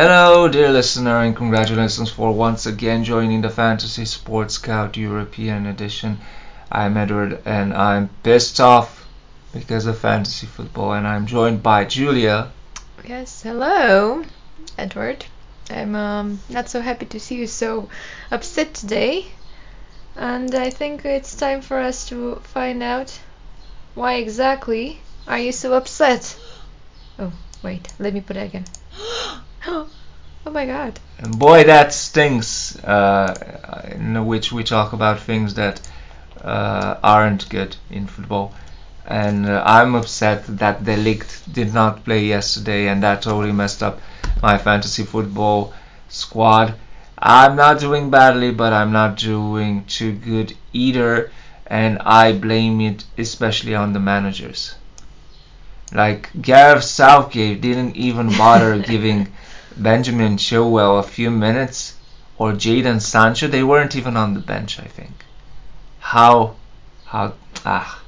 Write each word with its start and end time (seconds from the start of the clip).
Hello, 0.00 0.46
dear 0.46 0.70
listener, 0.70 1.22
and 1.22 1.34
congratulations 1.34 2.08
for 2.08 2.30
once 2.30 2.66
again 2.66 3.02
joining 3.02 3.40
the 3.40 3.50
Fantasy 3.50 4.04
Sports 4.04 4.54
Scout 4.54 4.96
European 4.96 5.66
Edition. 5.66 6.18
I'm 6.70 6.96
Edward, 6.96 7.42
and 7.44 7.74
I'm 7.74 8.08
pissed 8.22 8.60
off 8.60 9.04
because 9.52 9.86
of 9.86 9.98
fantasy 9.98 10.46
football, 10.46 10.92
and 10.92 11.04
I'm 11.04 11.26
joined 11.26 11.64
by 11.64 11.84
Julia. 11.84 12.52
Yes, 13.08 13.42
hello, 13.42 14.22
Edward. 14.78 15.26
I'm 15.68 15.96
um, 15.96 16.40
not 16.48 16.68
so 16.68 16.80
happy 16.80 17.06
to 17.06 17.18
see 17.18 17.34
you 17.34 17.48
so 17.48 17.88
upset 18.30 18.74
today, 18.74 19.26
and 20.14 20.54
I 20.54 20.70
think 20.70 21.04
it's 21.04 21.34
time 21.34 21.60
for 21.60 21.80
us 21.80 22.08
to 22.10 22.36
find 22.44 22.84
out 22.84 23.18
why 23.96 24.18
exactly 24.18 25.00
are 25.26 25.40
you 25.40 25.50
so 25.50 25.74
upset. 25.74 26.38
Oh, 27.18 27.32
wait, 27.64 27.92
let 27.98 28.14
me 28.14 28.20
put 28.20 28.36
it 28.36 28.44
again. 28.44 28.64
oh 30.46 30.50
my 30.50 30.64
god. 30.64 30.98
And 31.18 31.38
boy, 31.38 31.64
that 31.64 31.92
stinks. 31.92 32.82
Uh, 32.82 33.34
in 33.92 34.24
which 34.24 34.50
we 34.50 34.64
talk 34.64 34.94
about 34.94 35.20
things 35.20 35.54
that 35.54 35.80
uh, 36.40 36.96
aren't 37.02 37.48
good 37.50 37.76
in 37.90 38.06
football. 38.06 38.54
And 39.06 39.46
uh, 39.46 39.62
I'm 39.66 39.94
upset 39.94 40.44
that 40.58 40.84
De 40.84 40.96
Ligt 40.96 41.52
did 41.52 41.74
not 41.74 42.04
play 42.04 42.24
yesterday, 42.24 42.88
and 42.88 43.02
that 43.02 43.22
totally 43.22 43.52
messed 43.52 43.82
up 43.82 44.00
my 44.42 44.56
fantasy 44.56 45.04
football 45.04 45.74
squad. 46.08 46.74
I'm 47.18 47.56
not 47.56 47.80
doing 47.80 48.10
badly, 48.10 48.50
but 48.52 48.72
I'm 48.72 48.92
not 48.92 49.16
doing 49.16 49.84
too 49.84 50.12
good 50.12 50.56
either, 50.72 51.30
and 51.66 51.98
I 52.00 52.32
blame 52.32 52.80
it 52.80 53.04
especially 53.18 53.74
on 53.74 53.92
the 53.92 54.00
managers. 54.00 54.76
Like 55.92 56.30
Gareth 56.40 56.84
Southgate 56.84 57.60
didn't 57.60 57.96
even 57.96 58.28
bother 58.36 58.78
giving 58.92 59.28
Benjamin 59.82 60.36
Chilwell 60.36 60.98
a 60.98 61.02
few 61.02 61.30
minutes, 61.30 61.94
or 62.38 62.52
Jadon 62.52 63.00
Sancho. 63.00 63.48
They 63.48 63.62
weren't 63.62 63.96
even 63.96 64.16
on 64.16 64.34
the 64.34 64.40
bench, 64.40 64.78
I 64.80 64.84
think. 64.86 65.24
How, 65.98 66.54
how, 67.06 67.34
ah, 67.64 68.02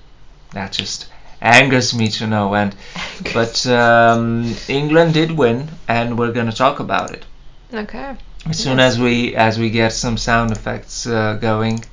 that 0.52 0.72
just 0.72 1.06
angers 1.40 1.94
me 1.94 2.08
to 2.08 2.26
no 2.26 2.54
end. 2.54 2.74
But 3.34 3.66
um, 3.66 4.54
England 4.68 5.14
did 5.14 5.30
win, 5.30 5.68
and 5.88 6.18
we're 6.18 6.32
gonna 6.32 6.52
talk 6.52 6.80
about 6.80 7.10
it 7.12 7.24
Okay. 7.72 8.16
as 8.46 8.58
soon 8.58 8.78
Yes. 8.78 8.94
as 8.94 9.00
we 9.00 9.34
as 9.36 9.58
we 9.58 9.70
get 9.70 9.92
some 9.92 10.16
sound 10.16 10.50
effects 10.52 11.06
uh, 11.06 11.34
going. 11.40 11.84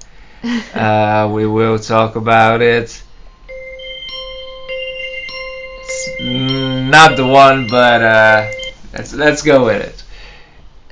uh, 0.73 1.29
we 1.33 1.45
will 1.47 1.79
talk 1.79 2.15
about 2.15 2.61
it. 2.61 3.03
It's 5.81 6.21
not 6.21 7.15
the 7.17 7.27
one, 7.27 7.67
but 7.67 8.01
uh, 8.01 8.51
let's 8.97 9.13
let's 9.13 9.41
go 9.41 9.65
with 9.65 9.81
it. 9.81 10.03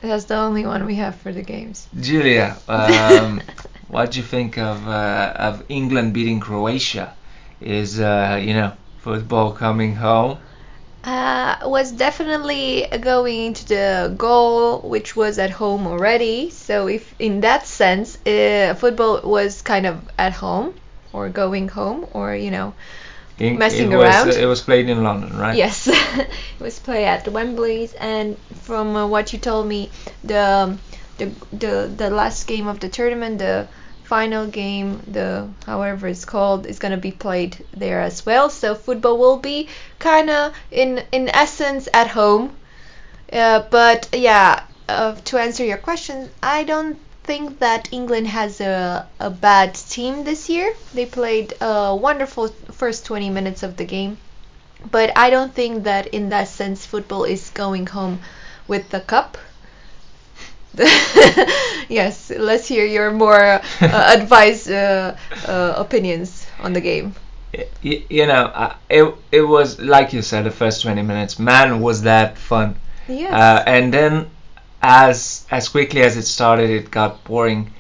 That's 0.02 0.26
the 0.26 0.36
only 0.36 0.66
one 0.66 0.86
we 0.86 0.96
have 0.96 1.16
for 1.16 1.32
the 1.34 1.42
games. 1.42 1.88
Julia, 2.00 2.58
um, 2.68 3.42
what 3.88 4.12
do 4.12 4.20
you 4.20 4.26
think 4.26 4.58
of 4.58 4.88
uh, 4.88 5.34
of 5.36 5.64
England 5.70 6.14
beating 6.14 6.40
Croatia? 6.40 7.16
Is 7.60 8.00
uh, 8.00 8.40
you 8.42 8.54
know 8.54 8.74
football 8.98 9.52
coming 9.54 9.96
home? 9.96 10.38
Uh, 11.04 11.58
was 11.64 11.92
definitely 11.92 12.88
going 13.02 13.40
into 13.48 13.66
the 13.66 14.14
goal, 14.18 14.82
which 14.82 15.16
was 15.16 15.38
at 15.38 15.52
home 15.52 15.86
already. 15.88 16.50
So 16.50 16.88
if 16.88 17.14
in 17.20 17.42
that 17.42 17.66
sense, 17.68 18.18
uh, 18.26 18.76
football 18.78 19.22
was 19.24 19.62
kind 19.62 19.86
of 19.86 20.10
at 20.18 20.34
home 20.34 20.74
or 21.14 21.30
going 21.30 21.68
home, 21.70 22.06
or 22.14 22.36
you 22.36 22.52
know, 22.52 22.74
In- 23.38 23.58
Messing 23.58 23.92
it 23.92 23.96
was, 23.96 24.06
around? 24.06 24.30
it 24.32 24.46
was 24.46 24.62
played 24.62 24.90
in 24.90 25.04
London, 25.04 25.38
right? 25.38 25.58
Yes, 25.58 25.88
it 25.92 26.30
was 26.60 26.80
played 26.80 27.06
at 27.06 27.28
Wembley's, 27.28 27.94
and 27.94 28.38
from 28.64 28.96
uh, 28.96 29.08
what 29.08 29.34
you 29.34 29.40
told 29.40 29.68
me, 29.68 29.90
the 30.24 30.78
the 31.18 31.32
the 31.52 31.92
the 31.98 32.10
last 32.10 32.48
game 32.48 32.68
of 32.68 32.80
the 32.80 32.88
tournament, 32.88 33.40
the 33.40 33.68
final 34.04 34.48
game, 34.48 35.02
the 35.08 35.50
however 35.66 36.08
it's 36.08 36.24
called, 36.24 36.66
is 36.66 36.80
gonna 36.80 36.98
be 36.98 37.12
played 37.12 37.58
there 37.76 38.00
as 38.00 38.26
well. 38.26 38.50
So 38.50 38.74
football 38.74 39.18
will 39.18 39.38
be 39.38 39.68
kind 40.00 40.30
of 40.30 40.54
in 40.72 41.04
in 41.12 41.28
essence 41.28 41.90
at 41.94 42.08
home. 42.08 42.56
Uh, 43.34 43.64
but 43.70 44.08
yeah, 44.14 44.64
uh, 44.88 45.16
to 45.26 45.38
answer 45.38 45.66
your 45.66 45.78
question, 45.78 46.30
I 46.42 46.64
don't 46.64 46.98
think 47.26 47.60
that 47.60 47.90
England 47.92 48.28
has 48.28 48.62
a, 48.62 49.10
a 49.20 49.30
bad 49.30 49.76
team 49.76 50.24
this 50.24 50.50
year. 50.50 50.74
They 50.94 51.06
played 51.06 51.54
a 51.62 51.96
wonderful 51.96 52.50
first 52.72 53.06
20 53.06 53.30
minutes 53.30 53.64
of 53.64 53.78
the 53.78 53.86
game. 53.86 54.18
But 54.90 55.12
I 55.18 55.30
don't 55.30 55.54
think 55.54 55.84
that 55.84 56.08
in 56.08 56.30
that 56.30 56.48
sense 56.48 56.86
football 56.86 57.24
is 57.26 57.50
going 57.52 57.88
home 57.88 58.22
with 58.68 58.90
the 58.90 59.02
cup. 59.02 59.38
yes, 61.90 62.32
let's 62.36 62.68
hear 62.68 62.86
your 62.86 63.12
more 63.12 63.42
uh, 63.42 63.62
advice 64.18 64.68
uh, 64.68 65.18
uh, 65.46 65.74
opinions 65.78 66.46
on 66.60 66.74
the 66.74 66.82
game. 66.82 67.16
Y- 67.84 68.06
you 68.10 68.26
know, 68.28 68.46
uh, 68.54 68.76
it 68.90 69.14
it 69.32 69.42
was 69.42 69.80
like 69.80 70.14
you 70.14 70.22
said, 70.22 70.44
the 70.46 70.52
first 70.52 70.82
20 70.82 71.02
minutes. 71.02 71.40
Man, 71.40 71.80
was 71.82 72.02
that 72.04 72.38
fun! 72.38 72.76
Yes. 73.08 73.34
Uh, 73.34 73.64
and 73.66 73.94
then, 73.94 74.30
as 74.86 75.46
as 75.50 75.68
quickly 75.68 76.02
as 76.04 76.16
it 76.16 76.26
started, 76.26 76.70
it 76.70 76.92
got 76.92 77.24
boring. 77.24 77.72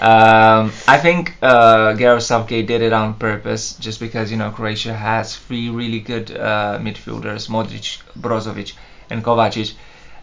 um, 0.00 0.72
I 0.88 0.98
think 1.04 1.36
uh, 1.42 1.92
Gareth 1.92 2.48
did 2.48 2.70
it 2.70 2.92
on 2.94 3.14
purpose, 3.14 3.74
just 3.74 4.00
because 4.00 4.30
you 4.30 4.38
know 4.38 4.50
Croatia 4.50 4.94
has 4.94 5.36
three 5.36 5.68
really 5.68 6.00
good 6.00 6.30
uh, 6.30 6.78
midfielders: 6.80 7.48
Modric, 7.54 8.00
Brozovic, 8.18 8.72
and 9.10 9.22
Kovacic. 9.22 9.74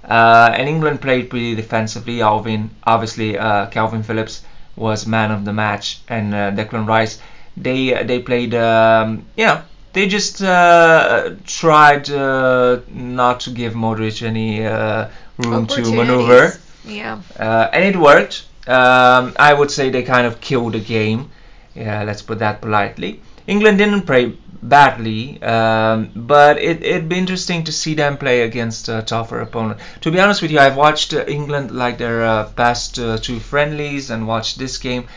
Uh, 0.03 0.49
and 0.57 0.67
England 0.67 1.01
played 1.01 1.29
pretty 1.29 1.53
defensively. 1.55 2.21
Alvin, 2.21 2.71
obviously, 2.83 3.37
uh, 3.37 3.67
Calvin 3.67 4.01
Phillips 4.03 4.41
was 4.75 5.05
man 5.05 5.29
of 5.31 5.45
the 5.45 5.53
match, 5.53 6.01
and 6.09 6.33
uh, 6.33 6.51
Declan 6.51 6.87
Rice. 6.87 7.19
They 7.55 8.03
they 8.03 8.19
played, 8.19 8.55
um, 8.55 9.25
you 9.37 9.45
know, 9.45 9.61
they 9.93 10.07
just 10.07 10.41
uh, 10.41 11.31
tried 11.45 12.09
uh, 12.09 12.79
not 12.89 13.39
to 13.41 13.51
give 13.51 13.73
Modric 13.73 14.21
any 14.25 14.65
uh, 14.65 15.09
room 15.37 15.67
to 15.67 15.81
maneuver, 15.95 16.53
Yeah. 16.85 17.21
uh, 17.39 17.69
and 17.73 17.83
it 17.83 17.95
worked. 17.97 18.45
Um, 18.67 19.33
I 19.37 19.53
would 19.53 19.71
say 19.71 19.89
they 19.89 20.03
kind 20.03 20.25
of 20.27 20.39
killed 20.41 20.73
the 20.73 20.79
game. 20.79 21.29
Yeah, 21.75 22.03
let's 22.03 22.21
put 22.21 22.39
that 22.39 22.61
politely. 22.61 23.21
England 23.47 23.77
didn't 23.77 24.03
play 24.05 24.37
badly, 24.61 25.41
um, 25.43 26.09
but 26.15 26.57
it, 26.57 26.81
it'd 26.83 27.09
be 27.09 27.17
interesting 27.17 27.63
to 27.65 27.71
see 27.71 27.93
them 27.95 28.17
play 28.17 28.41
against 28.43 28.87
a 28.87 29.01
tougher 29.01 29.41
opponent. 29.41 29.79
To 30.01 30.11
be 30.11 30.19
honest 30.19 30.41
with 30.41 30.51
you, 30.51 30.59
I've 30.59 30.77
watched 30.77 31.13
uh, 31.13 31.25
England 31.27 31.71
like 31.71 31.97
their 31.97 32.23
uh, 32.23 32.49
past 32.51 32.97
uh, 32.99 33.17
two 33.17 33.39
friendlies 33.39 34.09
and 34.09 34.27
watched 34.27 34.57
this 34.57 34.77
game. 34.77 35.07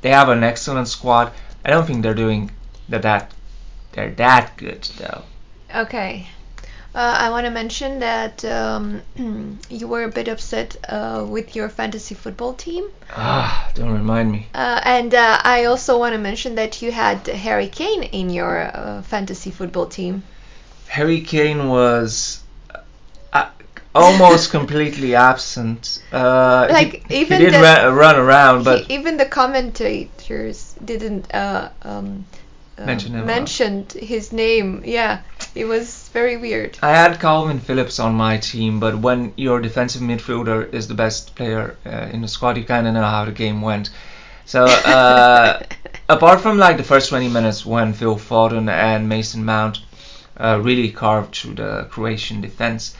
They 0.00 0.10
have 0.10 0.28
an 0.28 0.42
excellent 0.42 0.88
squad. 0.88 1.32
I 1.64 1.70
don't 1.70 1.86
think 1.86 2.02
they're 2.02 2.14
doing 2.14 2.50
that 2.88 3.02
that 3.02 3.32
they're 3.92 4.10
that 4.12 4.56
good 4.56 4.82
though. 4.98 5.22
Okay. 5.74 6.26
Uh, 6.94 7.16
I 7.20 7.30
want 7.30 7.44
to 7.44 7.50
mention 7.50 8.00
that 8.00 8.44
um, 8.44 9.02
you 9.70 9.86
were 9.86 10.04
a 10.04 10.08
bit 10.08 10.26
upset 10.26 10.76
uh, 10.88 11.24
with 11.28 11.54
your 11.54 11.68
fantasy 11.68 12.14
football 12.14 12.54
team. 12.54 12.88
Ah, 13.10 13.70
don't 13.74 13.92
remind 13.92 14.32
me. 14.32 14.48
Uh, 14.54 14.80
and 14.84 15.14
uh, 15.14 15.38
I 15.44 15.66
also 15.66 15.98
want 15.98 16.14
to 16.14 16.18
mention 16.18 16.54
that 16.56 16.80
you 16.82 16.90
had 16.90 17.26
Harry 17.26 17.68
Kane 17.68 18.02
in 18.04 18.30
your 18.30 18.70
uh, 18.74 19.02
fantasy 19.02 19.50
football 19.50 19.86
team. 19.86 20.22
Harry 20.88 21.20
Kane 21.20 21.68
was 21.68 22.40
uh, 23.32 23.50
almost 23.94 24.50
completely 24.58 25.14
absent. 25.14 26.02
Uh, 26.10 26.66
he- 26.68 26.72
Like, 26.72 27.06
he, 27.08 27.20
even 27.20 27.38
did 27.38 27.52
the- 27.52 27.60
ra- 27.60 27.88
run 27.92 28.16
around, 28.16 28.64
but 28.64 28.86
He, 28.86 28.94
even 28.94 29.18
the 29.18 29.26
commentators 29.26 30.74
didn't 30.84 31.32
uh, 31.34 31.68
um, 31.82 32.24
uh, 32.78 32.86
him, 32.86 33.26
mentioned 33.26 33.92
his 33.92 34.32
name. 34.32 34.82
Yeah, 34.84 35.22
it 35.54 35.64
was 35.64 36.08
very 36.12 36.36
weird. 36.36 36.78
I 36.82 36.90
had 36.90 37.20
Calvin 37.20 37.58
Phillips 37.60 37.98
on 37.98 38.14
my 38.14 38.38
team. 38.38 38.80
But 38.80 38.98
when 38.98 39.32
your 39.36 39.60
defensive 39.60 40.02
midfielder 40.02 40.72
is 40.72 40.88
the 40.88 40.94
best 40.94 41.34
player 41.34 41.76
uh, 41.84 42.08
in 42.12 42.22
the 42.22 42.28
squad, 42.28 42.56
you 42.56 42.64
kind 42.64 42.86
of 42.86 42.94
know 42.94 43.04
how 43.04 43.24
the 43.24 43.32
game 43.32 43.60
went. 43.62 43.90
So 44.44 44.64
uh, 44.64 45.62
apart 46.08 46.40
from 46.40 46.58
like 46.58 46.76
the 46.76 46.84
first 46.84 47.08
20 47.10 47.28
minutes 47.28 47.66
when 47.66 47.92
Phil 47.92 48.16
Foden 48.16 48.70
and 48.70 49.08
Mason 49.08 49.44
Mount 49.44 49.80
uh, 50.38 50.60
really 50.62 50.90
carved 50.90 51.34
through 51.34 51.54
the 51.54 51.86
Croatian 51.90 52.40
defense, 52.40 52.94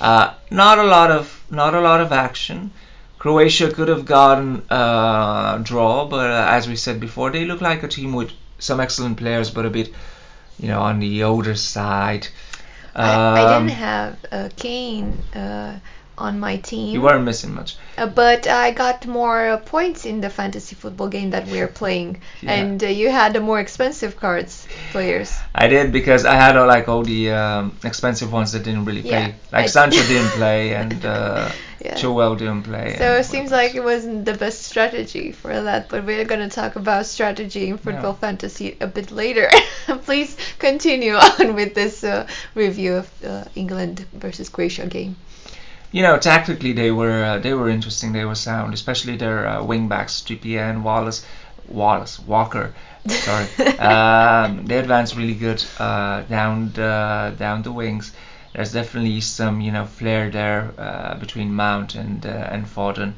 uh, 0.00 0.34
not 0.50 0.78
a 0.78 0.84
lot 0.84 1.10
of 1.10 1.42
not 1.50 1.74
a 1.74 1.80
lot 1.80 2.00
of 2.00 2.12
action. 2.12 2.70
Croatia 3.18 3.70
could 3.70 3.88
have 3.88 4.04
gotten 4.04 4.62
a 4.68 5.60
draw, 5.62 6.06
but 6.06 6.28
uh, 6.30 6.46
as 6.50 6.68
we 6.68 6.74
said 6.74 6.98
before, 6.98 7.30
they 7.30 7.44
look 7.44 7.60
like 7.60 7.82
a 7.82 7.88
team 7.88 8.12
with 8.12 8.32
some 8.62 8.80
excellent 8.80 9.18
players, 9.18 9.50
but 9.50 9.66
a 9.66 9.70
bit, 9.70 9.94
you 10.58 10.68
know, 10.68 10.80
on 10.80 11.00
the 11.00 11.24
older 11.24 11.54
side. 11.56 12.28
I, 13.02 13.22
I 13.34 13.44
Um, 13.44 13.46
didn't 13.46 13.70
have 13.70 14.18
uh, 14.32 14.48
Kane 14.56 15.22
uh, 15.34 15.78
on 16.18 16.38
my 16.40 16.56
team. 16.58 16.92
You 16.94 17.00
weren't 17.02 17.24
missing 17.24 17.54
much. 17.54 17.76
Uh, 17.98 18.06
but 18.06 18.46
I 18.46 18.70
got 18.70 19.06
more 19.06 19.48
uh, 19.48 19.56
points 19.58 20.04
in 20.04 20.20
the 20.20 20.30
fantasy 20.30 20.74
football 20.76 21.08
game 21.08 21.30
that 21.30 21.46
we're 21.48 21.68
playing, 21.82 22.20
Yeah. 22.42 22.52
and 22.54 22.82
uh, 22.82 22.86
you 22.86 23.10
had 23.10 23.32
the 23.32 23.40
more 23.40 23.60
expensive 23.60 24.16
cards 24.16 24.66
players. 24.92 25.32
I 25.54 25.68
did 25.68 25.92
because 25.92 26.24
I 26.24 26.34
had 26.34 26.56
like 26.56 26.88
all 26.88 27.02
the 27.02 27.30
um, 27.32 27.76
expensive 27.84 28.32
ones 28.32 28.52
that 28.52 28.62
didn't 28.64 28.84
really 28.84 29.02
Yeah, 29.02 29.26
play. 29.26 29.34
Like 29.52 29.64
I- 29.64 29.66
Sancho 29.76 30.02
didn't 30.06 30.30
play 30.32 30.74
and 30.74 31.04
uh, 31.04 31.50
Yeah. 31.84 31.94
Chilwell 31.94 32.38
didn't 32.38 32.62
play. 32.62 32.94
So 32.96 33.16
it 33.16 33.24
seems 33.24 33.50
like 33.50 33.74
it 33.74 33.82
wasn't 33.82 34.24
the 34.24 34.34
best 34.34 34.62
strategy 34.62 35.32
for 35.32 35.52
that, 35.62 35.88
but 35.88 36.04
we're 36.06 36.24
gonna 36.24 36.48
talk 36.48 36.76
about 36.76 37.06
strategy 37.06 37.68
in 37.70 37.76
football 37.76 38.14
fantasy 38.14 38.76
a 38.80 38.86
bit 38.86 39.10
later. 39.10 39.50
Please 40.04 40.36
continue 40.60 41.14
on 41.14 41.56
with 41.56 41.74
this 41.74 42.04
uh, 42.04 42.28
review 42.54 42.94
of 42.94 43.24
uh, 43.24 43.44
England 43.56 44.06
versus 44.12 44.48
Croatia 44.48 44.86
game. 44.86 45.16
You 45.92 46.02
know 46.02 46.18
tactically 46.18 46.72
they 46.72 46.90
were 46.90 47.24
uh, 47.24 47.38
they 47.38 47.54
were 47.54 47.68
interesting. 47.68 48.12
They 48.12 48.24
were 48.24 48.34
sound, 48.34 48.74
especially 48.74 49.16
their 49.16 49.46
uh, 49.46 49.62
wing 49.62 49.88
backs 49.88 50.20
Trippier 50.20 50.68
and 50.68 50.82
Wallace. 50.82 51.24
Wallace 51.68 52.18
Walker. 52.18 52.74
Sorry. 53.06 53.46
um, 53.78 54.66
they 54.66 54.78
advanced 54.78 55.16
really 55.16 55.34
good 55.34 55.64
uh, 55.78 56.22
down 56.22 56.72
the 56.72 57.34
down 57.38 57.62
the 57.62 57.72
wings. 57.72 58.12
There's 58.52 58.72
definitely 58.72 59.20
some 59.20 59.60
you 59.60 59.72
know 59.72 59.86
flair 59.86 60.30
there 60.30 60.72
uh, 60.76 61.14
between 61.14 61.54
Mount 61.54 61.94
and 61.94 62.24
uh, 62.26 62.48
and 62.50 62.66
Foden. 62.66 63.14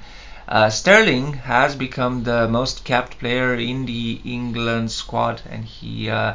Uh, 0.47 0.69
Sterling 0.69 1.33
has 1.33 1.75
become 1.75 2.25
the 2.25 2.47
most 2.49 2.85
capped 2.85 3.19
player 3.19 3.55
in 3.55 3.87
the 3.87 4.21
England 4.25 4.91
squad, 4.91 5.41
and 5.51 5.65
he 5.65 6.11
uh, 6.11 6.35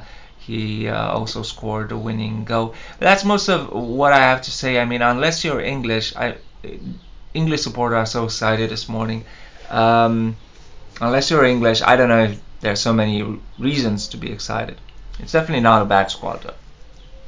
he 0.50 0.88
uh, 0.88 1.12
also 1.12 1.44
scored 1.44 1.92
a 1.92 1.98
winning 1.98 2.44
goal. 2.44 2.74
But 2.98 3.06
that's 3.06 3.24
most 3.24 3.50
of 3.50 3.72
what 3.72 4.14
I 4.14 4.22
have 4.32 4.42
to 4.44 4.52
say. 4.52 4.80
I 4.80 4.86
mean, 4.86 5.02
unless 5.04 5.44
you're 5.44 5.62
English, 5.62 6.16
I 6.16 6.38
English 7.34 7.62
supporters 7.62 7.98
are 7.98 8.06
so 8.06 8.26
excited 8.26 8.72
this 8.72 8.90
morning. 8.90 9.26
Um, 9.70 10.36
unless 11.00 11.30
you're 11.30 11.46
English, 11.46 11.84
I 11.84 11.96
don't 11.96 12.10
know 12.10 12.24
if 12.24 12.42
there's 12.62 12.82
so 12.82 12.94
many 12.94 13.18
reasons 13.60 14.08
to 14.08 14.18
be 14.18 14.32
excited. 14.32 14.78
It's 15.20 15.34
definitely 15.34 15.62
not 15.62 15.84
a 15.84 15.86
bad 15.86 16.10
squad 16.10 16.42
though. 16.42 16.60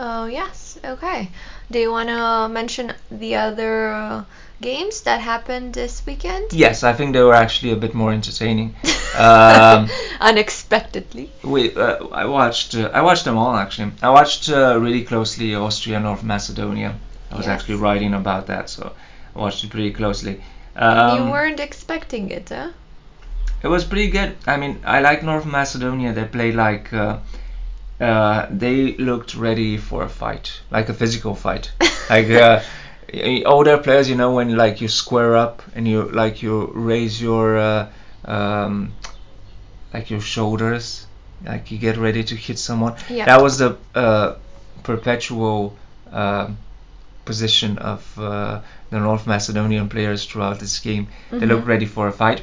Oh 0.03 0.25
yes, 0.25 0.79
okay. 0.83 1.29
Do 1.69 1.77
you 1.77 1.91
wanna 1.91 2.49
mention 2.49 2.91
the 3.11 3.35
other 3.35 3.93
uh, 3.93 4.23
games 4.59 5.01
that 5.01 5.21
happened 5.21 5.75
this 5.75 6.03
weekend? 6.07 6.51
Yes, 6.51 6.83
I 6.83 6.91
think 6.93 7.13
they 7.13 7.21
were 7.21 7.35
actually 7.35 7.71
a 7.71 7.75
bit 7.75 7.93
more 7.93 8.11
entertaining. 8.11 8.73
um, 9.19 9.87
Unexpectedly. 10.19 11.29
we, 11.43 11.75
uh, 11.75 12.05
I 12.07 12.25
watched 12.25 12.73
uh, 12.73 12.89
I 12.91 13.01
watched 13.01 13.25
them 13.25 13.37
all 13.37 13.55
actually. 13.55 13.91
I 14.01 14.09
watched 14.09 14.49
uh, 14.49 14.79
really 14.79 15.03
closely 15.03 15.53
Austria 15.53 15.99
North 15.99 16.23
Macedonia. 16.23 16.95
I 17.31 17.37
was 17.37 17.45
Yes. 17.45 17.61
actually 17.61 17.75
writing 17.75 18.15
about 18.15 18.47
that, 18.47 18.69
so 18.71 18.93
I 19.35 19.39
watched 19.39 19.63
it 19.63 19.69
pretty 19.69 19.91
closely. 19.91 20.41
Um, 20.75 21.27
you 21.27 21.31
weren't 21.31 21.59
expecting 21.59 22.31
it, 22.31 22.49
huh? 22.49 22.71
It 23.61 23.67
was 23.67 23.85
pretty 23.85 24.09
good. 24.09 24.35
I 24.47 24.57
mean, 24.57 24.79
I 24.83 25.01
like 25.01 25.21
North 25.21 25.45
Macedonia. 25.45 26.11
They 26.11 26.25
play 26.25 26.51
like 26.51 26.91
uh, 28.01 28.47
they 28.49 28.97
looked 28.97 29.35
ready 29.35 29.77
for 29.77 30.03
a 30.03 30.09
fight, 30.09 30.61
like 30.71 30.89
a 30.89 30.93
physical 30.93 31.35
fight. 31.35 31.71
like 32.09 32.29
uh, 32.29 32.61
their 33.11 33.77
players, 33.77 34.09
you 34.09 34.15
know, 34.15 34.33
when 34.33 34.55
like 34.55 34.81
you 34.81 34.87
square 34.87 35.35
up 35.35 35.61
and 35.75 35.87
you 35.87 36.03
like 36.03 36.41
you 36.41 36.71
raise 36.73 37.21
your 37.21 37.57
uh, 37.57 37.91
um, 38.25 38.93
like 39.93 40.09
your 40.09 40.21
shoulders, 40.21 41.05
like 41.45 41.71
you 41.71 41.77
get 41.77 41.97
ready 41.97 42.23
to 42.23 42.35
hit 42.35 42.57
someone. 42.57 42.95
Yeah. 43.09 43.25
That 43.25 43.41
was 43.41 43.59
the 43.59 43.77
uh, 43.95 44.35
perpetual 44.83 45.77
um 46.11 46.57
position 47.25 47.77
of 47.77 48.19
uh, 48.19 48.61
the 48.89 48.99
North 48.99 49.27
Macedonian 49.27 49.87
players 49.89 50.25
throughout 50.25 50.59
this 50.59 50.79
game. 50.79 51.07
They 51.29 51.45
looked 51.45 51.67
ready 51.67 51.85
for 51.85 52.07
a 52.07 52.11
fight. 52.11 52.41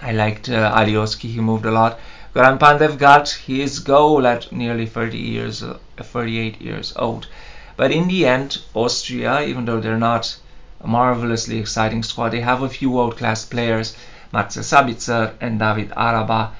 I 0.00 0.12
liked 0.12 0.48
uh, 0.48 0.74
Alioski. 0.74 1.28
He 1.30 1.40
moved 1.40 1.66
a 1.66 1.70
lot. 1.70 1.98
Goran 2.34 2.58
Pandev 2.58 2.98
got 2.98 3.30
his 3.30 3.78
goal 3.78 4.26
at 4.26 4.52
nearly 4.52 4.84
30 4.86 5.16
years, 5.18 5.62
uh, 5.62 5.78
38 5.98 6.60
years 6.60 6.92
old. 6.96 7.26
But 7.76 7.90
in 7.90 8.08
the 8.08 8.26
end, 8.26 8.58
Austria, 8.74 9.40
even 9.42 9.64
though 9.64 9.80
they're 9.80 9.96
not 9.96 10.36
a 10.82 10.86
marvelously 10.86 11.58
exciting 11.58 12.02
squad, 12.02 12.30
they 12.30 12.40
have 12.40 12.60
a 12.62 12.68
few 12.68 12.90
world-class 12.90 13.46
players, 13.46 13.96
Matze 14.32 14.62
Sabitzer 14.62 15.32
and 15.40 15.58
David 15.58 15.90
Alaba, 15.96 16.50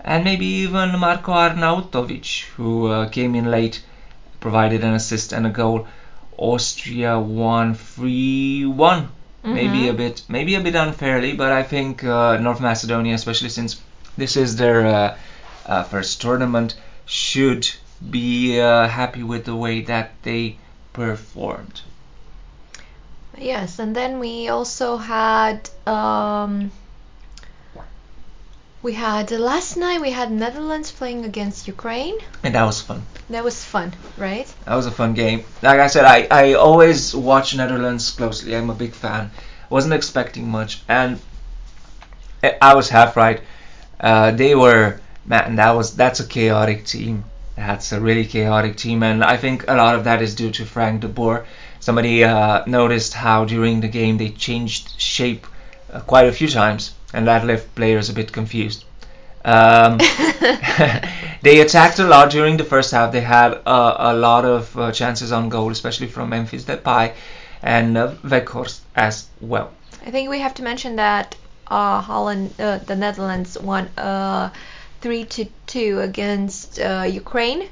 and 0.00 0.24
maybe 0.24 0.46
even 0.46 0.98
Marko 0.98 1.32
Arnautovic, 1.32 2.44
who 2.56 2.86
uh, 2.88 3.08
came 3.08 3.34
in 3.34 3.50
late, 3.50 3.82
provided 4.40 4.84
an 4.84 4.94
assist 4.94 5.32
and 5.32 5.46
a 5.46 5.50
goal. 5.50 5.86
Austria 6.38 7.18
won 7.18 7.74
3-1 7.74 9.08
maybe 9.42 9.82
Mhm. 9.86 9.90
a 9.90 9.92
bit 9.94 10.22
maybe 10.28 10.54
a 10.54 10.60
bit 10.60 10.74
unfairly 10.74 11.32
but 11.34 11.52
i 11.52 11.62
think 11.62 12.02
uh, 12.04 12.36
north 12.38 12.60
macedonia 12.60 13.14
especially 13.14 13.48
since 13.48 13.76
this 14.16 14.36
is 14.36 14.56
their 14.56 14.86
uh, 14.86 15.16
uh, 15.66 15.82
first 15.84 16.20
tournament. 16.20 16.74
Should 17.06 17.68
be 18.10 18.60
uh, 18.60 18.88
happy 18.88 19.22
with 19.22 19.44
the 19.44 19.54
way 19.56 19.82
that 19.82 20.12
they 20.22 20.56
performed. 20.92 21.80
Yes, 23.36 23.78
and 23.78 23.94
then 23.94 24.20
we 24.20 24.48
also 24.48 24.96
had 24.96 25.68
um, 25.86 26.70
we 28.82 28.92
had 28.92 29.30
last 29.30 29.76
night 29.76 30.00
we 30.00 30.10
had 30.10 30.30
Netherlands 30.30 30.92
playing 30.92 31.24
against 31.24 31.66
Ukraine. 31.66 32.16
and 32.42 32.54
that 32.54 32.64
was 32.64 32.80
fun. 32.80 33.02
That 33.30 33.42
was 33.44 33.64
fun, 33.64 33.92
right? 34.18 34.46
that 34.66 34.74
was 34.74 34.86
a 34.86 34.90
fun 34.90 35.14
game. 35.14 35.44
Like 35.62 35.80
i 35.80 35.86
said 35.88 36.04
i, 36.04 36.26
I 36.30 36.52
always 36.54 37.14
watch 37.14 37.56
netherlands 37.56 38.10
closely. 38.10 38.54
I'm 38.54 38.70
a 38.70 38.74
big 38.74 38.92
fan. 38.92 39.30
Wasn't 39.70 39.94
expecting 39.94 40.48
much. 40.48 40.82
And 40.88 41.18
I- 42.42 42.58
i 42.60 42.74
was 42.74 42.88
half 42.90 43.16
right 43.16 43.40
uh, 44.04 44.30
they 44.30 44.54
were 44.54 45.00
man 45.26 45.56
that 45.56 45.72
was 45.78 45.96
that's 45.96 46.20
a 46.20 46.26
chaotic 46.26 46.84
team 46.84 47.24
that's 47.56 47.92
a 47.92 48.00
really 48.00 48.26
chaotic 48.26 48.76
team 48.76 49.02
and 49.02 49.24
i 49.24 49.36
think 49.36 49.64
a 49.68 49.74
lot 49.74 49.94
of 49.94 50.04
that 50.04 50.20
is 50.20 50.34
due 50.34 50.50
to 50.50 50.64
frank 50.64 51.00
de 51.00 51.08
boer 51.08 51.44
somebody 51.80 52.22
uh, 52.22 52.62
noticed 52.66 53.14
how 53.14 53.44
during 53.44 53.80
the 53.80 53.88
game 53.88 54.18
they 54.18 54.30
changed 54.30 55.00
shape 55.00 55.46
uh, 55.92 56.00
quite 56.00 56.26
a 56.26 56.32
few 56.32 56.48
times 56.48 56.92
and 57.14 57.26
that 57.26 57.46
left 57.46 57.74
players 57.74 58.10
a 58.10 58.12
bit 58.12 58.32
confused 58.32 58.84
um, 59.44 59.98
they 61.42 61.60
attacked 61.60 61.98
a 61.98 62.06
lot 62.06 62.30
during 62.30 62.56
the 62.56 62.64
first 62.64 62.90
half. 62.90 63.12
They 63.12 63.20
had 63.20 63.60
uh, 63.66 63.96
a 63.98 64.14
lot 64.14 64.46
of 64.46 64.76
uh, 64.78 64.90
chances 64.90 65.32
on 65.32 65.50
goal, 65.50 65.70
especially 65.70 66.06
from 66.06 66.30
Memphis 66.30 66.64
Depay 66.64 67.12
and 67.62 67.98
uh, 67.98 68.14
Weghorst 68.24 68.80
as 68.96 69.26
well. 69.42 69.70
I 70.06 70.10
think 70.10 70.30
we 70.30 70.40
have 70.40 70.54
to 70.54 70.62
mention 70.62 70.96
that 70.96 71.36
uh, 71.68 72.00
Holland, 72.00 72.54
uh, 72.58 72.78
the 72.78 72.96
Netherlands 72.96 73.58
won 73.58 73.86
uh, 73.98 74.50
three 75.00 75.24
to 75.24 75.46
two 75.66 76.00
against 76.00 76.78
uh, 76.80 77.04
Ukraine, 77.08 77.68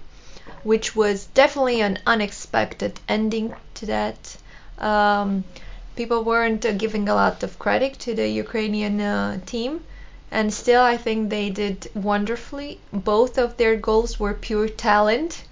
which 0.63 0.95
was 0.97 1.27
definitely 1.27 1.81
an 1.81 1.99
unexpected 2.07 3.01
ending 3.09 3.55
to 3.75 3.87
that. 3.87 4.37
Um, 4.79 5.45
people 5.97 6.25
weren't 6.25 6.65
uh, 6.65 6.73
giving 6.73 7.09
a 7.09 7.15
lot 7.15 7.43
of 7.43 7.59
credit 7.59 7.99
to 8.01 8.15
the 8.15 8.29
Ukrainian 8.29 9.41
team, 9.43 9.85
and 10.31 10.53
still 10.53 10.83
I 10.83 10.97
think 10.97 11.31
they 11.31 11.51
did 11.51 11.91
wonderfully. 11.95 12.81
Both 12.93 13.39
of 13.39 13.57
their 13.57 13.77
goals 13.77 14.19
were 14.19 14.35
pure 14.35 14.69
talent. 14.69 15.45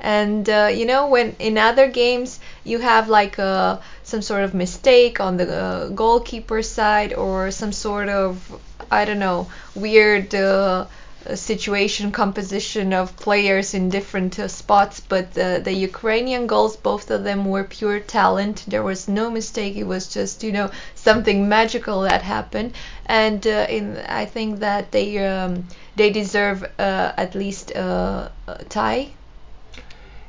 And 0.00 0.48
uh, 0.48 0.70
you 0.72 0.86
know, 0.86 1.06
when 1.08 1.34
in 1.38 1.58
other 1.58 1.88
games 1.88 2.38
you 2.64 2.78
have 2.78 3.08
like 3.08 3.38
a 3.38 3.80
some 4.02 4.22
sort 4.22 4.44
of 4.44 4.54
mistake 4.54 5.18
on 5.20 5.36
the 5.36 5.48
uh, 5.52 5.88
goalkeeper 5.88 6.62
side 6.62 7.12
or 7.14 7.50
some 7.50 7.72
sort 7.72 8.08
of 8.08 8.60
I 8.90 9.04
don't 9.04 9.18
know 9.18 9.48
weird 9.74 10.34
uh, 10.34 10.86
uh, 11.26 11.34
situation 11.36 12.12
composition 12.12 12.92
of 12.92 13.16
players 13.16 13.74
in 13.74 13.88
different 13.88 14.38
uh, 14.38 14.46
spots. 14.48 15.00
But 15.00 15.32
the, 15.34 15.72
Ukrainian 15.72 16.46
goals 16.46 16.76
both 16.76 17.10
of 17.10 17.24
them 17.24 17.46
were 17.46 17.64
pure 17.64 17.98
talent. 18.00 18.64
There 18.68 18.82
was 18.82 19.08
no 19.08 19.30
mistake. 19.30 19.74
It 19.76 19.86
was 19.86 20.06
just 20.06 20.42
you 20.44 20.52
know 20.52 20.70
something 20.94 21.48
magical 21.48 22.00
that 22.02 22.22
happened. 22.22 22.74
And 23.06 23.46
uh, 23.46 23.66
in 23.68 23.98
I 24.08 24.24
think 24.26 24.60
that 24.60 24.92
they 24.92 25.18
um, 25.18 25.66
they 25.96 26.10
deserve 26.10 26.62
uh, 26.78 27.12
at 27.16 27.34
least 27.34 27.74
uh, 27.76 28.28
a 28.46 28.64
tie 28.64 29.10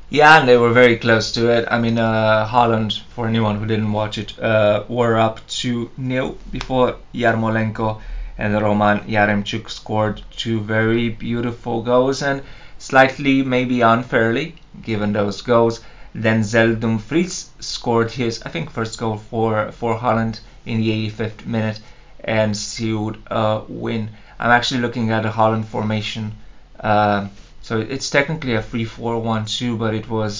Yeah, 0.08 0.40
and 0.40 0.48
they 0.48 0.56
were 0.56 0.72
very 0.72 0.96
close 0.96 1.30
to 1.32 1.48
it. 1.48 1.64
I 1.70 1.78
mean, 1.78 1.96
uh, 1.96 2.44
Holland, 2.44 3.02
for 3.10 3.28
anyone 3.28 3.58
who 3.60 3.66
didn't 3.66 3.92
watch 3.92 4.18
it, 4.18 4.36
uh, 4.40 4.82
were 4.88 5.16
up 5.16 5.46
2 5.46 5.90
0 5.96 6.36
before 6.50 6.96
Yarmolenko 7.14 8.00
and 8.36 8.60
Roman 8.60 8.98
Yaremchuk 9.06 9.70
scored 9.70 10.22
two 10.36 10.58
very 10.60 11.08
beautiful 11.08 11.82
goals 11.82 12.20
and 12.20 12.42
slightly, 12.78 13.42
maybe 13.44 13.80
unfairly, 13.80 14.56
given 14.82 15.12
those 15.12 15.40
goals. 15.40 15.80
Then 16.12 16.40
Zeldum 16.42 16.98
Fries 17.00 17.50
scored 17.60 18.10
his, 18.10 18.42
I 18.42 18.48
think, 18.48 18.70
first 18.70 18.98
goal 18.98 19.18
for, 19.18 19.70
for 19.70 19.96
Holland 19.98 20.40
in 20.64 20.80
the 20.80 20.90
85th 20.90 21.46
minute 21.46 21.78
and 22.24 22.56
sealed 22.56 23.18
a 23.28 23.62
win. 23.68 24.10
I'm 24.40 24.50
actually 24.50 24.80
looking 24.80 25.12
at 25.12 25.22
the 25.22 25.30
Holland 25.30 25.68
formation. 25.68 26.32
Um 26.80 27.30
so 27.66 27.72
it's 27.94 28.08
technically 28.18 28.54
a 28.54 28.62
3-4-1-2, 28.62 29.78
but 29.82 29.92
it 30.00 30.06
was 30.08 30.34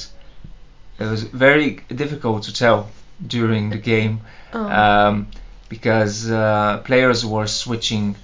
it 0.99 1.07
was 1.15 1.23
very 1.47 1.69
difficult 2.03 2.39
to 2.45 2.53
tell 2.63 2.79
during 3.37 3.71
the 3.75 3.79
game 3.93 4.15
Oh. 4.55 4.65
um, 4.83 5.27
because 5.69 6.31
uh, 6.31 6.79
players 6.89 7.25
were 7.35 7.47
switching 7.47 8.17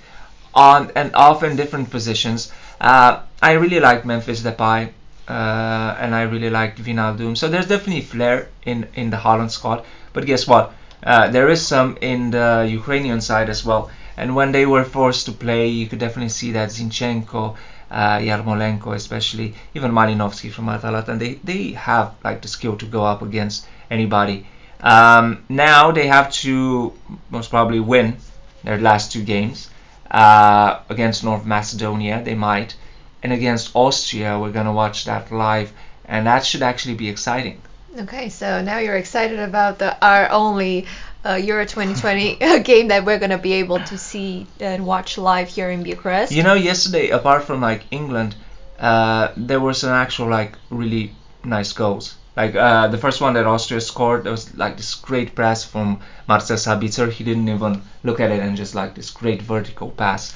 on 0.55 0.91
and 0.95 1.15
off 1.15 1.43
in 1.43 1.57
different 1.57 1.91
positions. 1.91 2.41
Uh, 2.81 3.13
I 3.43 3.53
really 3.63 3.81
like 3.81 4.05
Memphis 4.13 4.41
Depay 4.43 4.81
uh, 5.29 5.97
and 6.03 6.15
I 6.15 6.23
really 6.23 6.51
like 6.51 6.77
Wijnaldum. 6.77 7.37
So 7.37 7.49
there's 7.49 7.67
definitely 7.75 8.03
flair 8.03 8.49
in 8.65 8.79
in 8.95 9.11
the 9.11 9.17
Holland 9.27 9.51
squad. 9.59 9.85
But 10.13 10.27
guess 10.27 10.47
what? 10.47 10.73
Uh, 11.03 11.29
there 11.37 11.49
is 11.55 11.61
some 11.67 11.97
in 12.01 12.31
the 12.31 12.67
Ukrainian 12.81 13.21
side 13.21 13.49
as 13.51 13.65
well. 13.65 13.91
And 14.17 14.35
when 14.39 14.53
they 14.53 14.67
were 14.67 14.85
forced 14.85 15.25
to 15.27 15.33
play, 15.45 15.65
you 15.69 15.87
could 15.89 15.99
definitely 16.07 16.35
see 16.41 16.51
that 16.53 16.69
Zinchenko, 16.71 17.57
uh, 17.93 18.19
Yarmolenko, 18.19 18.95
especially 18.95 19.55
even 19.75 19.93
Malinovsky 19.93 20.51
from 20.51 20.69
Atalanta, 20.69 21.15
they 21.17 21.35
they 21.45 21.73
have 21.73 22.15
like 22.25 22.41
the 22.41 22.49
skill 22.49 22.77
to 22.79 22.87
go 22.87 23.05
up 23.05 23.23
against 23.23 23.67
anybody. 23.91 24.47
Um, 24.81 25.45
now 25.49 25.93
they 25.93 26.07
have 26.07 26.33
to 26.43 26.93
most 27.31 27.51
probably 27.51 27.81
win 27.81 28.17
their 28.65 28.79
last 28.79 29.13
two 29.13 29.23
games 29.23 29.69
uh, 30.11 30.81
against 30.89 31.23
North 31.23 31.45
Macedonia. 31.45 32.23
They 32.25 32.35
might, 32.35 32.75
and 33.23 33.33
against 33.33 33.71
Austria, 33.75 34.39
we're 34.39 34.53
gonna 34.53 34.73
watch 34.73 35.05
that 35.05 35.31
live, 35.31 35.73
and 36.07 36.27
that 36.27 36.47
should 36.47 36.63
actually 36.63 36.95
be 36.95 37.09
exciting. 37.09 37.61
Okay, 37.99 38.31
so 38.31 38.63
now 38.63 38.79
you're 38.79 38.97
excited 38.97 39.39
about 39.39 39.79
the 39.79 39.91
our 40.03 40.31
only 40.31 40.87
uh, 41.25 41.35
Euro 41.35 41.65
2020 41.65 42.37
game 42.65 42.89
that 42.89 43.05
we're 43.05 43.19
gonna 43.19 43.39
be 43.39 43.55
able 43.55 43.81
to 43.81 43.99
see 43.99 44.47
and 44.61 44.87
watch 44.87 45.19
live 45.19 45.49
here 45.49 45.71
in 45.71 45.83
Bucharest. 45.83 46.33
You 46.33 46.43
know, 46.43 46.55
yesterday, 46.55 47.11
apart 47.11 47.45
from 47.45 47.61
like 47.61 47.85
England, 47.91 48.35
uh, 48.79 49.33
there 49.37 49.61
were 49.61 49.75
some 49.75 49.91
actual 49.91 50.29
like 50.29 50.53
really 50.71 51.13
nice 51.45 51.73
goals. 51.73 52.17
Like 52.37 52.55
uh, 52.55 52.89
the 52.89 52.99
first 52.99 53.21
one 53.21 53.35
that 53.35 53.47
Austria 53.47 53.81
scored, 53.81 54.25
there 54.25 54.33
was 54.33 54.55
like 54.57 54.77
this 54.79 54.95
great 54.95 55.35
pass 55.35 55.65
from 55.65 56.01
Marcel 56.27 56.57
Sabitzer. 56.57 57.11
He 57.11 57.25
didn't 57.25 57.49
even 57.49 57.83
look 58.05 58.21
at 58.21 58.31
it 58.31 58.41
and 58.41 58.57
just 58.57 58.75
like 58.75 58.95
this 58.95 59.11
great 59.11 59.43
vertical 59.43 59.91
pass. 59.91 60.35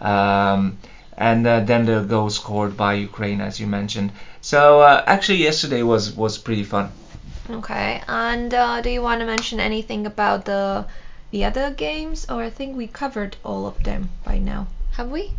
Um, 0.00 0.78
and 1.16 1.46
uh, 1.46 1.60
then 1.60 1.84
the 1.84 2.00
goal 2.02 2.30
scored 2.30 2.76
by 2.76 2.94
Ukraine, 2.94 3.40
as 3.40 3.60
you 3.60 3.66
mentioned. 3.66 4.12
So 4.40 4.80
uh, 4.80 5.02
actually, 5.06 5.38
yesterday 5.38 5.82
was 5.82 6.12
was 6.12 6.38
pretty 6.38 6.64
fun. 6.64 6.90
Okay, 7.48 8.02
and 8.08 8.52
uh, 8.52 8.80
do 8.80 8.90
you 8.90 9.00
want 9.00 9.20
to 9.20 9.26
mention 9.26 9.60
anything 9.60 10.06
about 10.06 10.44
the 10.44 10.86
the 11.30 11.44
other 11.44 11.70
games, 11.70 12.26
or 12.28 12.42
I 12.42 12.50
think 12.50 12.76
we 12.76 12.88
covered 12.88 13.36
all 13.44 13.64
of 13.66 13.82
them 13.84 14.10
by 14.24 14.38
now? 14.38 14.66
Have 14.96 15.08
we? 15.08 15.32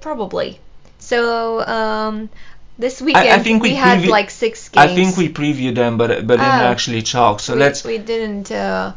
Probably. 0.00 0.60
So 0.98 1.60
um, 1.66 2.30
this 2.78 3.00
weekend 3.00 3.44
think 3.44 3.62
we 3.62 3.74
had 3.74 4.00
previ- 4.00 4.08
like 4.08 4.30
six 4.30 4.68
games. 4.68 4.90
I 4.90 4.94
think 4.94 5.16
we 5.16 5.28
previewed 5.28 5.74
them, 5.74 5.96
but 5.98 6.26
but 6.26 6.36
didn't 6.38 6.60
Oh. 6.60 6.64
actually 6.72 7.02
talk. 7.02 7.40
So 7.40 7.54
we, 7.54 7.60
let's 7.60 7.84
we 7.84 7.98
didn't 7.98 8.50
uh, 8.50 8.92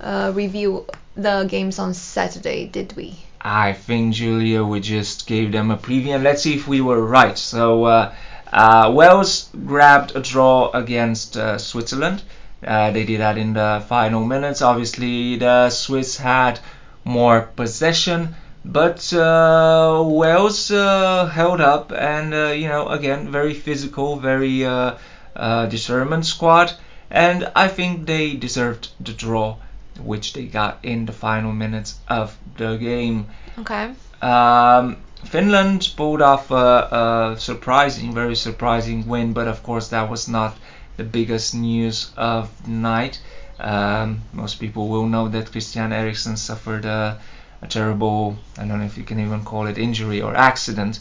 uh, 0.00 0.32
review 0.34 0.86
the 1.16 1.44
games 1.48 1.78
on 1.78 1.94
Saturday, 1.94 2.66
did 2.66 2.94
we? 2.96 3.18
I 3.42 3.72
think 3.72 4.14
Julia, 4.14 4.64
we 4.64 4.80
just 4.80 5.26
gave 5.26 5.52
them 5.52 5.70
a 5.70 5.76
preview, 5.76 6.14
and 6.14 6.24
let's 6.24 6.42
see 6.42 6.54
if 6.54 6.66
we 6.68 6.80
were 6.80 7.00
right. 7.04 7.38
So 7.38 7.84
uh, 7.84 8.14
uh, 8.52 8.90
Wales 8.94 9.48
grabbed 9.66 10.16
a 10.16 10.20
draw 10.20 10.70
against 10.72 11.36
uh, 11.36 11.58
Switzerland. 11.58 12.22
Uh, 12.66 12.90
they 12.90 13.04
did 13.04 13.20
that 13.20 13.38
in 13.38 13.54
the 13.54 13.82
final 13.88 14.24
minutes. 14.24 14.60
Obviously, 14.60 15.36
the 15.36 15.70
Swiss 15.70 16.16
had 16.18 16.60
more 17.04 17.48
possession, 17.56 18.34
but 18.64 19.12
uh, 19.14 20.02
Wales 20.04 20.70
uh, 20.70 21.26
held 21.26 21.60
up, 21.60 21.92
and 21.92 22.34
uh, 22.34 22.48
you 22.48 22.68
know, 22.68 22.88
again, 22.88 23.30
very 23.30 23.54
physical, 23.54 24.16
very 24.16 24.64
uh, 24.64 24.96
uh, 25.36 25.66
determined 25.66 26.26
squad, 26.26 26.72
and 27.10 27.50
I 27.56 27.68
think 27.68 28.06
they 28.06 28.34
deserved 28.34 28.88
the 29.00 29.12
draw, 29.12 29.56
which 29.98 30.34
they 30.34 30.44
got 30.44 30.78
in 30.82 31.06
the 31.06 31.12
final 31.12 31.52
minutes 31.52 31.98
of 32.08 32.36
the 32.58 32.76
game. 32.76 33.26
Okay. 33.58 33.92
Um, 34.20 34.98
Finland 35.24 35.92
pulled 35.96 36.22
off 36.22 36.50
a, 36.50 37.34
a 37.34 37.40
surprising, 37.40 38.12
very 38.12 38.34
surprising 38.34 39.06
win, 39.06 39.32
but 39.32 39.46
of 39.46 39.62
course 39.62 39.88
that 39.88 40.10
was 40.10 40.28
not 40.28 40.56
the 40.96 41.04
biggest 41.04 41.54
news 41.54 42.10
of 42.16 42.50
the 42.64 42.70
night. 42.70 43.20
Um, 43.58 44.22
most 44.32 44.58
people 44.58 44.88
will 44.88 45.06
know 45.06 45.28
that 45.28 45.52
Christian 45.52 45.92
Eriksen 45.92 46.36
suffered 46.36 46.84
a, 46.84 47.18
a 47.62 47.66
terrible, 47.66 48.36
I 48.56 48.64
don't 48.64 48.78
know 48.78 48.84
if 48.86 48.96
you 48.96 49.04
can 49.04 49.20
even 49.20 49.44
call 49.44 49.66
it 49.66 49.78
injury 49.78 50.22
or 50.22 50.34
accident. 50.34 51.00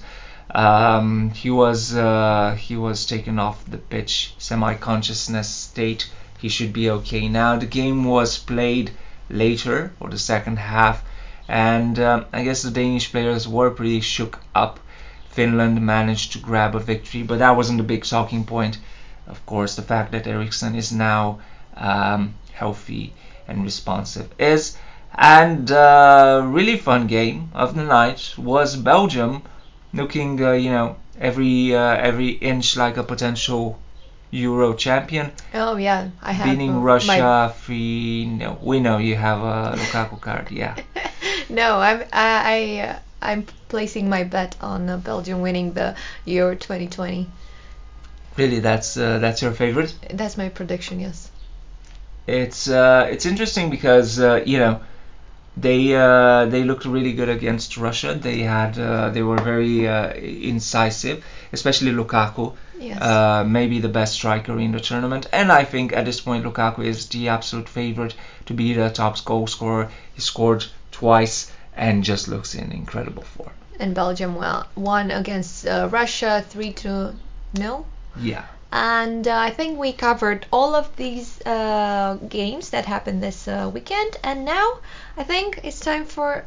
Um, 0.51 1.29
he 1.31 1.51
was 1.51 1.95
uh, 1.95 2.55
he 2.59 2.75
was 2.75 3.05
taken 3.05 3.37
off 3.39 3.63
the 3.65 3.77
pitch, 3.77 4.33
semi-consciousness 4.39 5.47
state. 5.47 6.09
He 6.39 6.49
should 6.49 6.73
be 6.73 6.89
okay 6.89 7.27
now. 7.27 7.55
The 7.57 7.65
game 7.65 8.03
was 8.03 8.37
played 8.37 8.91
later 9.29 9.91
or 9.99 10.09
the 10.09 10.17
second 10.17 10.57
half, 10.57 11.03
and 11.49 11.97
um, 11.99 12.25
I 12.31 12.43
guess 12.43 12.61
the 12.61 12.69
Danish 12.69 13.11
players 13.11 13.47
were 13.47 13.71
pretty 13.71 14.01
shook 14.01 14.39
up. 14.53 14.79
Finland 15.31 15.81
managed 15.81 16.33
to 16.33 16.39
grab 16.39 16.75
a 16.75 16.79
victory, 16.79 17.23
but 17.23 17.39
that 17.39 17.55
wasn't 17.55 17.79
the 17.79 17.83
big 17.83 18.03
talking 18.03 18.43
point. 18.43 18.77
Of 19.27 19.43
course, 19.47 19.75
the 19.75 19.81
fact 19.81 20.11
that 20.11 20.27
Eriksen 20.27 20.75
is 20.75 20.91
now 20.91 21.39
um, 21.75 22.35
healthy 22.53 23.13
and 23.47 23.63
responsive 23.63 24.29
is. 24.37 24.77
And 25.15 25.71
uh, 25.71 26.43
really 26.45 26.77
fun 26.77 27.07
game 27.07 27.49
of 27.53 27.73
the 27.75 27.83
night 27.83 28.35
was 28.37 28.75
Belgium, 28.75 29.41
looking 29.91 30.43
uh, 30.43 30.51
you 30.51 30.69
know 30.69 30.97
every 31.19 31.75
uh, 31.75 31.95
every 31.95 32.29
inch 32.29 32.77
like 32.77 32.97
a 32.97 33.03
potential 33.03 33.79
Euro 34.31 34.75
champion, 34.75 35.31
Oh 35.55 35.77
yeah, 35.77 36.09
I 36.21 36.31
have 36.31 36.45
beating 36.45 36.81
Russia. 36.81 37.51
Free, 37.57 38.25
no, 38.25 38.59
we 38.61 38.79
know 38.79 38.99
you 38.99 39.15
have 39.15 39.39
a 39.39 39.75
Lukaku 39.75 40.21
card, 40.21 40.51
yeah. 40.51 40.75
No, 41.49 41.79
I'm 41.79 42.01
I, 42.13 42.79
I 42.83 42.87
uh, 42.87 42.99
I'm 43.21 43.47
placing 43.67 44.09
my 44.09 44.23
bet 44.23 44.55
on 44.61 44.87
uh, 44.87 44.97
Belgium 44.97 45.41
winning 45.41 45.73
the 45.73 45.95
Euro 46.25 46.55
2020. 46.55 47.27
Really, 48.37 48.59
that's 48.59 48.95
uh, 48.95 49.17
that's 49.19 49.41
your 49.41 49.51
favorite. 49.51 49.93
That's 50.13 50.37
my 50.37 50.49
prediction. 50.49 50.99
Yes. 50.99 51.31
It's 52.27 52.69
uh, 52.69 53.07
it's 53.11 53.25
interesting 53.25 53.69
because 53.71 54.19
uh, 54.19 54.43
you 54.45 54.59
know 54.59 54.79
they 55.57 55.95
uh, 55.95 56.45
they 56.45 56.63
looked 56.63 56.85
really 56.85 57.13
good 57.13 57.29
against 57.29 57.75
Russia. 57.77 58.13
They 58.13 58.41
had 58.43 58.77
uh, 58.77 59.09
they 59.09 59.23
were 59.23 59.41
very 59.41 59.87
uh, 59.87 60.13
incisive, 60.13 61.23
especially 61.51 61.91
Lukaku. 61.91 62.53
Yes. 62.79 63.01
Uh, 63.01 63.43
maybe 63.45 63.79
the 63.79 63.89
best 63.89 64.13
striker 64.13 64.57
in 64.57 64.71
the 64.71 64.79
tournament, 64.79 65.27
and 65.33 65.51
I 65.51 65.65
think 65.65 65.91
at 65.91 66.05
this 66.05 66.21
point 66.21 66.45
Lukaku 66.45 66.85
is 66.85 67.07
the 67.07 67.27
absolute 67.27 67.67
favorite 67.67 68.13
to 68.45 68.53
be 68.53 68.73
the 68.73 68.89
top 68.89 69.25
goal 69.25 69.47
scorer. 69.47 69.89
He 70.13 70.21
scored 70.21 70.65
twice 70.99 71.51
and 71.75 72.03
just 72.03 72.27
looks 72.27 72.55
in 72.55 72.71
incredible 72.71 73.23
form. 73.23 73.53
and 73.79 73.95
Belgium 73.95 74.35
well 74.35 74.65
won 74.75 75.11
against 75.11 75.65
uh, 75.65 75.87
Russia 75.91 76.43
three 76.51 76.73
to 76.83 77.13
nil. 77.53 77.85
Yeah. 78.19 78.43
And 78.71 79.27
uh, 79.27 79.47
I 79.47 79.51
think 79.57 79.79
we 79.79 79.93
covered 79.93 80.45
all 80.51 80.75
of 80.75 80.85
these 80.95 81.41
uh, 81.45 82.17
games 82.29 82.69
that 82.69 82.85
happened 82.85 83.23
this 83.23 83.47
uh, 83.47 83.71
weekend. 83.73 84.11
And 84.23 84.45
now 84.45 84.67
I 85.17 85.23
think 85.23 85.59
it's 85.63 85.79
time 85.79 86.05
for. 86.05 86.43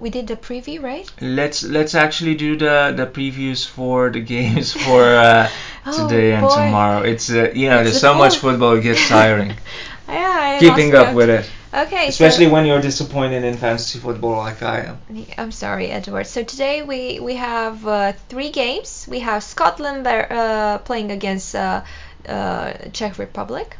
We 0.00 0.10
did 0.10 0.26
the 0.26 0.36
preview, 0.36 0.82
right? 0.82 1.08
Let's 1.20 1.62
let's 1.62 1.94
actually 1.94 2.34
do 2.36 2.56
the 2.56 2.92
the 2.96 3.06
previews 3.06 3.66
for 3.66 4.10
the 4.10 4.20
games 4.20 4.72
for 4.72 5.02
uh, 5.02 5.48
Oh, 5.86 6.08
today 6.08 6.32
and 6.32 6.42
boy. 6.42 6.54
tomorrow. 6.54 7.00
It's 7.12 7.30
uh, 7.30 7.50
you 7.54 7.68
know 7.70 7.80
It's 7.80 7.90
there's 7.90 8.00
so 8.00 8.14
much 8.14 8.36
football 8.38 8.76
it 8.78 8.82
gets 8.82 9.08
tiring. 9.08 9.52
Yeah, 10.08 10.56
I 10.56 10.58
Keeping 10.60 10.94
up 10.94 11.14
with 11.14 11.30
it, 11.30 11.50
Okay, 11.74 12.08
especially 12.08 12.46
so, 12.46 12.52
when 12.52 12.66
you're 12.66 12.80
disappointed 12.80 13.42
in 13.42 13.56
fantasy 13.56 13.98
football 13.98 14.36
like 14.36 14.62
I 14.62 14.80
am. 14.82 14.98
I'm 15.36 15.50
sorry, 15.50 15.88
Edward. 15.88 16.26
So 16.26 16.44
today 16.44 16.82
we 16.82 17.18
we 17.18 17.34
have 17.34 17.84
uh, 17.86 18.12
three 18.28 18.50
games. 18.50 19.06
We 19.10 19.20
have 19.20 19.42
Scotland 19.42 20.06
uh, 20.06 20.78
playing 20.78 21.10
against 21.10 21.56
uh, 21.56 21.82
uh, 22.28 22.74
Czech 22.92 23.18
Republic. 23.18 23.76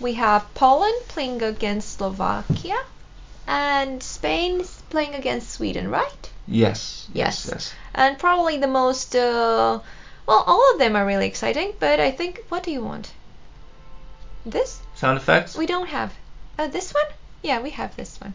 We 0.00 0.14
have 0.14 0.46
Poland 0.54 0.96
playing 1.08 1.42
against 1.42 1.98
Slovakia, 1.98 2.78
and 3.46 4.02
Spain 4.02 4.64
playing 4.88 5.14
against 5.14 5.50
Sweden, 5.50 5.90
right? 5.90 6.30
Yes. 6.46 7.06
Yes. 7.12 7.44
Yes. 7.44 7.52
Yes. 7.52 7.74
And 7.94 8.18
probably 8.18 8.56
the 8.56 8.72
most. 8.80 9.14
Uh, 9.14 9.80
well, 10.26 10.44
all 10.46 10.72
of 10.72 10.78
them 10.78 10.96
are 10.96 11.04
really 11.04 11.26
exciting, 11.26 11.72
but 11.78 12.00
I 12.00 12.12
think. 12.12 12.40
What 12.48 12.62
do 12.62 12.70
you 12.70 12.82
want? 12.82 13.12
This? 14.46 14.80
Sound 15.00 15.16
effects. 15.16 15.56
We 15.56 15.64
don't 15.64 15.88
have. 15.88 16.12
Uh, 16.58 16.66
this 16.66 16.92
one? 16.92 17.06
Yeah, 17.42 17.62
we 17.62 17.70
have 17.70 17.96
this 17.96 18.20
one. 18.20 18.34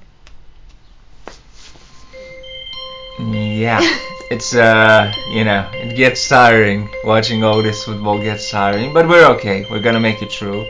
Yeah. 3.20 3.82
it's 4.32 4.56
uh 4.56 5.14
you 5.30 5.44
know 5.44 5.70
it 5.74 5.96
gets 5.96 6.28
tiring 6.28 6.90
watching 7.04 7.44
all 7.44 7.62
this 7.62 7.84
football 7.84 8.20
gets 8.20 8.50
tiring, 8.50 8.96
but 8.96 9.08
we're 9.08 9.28
okay. 9.36 9.68
We're 9.70 9.84
gonna 9.84 10.00
make 10.00 10.24
it 10.24 10.32
through. 10.32 10.66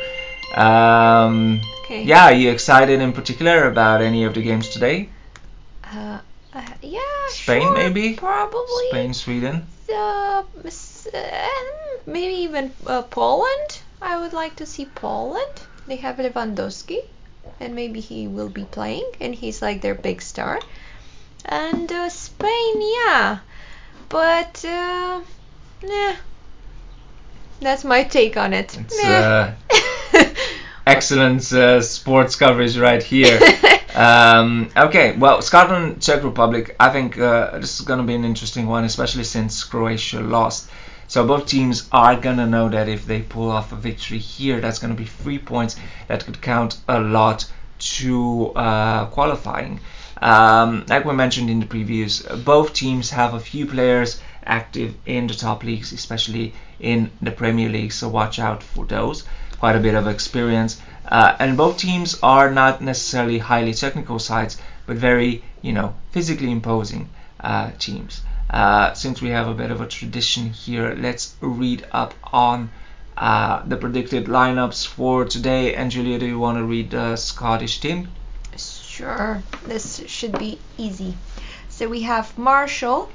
Um, 0.54 1.62
Okay. 1.86 2.04
yeah. 2.04 2.26
Are 2.26 2.34
you 2.34 2.52
excited 2.52 3.00
in 3.00 3.14
particular 3.14 3.70
about 3.70 4.02
any 4.02 4.26
of 4.26 4.34
the 4.34 4.42
games 4.42 4.68
today? 4.68 5.10
Uh, 5.82 6.20
uh, 6.54 6.74
yeah. 6.82 7.00
Spain, 7.30 7.62
sure, 7.62 7.74
maybe? 7.74 8.16
Probably. 8.16 8.90
Spain, 8.90 9.14
Sweden. 9.14 9.66
Uh, 9.90 10.44
uh, 11.14 11.48
maybe 12.06 12.34
even 12.44 12.74
uh, 12.86 13.04
Poland. 13.04 13.80
I 14.02 14.20
would 14.20 14.34
like 14.34 14.58
to 14.58 14.66
see 14.66 14.86
Poland. 14.94 15.62
They 15.88 15.98
have 15.98 16.18
Lewandowski, 16.18 17.00
and 17.60 17.76
maybe 17.76 18.00
he 18.00 18.28
will 18.28 18.50
be 18.50 18.66
playing, 18.66 19.10
and 19.22 19.36
he's 19.36 19.62
like 19.62 19.82
their 19.82 19.96
big 19.96 20.22
star. 20.22 20.60
And 21.46 21.92
uh, 21.92 22.10
Spain, 22.10 22.82
yeah, 22.82 23.40
but 24.10 24.66
uh, 24.66 25.22
yeah, 25.84 26.16
that's 27.60 27.84
my 27.84 28.04
take 28.04 28.36
on 28.36 28.54
it. 28.54 28.76
It's 28.78 29.04
uh, 29.04 29.54
excellent 30.88 31.54
uh, 31.54 31.82
sports 31.82 32.36
coverage 32.36 32.78
right 32.78 33.04
here. 33.04 33.40
um, 33.96 34.72
okay, 34.76 35.16
well, 35.18 35.44
Scotland, 35.44 36.02
Czech 36.02 36.24
Republic. 36.24 36.76
I 36.80 36.90
think 36.90 37.20
uh, 37.20 37.60
this 37.60 37.80
is 37.80 37.86
going 37.86 38.00
to 38.00 38.06
be 38.06 38.16
an 38.16 38.26
interesting 38.26 38.66
one, 38.66 38.86
especially 38.86 39.24
since 39.24 39.64
Croatia 39.64 40.20
lost. 40.20 40.70
So 41.16 41.26
both 41.26 41.46
teams 41.46 41.88
are 41.94 42.18
going 42.18 42.36
to 42.40 42.46
know 42.46 42.68
that 42.68 42.90
if 42.90 43.06
they 43.06 43.22
pull 43.22 43.50
off 43.50 43.72
a 43.72 43.78
victory 43.78 44.18
here, 44.18 44.60
that's 44.60 44.80
going 44.80 44.94
to 44.94 45.02
be 45.02 45.08
three 45.08 45.40
points 45.40 45.78
that 46.10 46.26
could 46.26 46.42
count 46.42 46.78
a 46.90 47.00
lot 47.00 47.50
to 47.96 48.52
uh, 48.54 49.06
qualifying. 49.06 49.80
Um, 50.22 50.84
like 50.90 51.06
we 51.06 51.14
mentioned 51.14 51.50
in 51.50 51.62
the 51.62 51.68
previews, 51.68 52.20
both 52.44 52.74
teams 52.74 53.12
have 53.12 53.34
a 53.34 53.40
few 53.40 53.66
players 53.66 54.20
active 54.46 54.94
in 55.06 55.28
the 55.28 55.34
top 55.34 55.64
leagues, 55.64 55.94
especially 55.94 56.54
in 56.82 57.10
the 57.22 57.32
Premier 57.32 57.70
League. 57.70 57.94
So 57.94 58.10
watch 58.10 58.38
out 58.38 58.62
for 58.62 58.84
those. 58.84 59.24
Quite 59.58 59.78
a 59.78 59.86
bit 59.88 59.96
of 59.96 60.10
experience, 60.10 60.82
uh, 61.08 61.38
and 61.40 61.56
both 61.56 61.78
teams 61.78 62.20
are 62.24 62.52
not 62.52 62.82
necessarily 62.82 63.38
highly 63.38 63.74
technical 63.74 64.20
sides, 64.20 64.58
but 64.86 64.98
very, 64.98 65.46
you 65.62 65.72
know, 65.72 65.96
physically 66.12 66.52
imposing 66.52 67.08
uh, 67.40 67.72
teams. 67.80 68.22
Uh, 68.56 68.94
since 68.94 69.22
we 69.22 69.32
have 69.32 69.50
a 69.50 69.54
bit 69.54 69.70
of 69.70 69.82
a 69.82 69.86
tradition 69.86 70.50
here, 70.50 70.96
let's 70.98 71.36
read 71.42 71.86
up 71.92 72.14
on 72.32 72.70
uh, 73.18 73.62
the 73.68 73.76
predicted 73.76 74.28
lineups 74.28 74.88
for 74.88 75.26
today. 75.26 75.76
And 75.76 75.92
Julia, 75.92 76.18
do 76.18 76.26
you 76.26 76.40
want 76.40 76.58
to 76.58 76.64
read 76.64 76.92
the 76.92 77.18
Scottish 77.18 77.82
team? 77.82 78.08
Sure, 78.56 79.44
this 79.66 80.02
should 80.08 80.40
be 80.40 80.58
easy. 80.78 81.18
So 81.68 81.90
we 81.90 82.04
have 82.04 82.38
Marshall, 82.38 83.10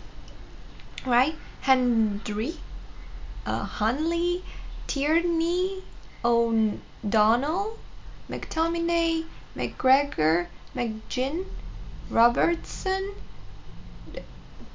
right? 1.06 1.35
Hendry, 1.62 2.56
uh, 3.47 3.64
Hanley, 3.64 4.44
Tierney, 4.88 5.82
O'Donnell, 6.23 7.78
McTominay, 8.28 9.25
McGregor, 9.56 10.49
McGinn, 10.76 11.47
Robertson, 12.11 13.14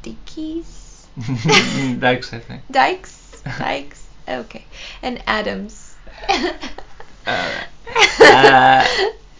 Dickies, 0.05 1.07
Dykes, 1.99 2.33
I 2.33 2.39
think. 2.39 2.61
Dykes, 2.69 3.41
Dykes, 3.57 4.07
okay, 4.29 4.65
and 5.01 5.23
Adams. 5.25 5.95
Alright. 7.27 7.67
Uh, 8.19 8.85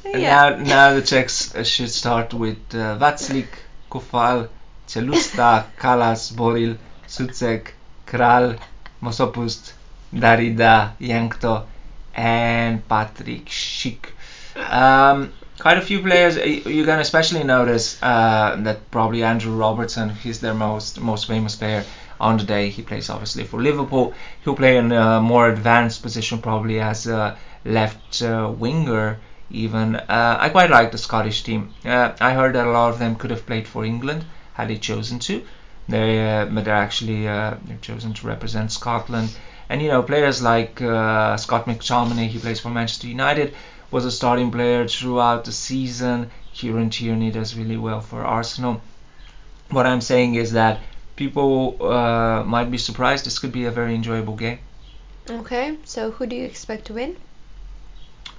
yeah. 0.06 0.50
Now, 0.50 0.50
now 0.58 0.94
the 0.96 1.04
Czechs 1.04 1.54
uh, 1.54 1.64
should 1.64 1.92
start 1.92 2.34
with 2.34 2.58
uh, 2.74 2.98
Vaclik, 2.98 3.48
Coufal, 3.92 4.50
Celustka, 4.88 5.66
Kalas, 5.78 6.36
Boril, 6.36 6.78
Soucek, 7.08 7.74
Kral, 8.08 8.58
Masopust, 9.04 9.74
Darida, 10.12 10.98
Jankto, 11.00 11.66
and 12.16 12.88
Patrick 12.88 13.46
Schick. 13.46 14.08
Um, 14.56 15.32
quite 15.60 15.78
a 15.78 15.82
few 15.82 16.02
players. 16.02 16.38
uh, 16.38 16.44
You're 16.44 16.86
gonna 16.86 17.02
especially 17.02 17.44
notice 17.44 18.02
uh, 18.02 18.56
that 18.64 18.90
probably 18.92 19.24
Andrew 19.24 19.56
Robertson. 19.56 20.10
He's 20.10 20.40
their 20.40 20.54
most 20.54 21.00
most 21.00 21.28
famous 21.28 21.56
player 21.56 21.84
on 22.20 22.38
the 22.38 22.44
day. 22.44 22.70
He 22.70 22.82
plays 22.82 23.10
obviously 23.10 23.44
for 23.44 23.62
Liverpool. 23.62 24.14
He'll 24.44 24.56
play 24.56 24.78
in 24.78 24.92
a 24.92 25.20
more 25.22 25.50
advanced 25.50 26.02
position, 26.02 26.40
probably 26.42 26.80
as 26.80 27.08
a 27.08 27.38
left 27.66 28.22
uh, 28.22 28.52
winger. 28.58 29.18
Even 29.52 29.96
uh, 29.96 30.38
I 30.40 30.50
quite 30.50 30.70
like 30.72 30.92
the 30.92 30.98
Scottish 30.98 31.44
team. 31.44 31.74
Uh, 31.86 32.14
I 32.20 32.34
heard 32.34 32.56
that 32.56 32.66
a 32.68 32.72
lot 32.72 32.90
of 32.92 33.00
them 33.00 33.16
could 33.16 33.30
have 33.32 33.46
played 33.46 33.68
for 33.68 33.86
England 33.86 34.26
had 34.54 34.70
they 34.70 34.78
chosen 34.78 35.20
to. 35.20 35.44
They, 35.88 36.10
uh, 36.42 36.46
but 36.46 36.66
they're 36.66 36.74
actually 36.76 37.28
uh, 37.28 37.56
they've 37.66 37.82
chosen 37.82 38.14
to 38.14 38.28
represent 38.28 38.72
Scotland. 38.72 39.30
And 39.70 39.82
you 39.82 39.88
know, 39.90 40.02
players 40.04 40.42
like 40.42 40.78
Scott 40.80 41.66
McTominay, 41.66 42.27
he 42.27 42.40
plays 42.40 42.60
for 42.60 42.70
Manchester 42.70 43.08
United, 43.08 43.53
was 43.92 44.06
a 44.06 44.12
starting 44.12 44.52
player 44.52 44.88
throughout 44.88 45.46
the 45.46 45.52
season. 45.52 46.32
Kieran 46.54 46.90
Tierney 46.90 47.32
does 47.32 47.56
really 47.56 47.78
well 47.78 48.02
for 48.02 48.24
Arsenal. 48.24 48.82
What 49.70 49.86
I'm 49.86 50.02
saying 50.02 50.36
is 50.36 50.54
that 50.54 50.80
people 51.16 51.78
uh, 51.82 52.44
might 52.44 52.72
be 52.72 52.78
surprised. 52.78 53.26
This 53.26 53.40
could 53.40 53.52
be 53.52 53.66
a 53.66 53.72
very 53.72 53.96
enjoyable 53.96 54.36
game. 54.36 54.60
Okay, 55.30 55.78
so 55.86 56.12
who 56.12 56.26
do 56.28 56.36
you 56.36 56.46
expect 56.46 56.86
to 56.86 56.94
win? 56.94 57.18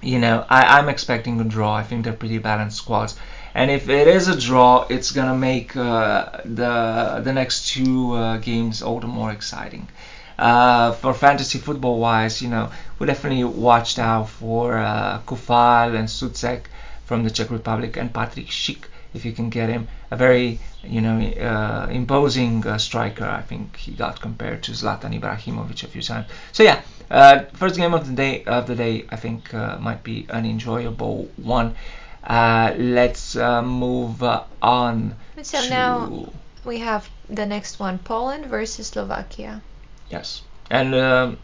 You 0.01 0.19
know, 0.19 0.45
I, 0.49 0.77
I'm 0.77 0.89
expecting 0.89 1.39
a 1.41 1.43
draw. 1.43 1.73
I 1.73 1.83
think 1.83 2.03
they're 2.03 2.13
pretty 2.13 2.37
balanced 2.37 2.77
squads. 2.77 3.17
And 3.53 3.71
if 3.71 3.89
it 3.89 4.07
is 4.07 4.27
a 4.27 4.39
draw, 4.39 4.85
it's 4.89 5.11
gonna 5.11 5.35
make 5.35 5.75
uh, 5.75 6.41
the 6.45 7.21
the 7.23 7.33
next 7.33 7.69
two 7.69 8.13
uh, 8.13 8.37
games 8.37 8.83
all 8.83 8.99
the 8.99 9.07
more 9.07 9.31
exciting. 9.31 9.89
Uh, 10.37 10.91
for 10.91 11.13
fantasy 11.13 11.57
football 11.57 11.99
wise, 11.99 12.41
you 12.41 12.49
know, 12.49 12.69
we 12.99 13.07
definitely 13.07 13.43
watched 13.43 13.97
out 13.97 14.29
for 14.29 14.77
uh, 14.77 15.19
Coufal 15.25 15.95
and 15.95 16.07
Soucek 16.07 16.61
from 17.05 17.23
the 17.23 17.29
Czech 17.31 17.49
Republic 17.49 17.97
and 17.97 18.13
Patrick 18.13 18.47
Schick 18.47 18.85
if 19.13 19.25
you 19.25 19.31
can 19.31 19.49
get 19.49 19.69
him. 19.69 19.87
A 20.11 20.15
very, 20.15 20.59
you 20.83 21.01
know, 21.01 21.19
uh, 21.19 21.87
imposing 21.89 22.65
uh, 22.65 22.77
striker. 22.77 23.25
I 23.25 23.41
think 23.41 23.75
he 23.77 23.91
got 23.91 24.21
compared 24.21 24.63
to 24.63 24.71
Zlatan 24.71 25.19
Ibrahimovic 25.19 25.83
a 25.83 25.87
few 25.87 26.01
times. 26.01 26.27
So 26.51 26.63
yeah, 26.63 26.81
uh, 27.09 27.45
first 27.53 27.75
game 27.77 27.93
of 27.93 28.07
the 28.07 28.13
day 28.13 28.43
of 28.45 28.67
the 28.67 28.75
day 28.75 29.05
I 29.09 29.15
think 29.15 29.53
uh, 29.53 29.77
might 29.79 30.03
be 30.03 30.27
an 30.29 30.45
enjoyable 30.45 31.29
one. 31.37 31.75
Uh, 32.23 32.73
let's 32.77 33.35
uh, 33.35 33.61
move 33.61 34.21
uh, 34.21 34.43
on. 34.61 35.15
So 35.41 35.67
now 35.69 36.29
we 36.65 36.79
have 36.79 37.09
the 37.29 37.45
next 37.45 37.79
one 37.79 37.99
Poland 37.99 38.45
versus 38.45 38.87
Slovakia. 38.87 39.61
Yes, 40.09 40.41
and 40.69 40.95
um, 40.95 41.37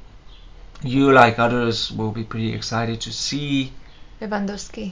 you, 0.84 1.12
like 1.12 1.40
others, 1.40 1.92
will 1.92 2.12
be 2.12 2.24
pretty 2.24 2.54
excited 2.54 3.02
to 3.02 3.12
see. 3.12 3.74
Lewandowski, 4.22 4.92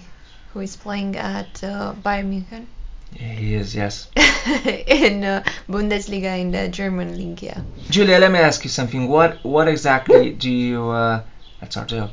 who 0.54 0.60
is 0.60 0.76
playing 0.76 1.16
at 1.16 1.64
uh, 1.64 1.94
Bayern 2.04 2.30
München 2.32 2.66
He 3.14 3.56
is, 3.56 3.74
yes. 3.76 4.10
in 4.16 5.24
uh, 5.24 5.44
Bundesliga 5.70 6.40
in 6.40 6.52
the 6.52 6.68
German 6.68 7.18
league. 7.18 7.42
Yeah. 7.42 7.62
Julia, 7.90 8.20
let 8.20 8.32
me 8.32 8.40
ask 8.40 8.64
you 8.64 8.70
something. 8.70 9.08
What 9.08 9.44
what 9.44 9.68
exactly 9.68 10.32
do 10.32 10.50
you? 10.52 10.90
Uh, 10.90 11.24
that's 11.60 11.78
our 11.78 11.86
joke. 11.94 12.12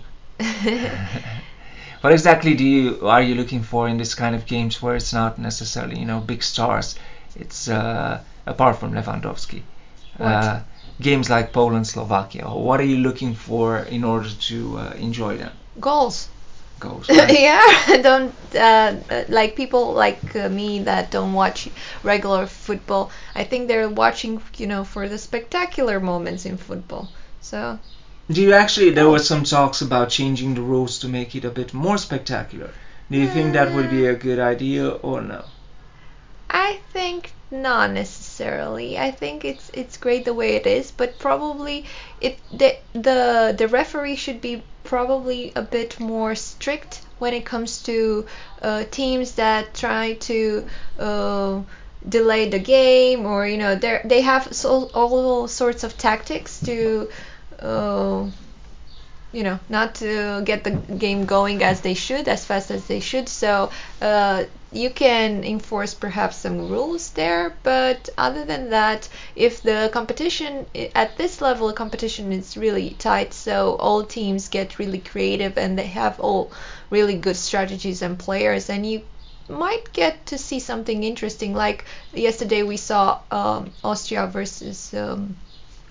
what 2.01 2.13
exactly 2.13 2.55
do 2.55 2.65
you 2.65 3.09
are 3.09 3.23
you 3.23 3.35
looking 3.35 3.63
for 3.63 3.89
in 3.89 3.97
this 3.97 4.15
kind 4.15 4.35
of 4.35 4.47
games 4.47 4.81
where 4.81 4.95
it's 4.95 5.13
not 5.13 5.39
necessarily 5.39 5.99
you 5.99 6.07
know 6.07 6.21
big 6.21 6.43
stars? 6.43 6.97
It's 7.35 7.69
uh, 7.69 8.23
apart 8.47 8.77
from 8.77 8.93
Lewandowski. 8.93 9.63
Uh, 10.19 10.61
games 11.01 11.29
like 11.31 11.53
Poland, 11.53 11.87
Slovakia. 11.87 12.49
What 12.49 12.81
are 12.81 12.85
you 12.85 12.99
looking 12.99 13.35
for 13.35 13.79
in 13.79 14.05
order 14.05 14.31
to 14.49 14.79
uh, 14.79 14.93
enjoy 14.99 15.37
them? 15.39 15.53
Goals. 15.81 16.29
Goals. 16.81 17.09
right? 17.11 17.41
yeah, 17.41 17.97
don't 18.03 18.35
uh, 18.55 19.01
uh, 19.11 19.25
like 19.29 19.57
people 19.57 19.93
like 19.95 20.35
uh, 20.37 20.49
me 20.49 20.81
that 20.85 21.11
don't 21.11 21.33
watch 21.33 21.69
regular 22.03 22.47
football. 22.47 23.11
I 23.35 23.45
think 23.45 23.69
they're 23.69 23.89
watching, 23.89 24.41
you 24.57 24.67
know, 24.67 24.85
for 24.85 25.09
the 25.09 25.19
spectacular 25.19 26.01
moments 26.01 26.45
in 26.47 26.57
football. 26.57 27.09
So 27.41 27.79
Do 28.31 28.43
you 28.43 28.53
actually? 28.53 28.91
There 28.91 29.09
were 29.09 29.19
some 29.19 29.43
talks 29.45 29.81
about 29.81 30.11
changing 30.11 30.55
the 30.55 30.61
rules 30.63 30.99
to 31.01 31.09
make 31.09 31.35
it 31.35 31.45
a 31.45 31.51
bit 31.51 31.73
more 31.73 31.97
spectacular. 31.99 32.75
Do 33.11 33.17
you 33.19 33.29
think 33.29 33.55
that 33.55 33.73
would 33.73 33.91
be 33.91 34.07
a 34.07 34.15
good 34.15 34.39
idea 34.39 34.89
or 34.91 35.23
no? 35.23 35.45
I 36.51 36.81
think 36.93 37.33
not 37.51 37.91
necessarily. 37.93 38.28
I 38.41 39.11
think 39.11 39.45
it's 39.45 39.71
it's 39.75 39.97
great 39.97 40.25
the 40.25 40.35
way 40.35 40.57
it 40.57 40.67
is, 40.67 40.91
but 40.91 41.19
probably 41.19 41.85
it 42.21 42.39
the 42.53 42.77
the 42.93 43.55
the 43.57 43.69
referee 43.69 44.17
should 44.17 44.41
be 44.41 44.63
probably 44.85 45.53
a 45.55 45.63
bit 45.63 46.01
more 46.01 46.35
strict 46.35 47.01
when 47.19 47.35
it 47.35 47.45
comes 47.45 47.83
to 47.83 48.25
uh, 48.63 48.85
teams 48.91 49.33
that 49.33 49.75
try 49.75 50.15
to 50.15 50.67
uh, 50.99 51.61
delay 52.09 52.49
the 52.49 52.59
game 52.59 53.27
or 53.27 53.47
you 53.47 53.59
know 53.59 53.75
they 53.75 54.01
they 54.05 54.21
have 54.21 54.55
so, 54.55 54.91
all 54.95 55.49
sorts 55.49 55.85
of 55.85 55.99
tactics 55.99 56.61
to 56.61 57.09
uh, 57.61 58.25
you 59.33 59.43
know 59.43 59.59
not 59.69 59.95
to 59.97 60.43
get 60.45 60.65
the 60.65 60.71
game 60.71 61.27
going 61.27 61.63
as 61.63 61.81
they 61.83 61.95
should 61.95 62.29
as 62.29 62.45
fast 62.45 62.71
as 62.71 62.87
they 62.87 63.01
should. 63.01 63.29
So 63.29 63.71
uh, 64.01 64.45
you 64.73 64.91
can 64.91 65.45
enforce 65.45 65.95
perhaps 65.95 66.37
some 66.37 66.69
rules 66.69 67.11
there 67.11 67.55
but 67.63 68.09
other 68.19 68.45
than 68.45 68.71
that 68.71 69.09
if 69.35 69.63
the 69.63 69.89
competition 69.93 70.67
at 70.95 71.17
this 71.17 71.41
level 71.41 71.73
competition 71.73 72.33
is 72.33 72.57
really 72.57 72.91
tight 72.91 73.33
so 73.33 73.77
all 73.77 74.05
teams 74.05 74.49
get 74.49 74.79
really 74.79 74.99
creative 74.99 75.57
and 75.57 75.79
they 75.79 75.87
have 75.87 76.21
all 76.21 76.53
really 76.91 77.17
good 77.17 77.37
strategies 77.37 78.03
and 78.03 78.19
players 78.19 78.69
and 78.69 78.85
you 78.85 79.03
might 79.49 79.93
get 79.93 80.27
to 80.27 80.37
see 80.37 80.61
something 80.61 81.05
interesting. 81.05 81.55
Like 81.55 81.85
yesterday 82.13 82.63
we 82.63 82.77
saw 82.77 83.21
um, 83.31 83.73
austria 83.83 84.27
versus 84.27 84.93
um, 84.95 85.37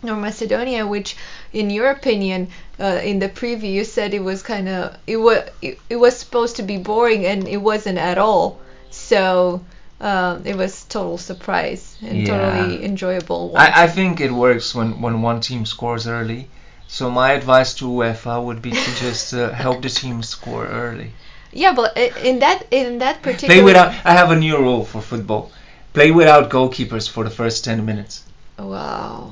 North 0.03 0.19
Macedonia, 0.19 0.86
which, 0.86 1.15
in 1.53 1.69
your 1.69 1.89
opinion, 1.89 2.49
uh, 2.79 2.99
in 3.03 3.19
the 3.19 3.29
preview, 3.29 3.71
you 3.71 3.83
said 3.83 4.13
it 4.13 4.23
was 4.23 4.41
kind 4.43 4.67
of 4.69 4.95
it 5.07 5.17
was 5.17 5.39
it, 5.62 5.79
it 5.89 5.95
was 5.95 6.17
supposed 6.17 6.55
to 6.57 6.63
be 6.63 6.77
boring, 6.77 7.25
and 7.25 7.47
it 7.47 7.57
wasn't 7.57 7.97
at 7.97 8.17
all. 8.17 8.60
So 8.91 9.62
um, 9.99 10.43
it 10.45 10.55
was 10.55 10.83
total 10.86 11.17
surprise 11.17 11.95
and 12.01 12.17
Yeah. 12.21 12.27
totally 12.27 12.83
enjoyable. 12.83 13.53
I, 13.57 13.83
I 13.83 13.88
think 13.88 14.19
it 14.21 14.31
works 14.31 14.75
when, 14.75 15.01
when 15.01 15.21
one 15.21 15.39
team 15.41 15.65
scores 15.65 16.07
early. 16.07 16.47
So 16.88 17.10
my 17.10 17.31
advice 17.33 17.73
to 17.75 17.86
UEFA 17.86 18.41
would 18.43 18.62
be 18.62 18.71
to 18.71 18.91
just 19.05 19.33
uh, 19.33 19.49
help 19.51 19.81
the 19.81 19.89
team 19.89 20.23
score 20.23 20.65
early. 20.67 21.12
yeah, 21.51 21.73
but 21.73 21.97
in 21.97 22.39
that 22.39 22.65
in 22.71 22.99
that 22.99 23.21
particular 23.23 23.55
Play 23.55 23.63
without. 23.63 23.89
I 24.05 24.13
have 24.13 24.31
a 24.31 24.36
new 24.36 24.57
rule 24.57 24.86
for 24.86 25.01
football. 25.01 25.51
Play 25.93 26.12
without 26.12 26.49
goalkeepers 26.49 27.10
for 27.10 27.23
the 27.23 27.29
first 27.39 27.63
ten 27.65 27.83
minutes. 27.86 28.23
wow 28.60 29.31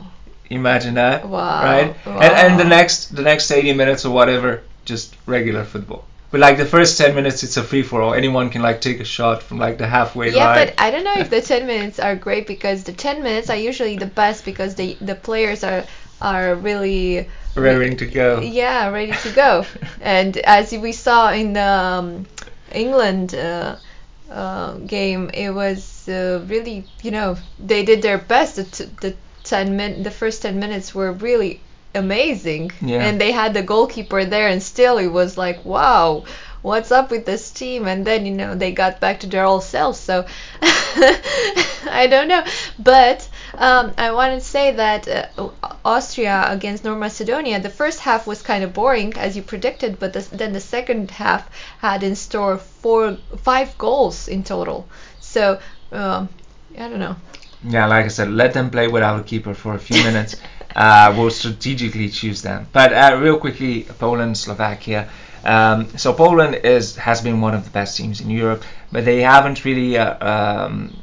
Imagine 0.49 0.95
that, 0.95 1.27
wow 1.27 1.63
right? 1.63 1.95
wow. 2.05 2.19
And 2.19 2.33
and 2.33 2.59
the 2.59 2.65
next 2.65 3.15
the 3.15 3.23
next 3.23 3.51
80 3.51 3.73
minutes 3.73 4.05
or 4.05 4.11
whatever, 4.13 4.61
just 4.85 5.15
regular 5.25 5.63
football. 5.63 6.05
But 6.31 6.41
like 6.41 6.57
the 6.57 6.65
first 6.65 6.97
10 6.97 7.15
minutes, 7.15 7.43
it's 7.43 7.55
a 7.55 7.63
free 7.63 7.81
for 7.81 8.01
all. 8.01 8.13
Anyone 8.13 8.49
can 8.49 8.61
like 8.61 8.81
take 8.81 8.99
a 8.99 9.05
shot 9.05 9.41
from 9.41 9.57
like 9.57 9.77
the 9.77 9.87
halfway 9.87 10.31
yeah, 10.31 10.45
line. 10.45 10.57
Yeah, 10.57 10.65
but 10.65 10.73
I 10.77 10.91
don't 10.91 11.03
know 11.03 11.17
if 11.17 11.29
the 11.29 11.41
10 11.41 11.65
minutes 11.65 11.99
are 11.99 12.15
great 12.15 12.45
because 12.45 12.83
the 12.83 12.93
10 12.93 13.23
minutes 13.23 13.49
are 13.49 13.55
usually 13.55 13.97
the 13.97 14.07
best 14.07 14.43
because 14.43 14.75
the 14.75 14.97
the 15.01 15.15
players 15.15 15.63
are 15.63 15.85
are 16.21 16.55
really 16.55 17.27
raring 17.55 17.95
to 17.97 18.05
go. 18.05 18.39
yeah 18.41 18.89
ready 18.89 19.11
to 19.11 19.29
go 19.31 19.65
and 20.01 20.37
as 20.37 20.71
we 20.71 20.91
saw 20.91 21.31
in 21.31 21.53
the 21.53 21.61
um, 21.61 22.25
England 22.71 23.33
uh, 23.35 23.75
uh, 24.29 24.73
game 24.79 25.29
it 25.33 25.51
was 25.51 26.07
uh, 26.09 26.43
really 26.47 26.83
you 27.01 27.11
know 27.11 27.37
they 27.59 27.83
did 27.85 28.01
their 28.01 28.17
best 28.17 28.55
the, 28.55 28.63
t- 28.63 28.89
the 29.01 29.15
10 29.45 29.75
min 29.75 30.03
the 30.03 30.11
first 30.11 30.41
10 30.41 30.59
minutes 30.59 30.93
were 30.93 31.11
really 31.11 31.61
amazing. 31.93 32.71
Yeah. 32.81 33.05
and 33.05 33.19
they 33.21 33.31
had 33.31 33.53
the 33.53 33.63
goalkeeper 33.63 34.25
there 34.25 34.47
and 34.47 34.61
still 34.61 34.97
it 34.97 35.07
was 35.07 35.37
like 35.37 35.63
wow 35.63 36.25
what's 36.65 36.91
up 36.91 37.11
with 37.11 37.25
this 37.27 37.51
team? 37.51 37.87
And 37.87 38.05
then 38.05 38.25
you 38.25 38.33
know 38.33 38.55
they 38.55 38.71
got 38.71 38.99
back 38.99 39.19
to 39.19 39.27
their 39.27 39.45
old 39.45 39.63
selves 39.63 39.99
so 39.99 40.25
I 40.61 42.07
don't 42.09 42.27
know. 42.27 42.43
But 42.79 43.29
um, 43.53 43.93
I 43.97 44.11
want 44.11 44.33
to 44.33 44.45
say 44.45 44.71
that 44.71 45.07
uh, 45.07 45.49
Austria 45.85 46.45
against 46.49 46.83
North 46.83 46.97
Macedonia 46.97 47.59
the 47.59 47.69
first 47.69 47.99
half 47.99 48.25
was 48.25 48.41
kind 48.41 48.63
of 48.63 48.73
boring 48.73 49.13
as 49.15 49.37
you 49.37 49.43
predicted 49.43 49.99
but 49.99 50.13
the, 50.13 50.21
then 50.31 50.53
the 50.53 50.59
second 50.59 51.11
half 51.11 51.49
had 51.79 52.03
in 52.03 52.15
store 52.15 52.57
four 52.57 53.17
five 53.37 53.77
goals 53.77 54.27
in 54.27 54.43
total. 54.43 54.87
So 55.19 55.59
um, 55.91 56.29
I 56.77 56.89
don't 56.89 56.99
know 56.99 57.15
Yeah, 57.67 57.87
like 57.87 58.05
I 58.05 58.09
said, 58.09 58.29
let 58.31 58.53
them 58.53 58.69
play 58.69 58.87
without 58.87 59.19
a 59.19 59.23
keeper 59.23 59.53
for 59.53 59.73
a 59.73 59.79
few 59.79 60.01
minutes. 60.03 60.35
uh, 60.75 61.13
we'll 61.17 61.31
strategically 61.31 62.09
choose 62.09 62.41
them. 62.41 62.67
But 62.71 62.93
uh, 62.93 63.17
real 63.19 63.37
quickly, 63.37 63.83
Poland, 63.99 64.37
Slovakia. 64.37 65.09
Um, 65.43 65.87
so 65.97 66.13
Poland 66.13 66.55
is 66.63 66.95
has 66.97 67.21
been 67.21 67.41
one 67.41 67.53
of 67.53 67.63
the 67.65 67.69
best 67.71 67.97
teams 67.97 68.21
in 68.21 68.29
Europe, 68.29 68.63
but 68.91 69.05
they 69.05 69.21
haven't 69.21 69.63
really, 69.65 69.97
uh, 69.97 70.15
um, 70.25 70.95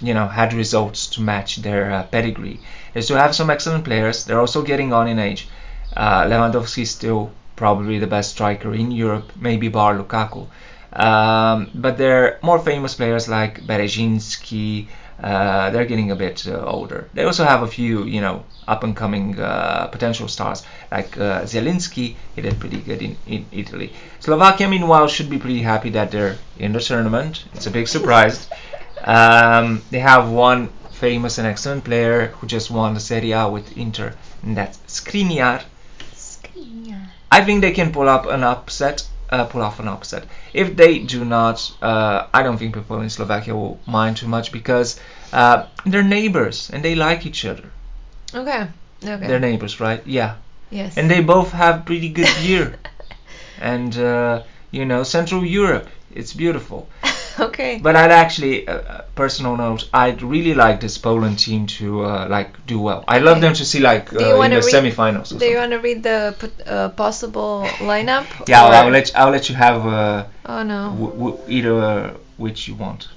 you 0.00 0.14
know, 0.14 0.26
had 0.28 0.52
results 0.52 1.06
to 1.08 1.20
match 1.22 1.56
their 1.56 1.90
uh, 1.92 2.02
pedigree. 2.04 2.60
They 2.94 3.00
still 3.02 3.18
have 3.18 3.34
some 3.34 3.50
excellent 3.50 3.84
players. 3.84 4.24
They're 4.24 4.40
also 4.40 4.62
getting 4.62 4.92
on 4.92 5.08
in 5.08 5.18
age. 5.18 5.48
Uh, 5.96 6.24
Lewandowski 6.24 6.82
is 6.82 6.90
still 6.90 7.30
probably 7.56 7.98
the 7.98 8.06
best 8.06 8.30
striker 8.30 8.72
in 8.74 8.90
Europe, 8.90 9.32
maybe 9.36 9.68
bar 9.68 9.94
Lukaku. 9.98 10.46
Um, 10.92 11.70
but 11.74 11.98
there 11.98 12.24
are 12.24 12.38
more 12.42 12.58
famous 12.58 12.94
players 12.94 13.28
like 13.28 13.62
Bereszynski. 13.66 14.88
Uh, 15.22 15.70
they're 15.70 15.84
getting 15.84 16.10
a 16.10 16.16
bit 16.16 16.46
uh, 16.48 16.64
older. 16.64 17.08
They 17.12 17.24
also 17.24 17.44
have 17.44 17.62
a 17.62 17.66
few, 17.66 18.04
you 18.04 18.20
know, 18.20 18.44
up 18.66 18.84
and 18.84 18.96
coming 18.96 19.38
uh, 19.38 19.88
potential 19.88 20.28
stars 20.28 20.64
like 20.90 21.16
uh, 21.18 21.42
Zielinski. 21.42 22.16
He 22.34 22.42
did 22.42 22.58
pretty 22.58 22.78
good 22.80 23.02
in, 23.02 23.16
in 23.26 23.44
Italy. 23.52 23.92
Slovakia, 24.20 24.68
meanwhile, 24.68 25.08
should 25.08 25.28
be 25.28 25.38
pretty 25.38 25.62
happy 25.62 25.90
that 25.90 26.10
they're 26.10 26.36
in 26.58 26.72
the 26.72 26.80
tournament. 26.80 27.44
It's 27.54 27.66
a 27.66 27.70
big 27.70 27.86
surprise. 27.86 28.48
Um, 29.04 29.82
they 29.90 30.00
have 30.00 30.30
one 30.30 30.70
famous 30.92 31.38
and 31.38 31.46
excellent 31.46 31.84
player 31.84 32.26
who 32.26 32.46
just 32.46 32.70
won 32.70 32.94
the 32.94 33.00
Serie 33.00 33.32
A 33.32 33.48
with 33.48 33.76
Inter, 33.76 34.14
and 34.42 34.56
that's 34.56 34.78
Skriniar. 34.86 35.62
I 37.30 37.44
think 37.44 37.60
they 37.60 37.72
can 37.72 37.92
pull 37.92 38.08
up 38.08 38.26
an 38.26 38.42
upset. 38.42 39.06
Uh, 39.30 39.44
pull 39.44 39.62
off 39.62 39.78
an 39.78 39.86
upset. 39.86 40.24
If 40.52 40.74
they 40.74 40.98
do 40.98 41.24
not, 41.24 41.70
uh, 41.80 42.26
I 42.34 42.42
don't 42.42 42.58
think 42.58 42.74
people 42.74 43.00
in 43.00 43.08
Slovakia 43.10 43.54
will 43.54 43.78
mind 43.86 44.16
too 44.16 44.26
much 44.26 44.50
because 44.50 44.98
uh, 45.32 45.66
they're 45.86 46.02
neighbors 46.02 46.68
and 46.72 46.82
they 46.82 46.96
like 46.96 47.24
each 47.26 47.44
other. 47.44 47.70
okay 48.34 48.66
okay 49.04 49.26
They're 49.28 49.38
neighbors, 49.38 49.78
right? 49.78 50.02
Yeah, 50.04 50.34
yes 50.70 50.96
and 50.98 51.08
they 51.08 51.22
both 51.22 51.52
have 51.52 51.84
pretty 51.86 52.08
good 52.08 52.26
beer. 52.42 52.74
and 53.60 53.96
uh, 53.96 54.42
you 54.72 54.84
know, 54.84 55.04
Central 55.04 55.44
Europe, 55.44 55.86
it's 56.10 56.32
beautiful. 56.34 56.88
okay 57.38 57.78
But 57.82 57.96
I'd 57.96 58.10
actually, 58.10 58.66
uh, 58.68 58.74
uh, 58.74 59.02
personal 59.14 59.56
note, 59.56 59.88
I'd 59.92 60.22
really 60.22 60.54
like 60.54 60.80
this 60.80 60.98
Poland 60.98 61.38
team 61.38 61.66
to 61.78 62.04
uh, 62.04 62.26
like 62.28 62.50
do 62.66 62.78
well. 62.80 63.04
I'd 63.08 63.22
love 63.22 63.36
Okay. 63.38 63.46
them 63.46 63.54
to 63.54 63.64
see 63.64 63.80
like 63.80 64.12
uh, 64.12 64.18
in 64.42 64.50
the 64.50 64.56
read- 64.56 64.64
semifinals. 64.74 65.32
Or 65.34 65.38
Do 65.38 65.46
you 65.46 65.56
want 65.56 65.72
to 65.72 65.78
read 65.78 66.02
the 66.02 66.34
uh, 66.66 66.88
possible 66.90 67.66
lineup? 67.78 68.26
Yeah, 68.48 68.66
or- 68.66 68.74
I'll 68.74 68.90
let 68.90 69.08
you, 69.08 69.14
I'll 69.16 69.30
let 69.30 69.48
you 69.48 69.54
have 69.54 69.86
uh, 69.86 70.24
Oh 70.46 70.62
no. 70.62 70.90
w- 70.90 71.12
w- 71.12 71.38
either 71.48 71.74
uh, 71.80 72.14
which 72.36 72.66
you 72.68 72.74
want. 72.74 73.08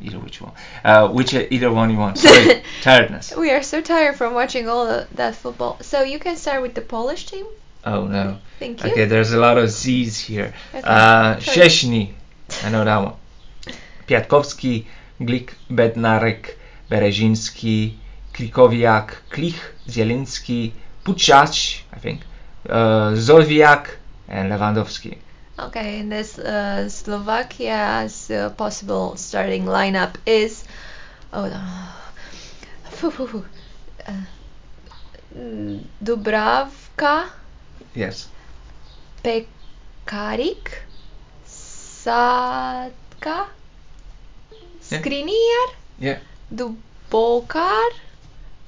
Either 0.00 0.18
which 0.18 0.42
one. 0.42 0.52
Uh, 0.84 1.08
which 1.08 1.32
either 1.32 1.72
one 1.72 1.90
you 1.90 1.96
want. 1.98 2.18
Sorry, 2.18 2.62
tiredness. 2.82 3.34
We 3.34 3.50
are 3.50 3.62
so 3.62 3.80
tired 3.80 4.16
from 4.16 4.34
watching 4.34 4.68
all 4.68 4.84
that 5.14 5.34
football. 5.34 5.78
So 5.80 6.02
you 6.02 6.18
can 6.18 6.36
start 6.36 6.60
with 6.62 6.74
the 6.74 6.82
Polish 6.82 7.24
team. 7.26 7.46
Oh 7.84 8.06
no. 8.06 8.36
Thank 8.58 8.84
you. 8.84 8.90
Okay, 8.90 9.06
there's 9.06 9.32
a 9.32 9.38
lot 9.38 9.56
of 9.56 9.70
Z's 9.70 10.18
here. 10.18 10.52
Okay. 10.74 10.82
Uh. 10.86 11.38
I 12.64 12.70
know 12.70 12.84
that 12.84 12.96
one. 12.98 13.14
Piatkowski, 14.06 14.86
Glik, 15.20 15.54
Bednarek, 15.70 16.56
Bereszynski, 16.90 17.94
Krychowiak, 18.32 19.22
Klich, 19.30 19.60
Zielinski, 19.88 20.72
Puchacz, 21.04 21.82
I 21.92 21.98
think, 21.98 22.20
uh, 22.68 23.12
Zolwiak, 23.14 23.98
and 24.28 24.50
Lewandowski. 24.52 25.18
Okay, 25.58 26.00
and 26.00 26.12
this 26.12 26.38
uh, 26.38 26.88
Slovakia's 26.88 28.30
uh, 28.30 28.50
possible 28.50 29.16
starting 29.16 29.64
lineup 29.64 30.16
is 30.26 30.64
oh 31.32 31.48
no. 31.48 31.60
Uh, 34.06 34.12
Dubravka, 36.02 37.30
Yes. 37.94 38.28
Pekarik, 39.22 40.85
Satka, 42.06 43.48
Yeah. 44.90 45.00
Skriniar, 45.02 45.66
Yeah. 45.98 46.18
Dubokar, 46.54 47.90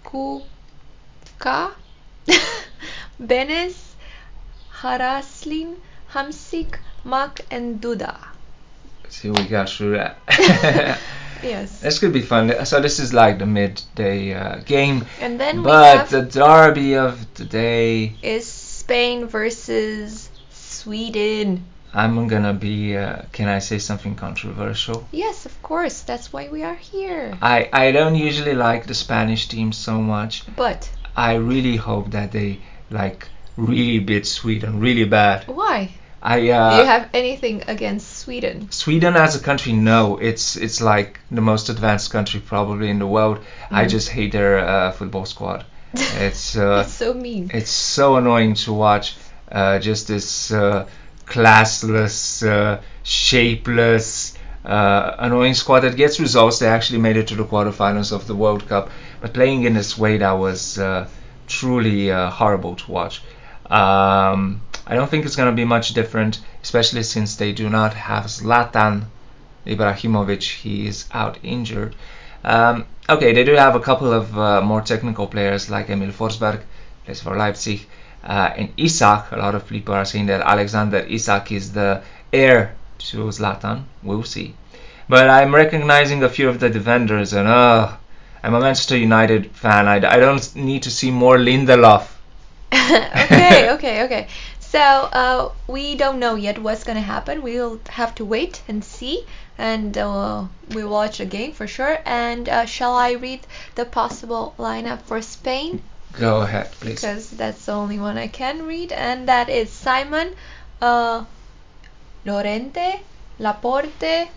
Kucka, 0.04 1.70
Benes, 3.20 3.94
Haraslin, 4.82 5.76
Hamsik, 6.12 6.78
Mak, 7.04 7.40
and 7.52 7.80
Duda. 7.80 8.16
See, 9.08 9.30
we 9.30 9.44
got 9.44 9.68
through 9.70 9.92
that. 9.98 10.18
Yes. 11.40 11.78
This 11.78 12.00
could 12.00 12.12
be 12.12 12.22
fun. 12.22 12.52
So 12.66 12.80
this 12.80 12.98
is 12.98 13.14
like 13.14 13.38
the 13.38 13.46
midday 13.46 14.34
uh, 14.34 14.56
game, 14.66 15.06
And 15.20 15.38
then 15.38 15.58
we 15.58 15.62
but 15.62 16.08
the 16.10 16.22
derby 16.22 16.96
of 16.96 17.32
the 17.34 17.44
day. 17.44 18.14
is 18.22 18.44
Spain 18.50 19.28
versus 19.28 20.28
Sweden. 20.50 21.62
I'm 21.94 22.28
gonna 22.28 22.52
be. 22.54 22.96
Uh, 22.96 23.22
can 23.32 23.48
I 23.48 23.60
say 23.60 23.78
something 23.78 24.14
controversial? 24.14 25.06
Yes, 25.12 25.46
of 25.46 25.62
course. 25.62 26.02
That's 26.02 26.32
why 26.32 26.48
we 26.52 26.62
are 26.62 26.74
here. 26.76 27.36
I 27.42 27.68
I 27.72 27.92
don't 27.92 28.14
usually 28.14 28.54
like 28.54 28.86
the 28.86 28.94
Spanish 28.94 29.48
team 29.48 29.72
so 29.72 30.00
much. 30.00 30.42
But 30.56 30.90
I 31.16 31.34
really 31.34 31.76
hope 31.76 32.10
that 32.10 32.30
they 32.32 32.58
like 32.90 33.28
really 33.56 33.98
beat 33.98 34.26
Sweden 34.26 34.80
really 34.80 35.04
bad. 35.04 35.46
why? 35.48 35.90
I 36.22 36.50
uh, 36.50 36.70
Do 36.70 36.76
you 36.82 36.84
have 36.86 37.08
anything 37.14 37.62
against 37.68 38.18
Sweden? 38.18 38.70
Sweden 38.70 39.14
as 39.16 39.36
a 39.36 39.40
country, 39.40 39.72
no. 39.72 40.16
It's 40.18 40.56
it's 40.56 40.80
like 40.80 41.20
the 41.30 41.40
most 41.40 41.68
advanced 41.68 42.10
country 42.10 42.40
probably 42.40 42.90
in 42.90 42.98
the 42.98 43.06
world. 43.06 43.38
I 43.70 43.84
Mm. 43.84 43.90
just 43.90 44.08
hate 44.10 44.32
their 44.32 44.58
uh, 44.58 44.92
football 44.92 45.24
squad. 45.26 45.64
It's 46.20 46.56
uh, 46.56 46.82
It's 46.84 46.92
so 46.98 47.14
mean. 47.14 47.50
it's 47.54 47.70
so 47.70 48.16
annoying 48.16 48.54
to 48.64 48.72
watch. 48.72 49.16
Uh, 49.52 49.78
just 49.78 50.06
this 50.08 50.50
uh, 50.52 50.84
classless, 51.28 52.46
uh, 52.46 52.80
shapeless, 53.02 54.36
uh, 54.64 55.14
annoying 55.18 55.54
squad 55.54 55.80
that 55.80 55.96
gets 55.96 56.18
results. 56.20 56.58
They 56.58 56.68
actually 56.68 56.98
made 56.98 57.16
it 57.16 57.28
to 57.28 57.34
the 57.34 57.44
quarterfinals 57.44 58.12
of 58.12 58.26
the 58.26 58.34
World 58.34 58.68
Cup, 58.68 58.90
but 59.20 59.34
playing 59.34 59.64
in 59.64 59.74
this 59.74 59.96
way 59.96 60.18
that 60.18 60.32
was 60.32 60.78
uh, 60.78 61.08
truly 61.46 62.10
uh, 62.10 62.30
horrible 62.30 62.76
to 62.76 62.90
watch. 62.90 63.22
Um, 63.70 64.62
I 64.86 64.94
don't 64.94 65.10
think 65.10 65.26
it's 65.26 65.36
going 65.36 65.50
to 65.50 65.56
be 65.56 65.64
much 65.64 65.92
different, 65.92 66.40
especially 66.62 67.02
since 67.02 67.36
they 67.36 67.52
do 67.52 67.68
not 67.68 67.94
have 67.94 68.24
Zlatan 68.24 69.04
Ibrahimovic. 69.66 70.42
He 70.42 70.86
is 70.86 71.04
out 71.12 71.38
injured. 71.42 71.94
Um, 72.44 72.86
okay, 73.08 73.32
they 73.32 73.44
do 73.44 73.52
have 73.52 73.74
a 73.74 73.80
couple 73.80 74.12
of 74.12 74.38
uh, 74.38 74.60
more 74.62 74.80
technical 74.80 75.26
players 75.26 75.68
like 75.68 75.90
Emil 75.90 76.12
Forsberg, 76.12 76.62
plays 77.04 77.20
for 77.20 77.36
Leipzig, 77.36 77.86
uh, 78.24 78.50
and 78.56 78.72
Isak. 78.76 79.32
A 79.32 79.36
lot 79.36 79.54
of 79.54 79.66
people 79.66 79.94
are 79.94 80.04
saying 80.04 80.26
that 80.26 80.40
Alexander 80.40 80.98
Isak 80.98 81.52
is 81.52 81.72
the 81.72 82.02
heir 82.32 82.74
to 82.98 83.28
Zlatan. 83.28 83.84
We'll 84.02 84.24
see. 84.24 84.54
But 85.08 85.30
I'm 85.30 85.54
recognizing 85.54 86.22
a 86.22 86.28
few 86.28 86.48
of 86.48 86.60
the 86.60 86.68
defenders, 86.68 87.32
and 87.32 87.48
uh, 87.48 87.96
I'm 88.42 88.54
a 88.54 88.60
Manchester 88.60 88.96
United 88.96 89.50
fan. 89.52 89.88
I, 89.88 89.96
I 89.96 90.18
don't 90.18 90.54
need 90.54 90.82
to 90.82 90.90
see 90.90 91.10
more 91.10 91.38
Lindelof. 91.38 92.06
okay, 92.72 93.70
okay, 93.70 94.04
okay. 94.04 94.28
So 94.60 94.78
uh, 94.78 95.52
we 95.66 95.94
don't 95.94 96.18
know 96.18 96.34
yet 96.34 96.58
what's 96.58 96.84
gonna 96.84 97.00
happen. 97.00 97.40
We'll 97.40 97.80
have 97.88 98.14
to 98.16 98.24
wait 98.24 98.60
and 98.68 98.84
see, 98.84 99.24
and 99.56 99.96
uh, 99.96 100.44
we'll 100.74 100.90
watch 100.90 101.18
the 101.18 101.24
game 101.24 101.52
for 101.52 101.66
sure. 101.66 101.98
And 102.04 102.48
uh, 102.48 102.66
shall 102.66 102.94
I 102.94 103.12
read 103.12 103.46
the 103.76 103.86
possible 103.86 104.54
lineup 104.58 105.00
for 105.00 105.22
Spain? 105.22 105.82
Go 106.12 106.40
ahead, 106.40 106.72
please. 106.80 107.00
Because 107.00 107.30
that's 107.30 107.66
the 107.66 107.72
only 107.72 107.98
one 107.98 108.18
I 108.18 108.28
can 108.28 108.66
read, 108.66 108.92
and 108.92 109.28
that 109.28 109.48
is 109.48 109.70
Simon, 109.70 110.34
uh, 110.80 111.24
Llorente, 112.24 113.00
Laporte, 113.38 114.28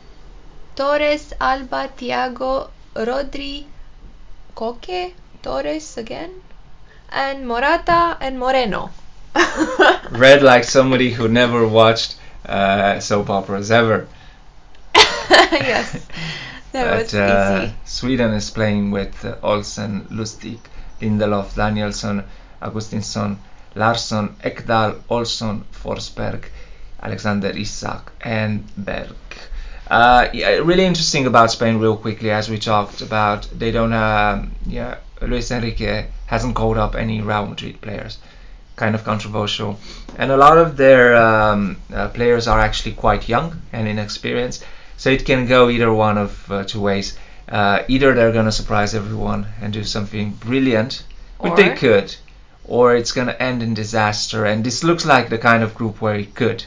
Torres, 0.76 1.34
Alba, 1.40 1.90
Thiago, 1.98 2.70
Rodri, 2.96 3.66
Koke, 4.56 5.14
Torres 5.42 5.98
again, 5.98 6.42
and 7.10 7.48
Morata 7.48 8.18
and 8.20 8.40
Moreno. 8.40 8.92
Read 10.12 10.44
like 10.44 10.64
somebody 10.64 11.12
who 11.12 11.28
never 11.28 11.68
watched 11.68 12.16
uh, 12.46 13.00
soap 13.00 13.30
operas 13.30 13.72
ever. 13.72 14.08
yes, 14.96 15.94
that 16.72 16.90
but 16.90 17.04
was 17.04 17.14
uh, 17.14 17.62
easy. 17.64 17.74
Sweden 17.86 18.34
is 18.34 18.50
playing 18.50 18.92
with 18.92 19.24
uh, 19.26 19.36
Olsen, 19.42 20.08
Lustig, 20.12 20.60
Lindelof, 21.02 21.54
Danielsson, 21.56 22.24
Augustinsson, 22.62 23.38
Larsson, 23.76 24.36
Ekdal, 24.44 25.02
Olsson, 25.10 25.64
Forsberg, 25.72 26.46
Alexander 27.02 27.50
Isak, 27.50 28.12
and 28.22 28.64
Berg. 28.78 29.16
Uh, 29.90 30.30
yeah, 30.34 30.50
really 30.64 30.86
interesting 30.86 31.26
about 31.26 31.52
Spain, 31.52 31.78
real 31.78 31.98
quickly, 31.98 32.32
as 32.32 32.50
we 32.50 32.58
talked 32.58 33.02
about. 33.02 33.48
They 33.52 33.72
don't, 33.72 33.92
um, 33.92 34.52
yeah, 34.66 34.98
Luis 35.22 35.52
Enrique 35.52 36.08
hasn't 36.28 36.56
called 36.56 36.78
up 36.78 36.96
any 36.96 37.22
Real 37.22 37.46
Madrid 37.48 37.82
players. 37.82 38.18
Kind 38.78 38.96
of 38.96 39.04
controversial. 39.04 39.80
And 40.18 40.32
a 40.32 40.38
lot 40.38 40.58
of 40.58 40.78
their 40.78 41.16
um, 41.18 41.78
uh, 41.94 42.08
players 42.10 42.48
are 42.48 42.60
actually 42.60 42.94
quite 42.94 43.28
young 43.28 43.62
and 43.74 43.88
inexperienced. 43.88 44.64
So 44.96 45.10
it 45.10 45.26
can 45.26 45.46
go 45.46 45.70
either 45.70 45.92
one 45.92 46.18
of 46.18 46.52
uh, 46.52 46.64
two 46.64 46.80
ways. 46.80 47.18
Uh, 47.50 47.84
either 47.88 48.14
they're 48.14 48.32
going 48.32 48.46
to 48.46 48.52
surprise 48.52 48.96
everyone 48.96 49.48
and 49.62 49.74
do 49.74 49.84
something 49.84 50.32
brilliant, 50.32 51.04
which 51.40 51.56
they 51.56 51.76
could, 51.76 52.16
or 52.66 52.96
it's 52.96 53.12
going 53.12 53.28
to 53.28 53.44
end 53.44 53.62
in 53.62 53.74
disaster. 53.74 54.46
And 54.46 54.64
this 54.64 54.84
looks 54.84 55.06
like 55.06 55.30
the 55.30 55.38
kind 55.38 55.64
of 55.64 55.76
group 55.76 56.02
where 56.02 56.16
it 56.16 56.34
could, 56.36 56.64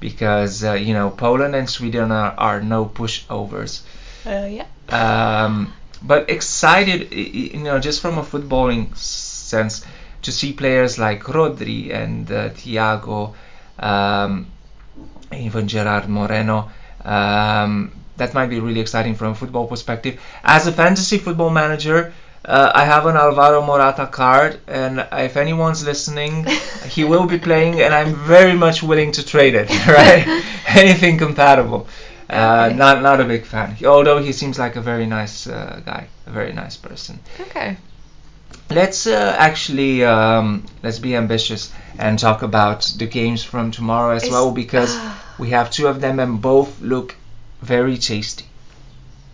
because 0.00 0.62
uh, 0.62 0.74
you 0.74 0.94
know 0.94 1.10
Poland 1.10 1.54
and 1.54 1.68
Sweden 1.68 2.12
are, 2.12 2.34
are 2.38 2.60
no 2.60 2.84
pushovers. 2.86 3.82
Uh, 4.24 4.46
yeah. 4.46 4.66
Um, 4.90 5.72
but 6.02 6.30
excited, 6.30 7.12
you 7.12 7.58
know, 7.60 7.78
just 7.78 8.00
from 8.00 8.18
a 8.18 8.22
footballing 8.22 8.96
sense, 8.96 9.84
to 10.22 10.32
see 10.32 10.52
players 10.52 10.98
like 10.98 11.22
Rodri 11.24 11.92
and 11.92 12.30
uh, 12.30 12.50
Thiago, 12.50 13.34
um, 13.78 14.46
even 15.32 15.68
Gerard 15.68 16.08
Moreno. 16.08 16.70
Um, 17.04 17.92
that 18.18 18.34
might 18.34 18.48
be 18.50 18.60
really 18.60 18.80
exciting 18.80 19.14
from 19.14 19.28
a 19.32 19.34
football 19.34 19.66
perspective. 19.66 20.20
As 20.44 20.66
a 20.66 20.72
fantasy 20.72 21.18
football 21.18 21.50
manager, 21.50 22.12
uh, 22.44 22.70
I 22.74 22.84
have 22.84 23.06
an 23.06 23.16
Alvaro 23.16 23.62
Morata 23.62 24.06
card, 24.06 24.60
and 24.68 25.06
if 25.12 25.36
anyone's 25.36 25.84
listening, 25.84 26.44
he 26.88 27.04
will 27.04 27.26
be 27.26 27.38
playing, 27.38 27.80
and 27.80 27.94
I'm 27.94 28.14
very 28.14 28.54
much 28.54 28.82
willing 28.82 29.12
to 29.12 29.22
trade 29.24 29.54
it. 29.54 29.68
Right? 29.86 30.26
Anything 30.68 31.18
compatible. 31.18 31.86
Uh, 32.30 32.66
Okay. 32.68 32.76
not 32.76 33.00
not 33.02 33.20
a 33.20 33.24
big 33.24 33.44
fan. 33.46 33.76
Although 33.84 34.18
he 34.18 34.32
seems 34.32 34.58
like 34.58 34.76
a 34.76 34.82
very 34.82 35.06
nice 35.06 35.46
uh, 35.46 35.80
guy, 35.84 36.08
a 36.26 36.30
very 36.30 36.52
nice 36.52 36.76
person. 36.76 37.18
Okay. 37.40 37.76
Let's 38.70 39.06
uh, 39.06 39.34
actually 39.38 40.04
um, 40.04 40.64
let's 40.82 40.98
be 40.98 41.16
ambitious 41.16 41.70
and 41.98 42.18
talk 42.18 42.42
about 42.42 42.82
the 42.98 43.06
games 43.06 43.42
from 43.42 43.70
tomorrow 43.70 44.14
as 44.14 44.24
Is- 44.24 44.30
well 44.30 44.50
because 44.52 44.94
we 45.38 45.50
have 45.50 45.70
two 45.70 45.86
of 45.88 46.00
them 46.00 46.20
and 46.20 46.40
both 46.40 46.80
look 46.80 47.16
very 47.62 47.96
tasty, 47.98 48.46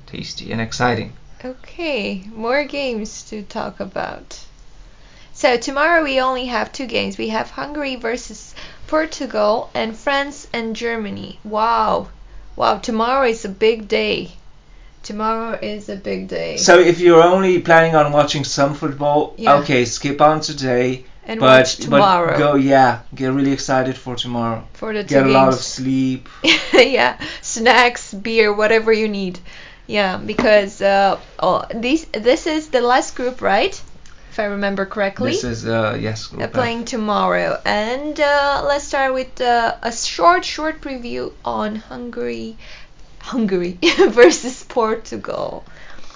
tasty 0.07 0.53
and 0.53 0.61
exciting. 0.61 1.13
Okay, 1.45 2.23
more 2.35 2.65
games 2.65 3.23
to 3.25 3.43
talk 3.43 3.81
about. 3.81 4.39
So 5.35 5.57
tomorrow 5.57 6.03
we 6.03 6.21
only 6.21 6.47
have 6.47 6.73
two 6.73 6.87
games. 6.87 7.19
We 7.19 7.29
have 7.31 7.51
Hungary 7.51 7.97
versus 7.97 8.55
Portugal 8.87 9.69
and 9.75 9.97
France 9.97 10.47
and 10.53 10.77
Germany. 10.77 11.39
Wow. 11.45 12.09
Wow, 12.57 12.79
tomorrow 12.79 13.27
is 13.27 13.45
a 13.45 13.49
big 13.49 13.89
day. 13.89 14.31
Tomorrow 15.03 15.59
is 15.61 15.89
a 15.89 15.97
big 15.97 16.29
day. 16.29 16.57
So 16.57 16.79
if 16.79 16.99
you're 17.01 17.23
only 17.23 17.61
planning 17.61 17.95
on 17.95 18.13
watching 18.13 18.45
some 18.45 18.75
football, 18.75 19.35
Yeah. 19.37 19.57
okay, 19.57 19.85
skip 19.85 20.21
on 20.21 20.41
today. 20.41 21.05
And 21.27 21.41
but 21.41 21.59
watch 21.59 21.77
tomorrow 21.77 22.33
but 22.33 22.39
go 22.39 22.55
yeah, 22.55 23.01
get 23.15 23.33
really 23.33 23.53
excited 23.53 23.97
for 23.97 24.17
tomorrow. 24.17 24.67
for 24.75 24.93
the 24.93 25.05
Get 25.05 25.27
a 25.27 25.31
lot 25.31 25.49
of 25.49 25.61
sleep. 25.61 26.29
yeah, 26.73 27.19
snacks, 27.41 28.13
beer, 28.13 28.53
whatever 28.53 28.93
you 28.93 29.09
need. 29.09 29.39
Yeah, 29.87 30.17
because 30.17 30.81
uh, 30.81 31.21
oh, 31.39 31.65
these 31.75 32.07
this 32.07 32.47
is 32.47 32.69
the 32.69 32.81
last 32.81 33.17
group, 33.17 33.41
right? 33.41 33.81
If 34.31 34.41
I 34.41 34.47
remember 34.47 34.85
correctly. 34.85 35.31
This 35.31 35.45
is 35.45 35.67
uh 35.67 35.97
yes. 36.01 36.27
Group 36.27 36.43
uh, 36.43 36.45
F. 36.47 36.53
playing 36.53 36.87
tomorrow. 36.87 37.61
And 37.65 38.19
uh, 38.19 38.65
let's 38.67 38.85
start 38.85 39.15
with 39.15 39.41
uh, 39.41 39.77
a 39.83 39.93
short, 39.93 40.45
short 40.45 40.81
preview 40.81 41.33
on 41.45 41.77
Hungary, 41.77 42.57
Hungary 43.21 43.79
versus 44.09 44.65
Portugal. 44.65 45.65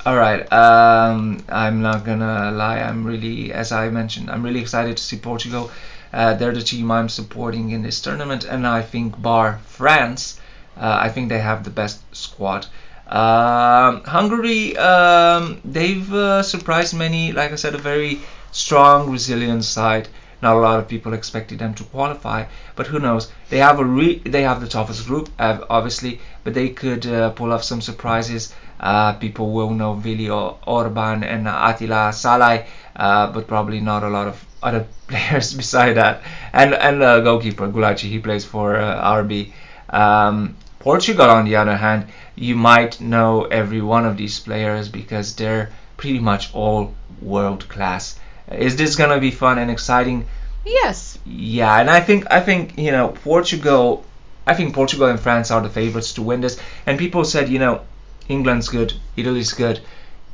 All 0.09 0.17
right. 0.17 0.51
Um, 0.51 1.45
I'm 1.51 1.83
not 1.83 2.07
gonna 2.07 2.51
lie. 2.51 2.79
I'm 2.79 3.05
really, 3.05 3.53
as 3.53 3.73
I 3.73 3.91
mentioned, 3.91 4.31
I'm 4.31 4.43
really 4.43 4.61
excited 4.61 4.97
to 4.97 5.03
see 5.03 5.19
Portugal. 5.19 5.71
Uh, 6.15 6.33
they're 6.33 6.55
the 6.55 6.63
team 6.63 6.91
I'm 6.91 7.11
supporting 7.11 7.73
in 7.73 7.83
this 7.83 8.01
tournament, 8.01 8.45
and 8.45 8.67
I 8.67 8.81
think, 8.81 9.21
bar 9.21 9.61
France, 9.67 10.41
uh, 10.79 10.97
I 10.99 11.11
think 11.11 11.29
they 11.29 11.41
have 11.41 11.63
the 11.63 11.69
best 11.69 12.01
squad. 12.17 12.65
Um, 13.07 14.03
Hungary, 14.05 14.79
um, 14.79 15.61
they've 15.63 16.11
uh, 16.11 16.43
surprised 16.43 16.95
many. 16.95 17.33
Like 17.33 17.53
I 17.53 17.57
said, 17.57 17.75
a 17.75 17.85
very 17.93 18.21
strong, 18.51 19.11
resilient 19.11 19.65
side. 19.65 20.09
Not 20.43 20.57
a 20.57 20.61
lot 20.61 20.79
of 20.79 20.89
people 20.89 21.13
expected 21.15 21.59
them 21.59 21.75
to 21.75 21.85
qualify, 21.85 22.45
but 22.77 22.87
who 22.89 22.99
knows? 22.99 23.31
They 23.51 23.59
have 23.59 23.79
a 23.79 23.85
re- 23.85 24.19
they 24.25 24.43
have 24.43 24.61
the 24.61 24.69
toughest 24.69 25.07
group, 25.07 25.29
uh, 25.39 25.59
obviously, 25.71 26.21
but 26.45 26.55
they 26.55 26.71
could 26.71 27.07
uh, 27.07 27.31
pull 27.31 27.53
off 27.53 27.63
some 27.65 27.81
surprises. 27.81 28.53
Uh, 28.81 29.13
people 29.15 29.51
will 29.53 29.71
know 29.71 29.95
Vili 29.95 30.29
Orban 30.29 31.23
and 31.25 31.47
Attila 31.49 32.11
Szalai, 32.13 32.65
uh, 32.97 33.27
but 33.33 33.47
probably 33.47 33.81
not 33.81 34.03
a 34.03 34.09
lot 34.09 34.27
of 34.29 34.45
other 34.63 34.87
players 35.09 35.55
beside 35.55 35.95
that. 35.95 36.23
And 36.53 36.75
and 36.75 37.03
uh, 37.03 37.21
goalkeeper 37.21 37.69
Gulacsi, 37.69 38.09
he 38.09 38.19
plays 38.19 38.45
for 38.45 38.77
uh, 38.77 39.03
RB. 39.23 39.53
Um, 39.91 40.57
Portugal, 40.81 41.31
on 41.31 41.45
the 41.45 41.57
other 41.57 41.77
hand, 41.77 42.07
you 42.37 42.55
might 42.57 43.01
know 43.01 43.45
every 43.45 43.81
one 43.81 44.05
of 44.07 44.17
these 44.17 44.39
players 44.41 44.89
because 44.89 45.35
they're 45.37 45.71
pretty 45.97 46.19
much 46.21 46.53
all 46.55 46.95
world 47.21 47.69
class. 47.69 48.19
Is 48.51 48.77
this 48.77 48.97
gonna 48.97 49.21
be 49.21 49.31
fun 49.31 49.59
and 49.59 49.71
exciting? 49.71 50.27
Yes. 50.65 51.19
Yeah, 51.25 51.81
and 51.81 51.91
I 51.91 52.01
think 52.01 52.27
I 52.31 52.41
think 52.41 52.79
you 52.79 52.91
know 52.91 53.09
Portugal. 53.09 54.05
I 54.47 54.55
think 54.55 54.75
Portugal 54.75 55.09
and 55.09 55.21
France 55.21 55.51
are 55.51 55.61
the 55.61 55.69
favorites 55.69 56.15
to 56.15 56.23
win 56.23 56.41
this. 56.41 56.59
And 56.87 56.99
people 56.99 57.25
said, 57.25 57.51
you 57.51 57.59
know, 57.59 57.83
England's 58.29 58.69
good, 58.69 58.95
Italy's 59.15 59.53
good. 59.53 59.81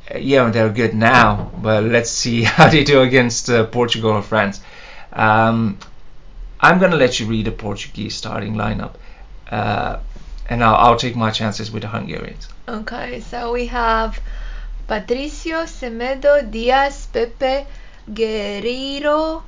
Uh, 0.09 0.17
yeah, 0.19 0.49
they're 0.51 0.69
good 0.69 0.93
now, 0.93 1.51
but 1.61 1.83
let's 1.83 2.11
see 2.11 2.43
how 2.57 2.69
they 2.69 2.83
do 2.83 3.01
against 3.01 3.49
uh, 3.49 3.65
Portugal 3.65 4.11
or 4.11 4.21
France. 4.21 4.61
Um, 5.11 5.77
I'm 6.61 6.79
gonna 6.79 6.95
let 6.95 7.19
you 7.19 7.25
read 7.25 7.45
the 7.45 7.51
Portuguese 7.51 8.15
starting 8.15 8.55
lineup, 8.55 8.93
uh, 9.51 9.99
and 10.49 10.63
I'll, 10.63 10.75
I'll 10.75 10.97
take 10.97 11.15
my 11.15 11.31
chances 11.31 11.71
with 11.71 11.83
the 11.83 11.89
Hungarians. 11.89 12.47
Okay, 12.67 13.19
so 13.19 13.51
we 13.51 13.67
have 13.67 14.19
Patricio, 14.87 15.63
Semedo, 15.65 16.49
Dias, 16.49 17.07
Pepe, 17.07 17.65
Guerreiro, 18.07 19.43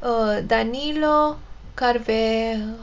uh, 0.00 0.40
Danilo, 0.40 1.38
Carvajal, 1.74 2.76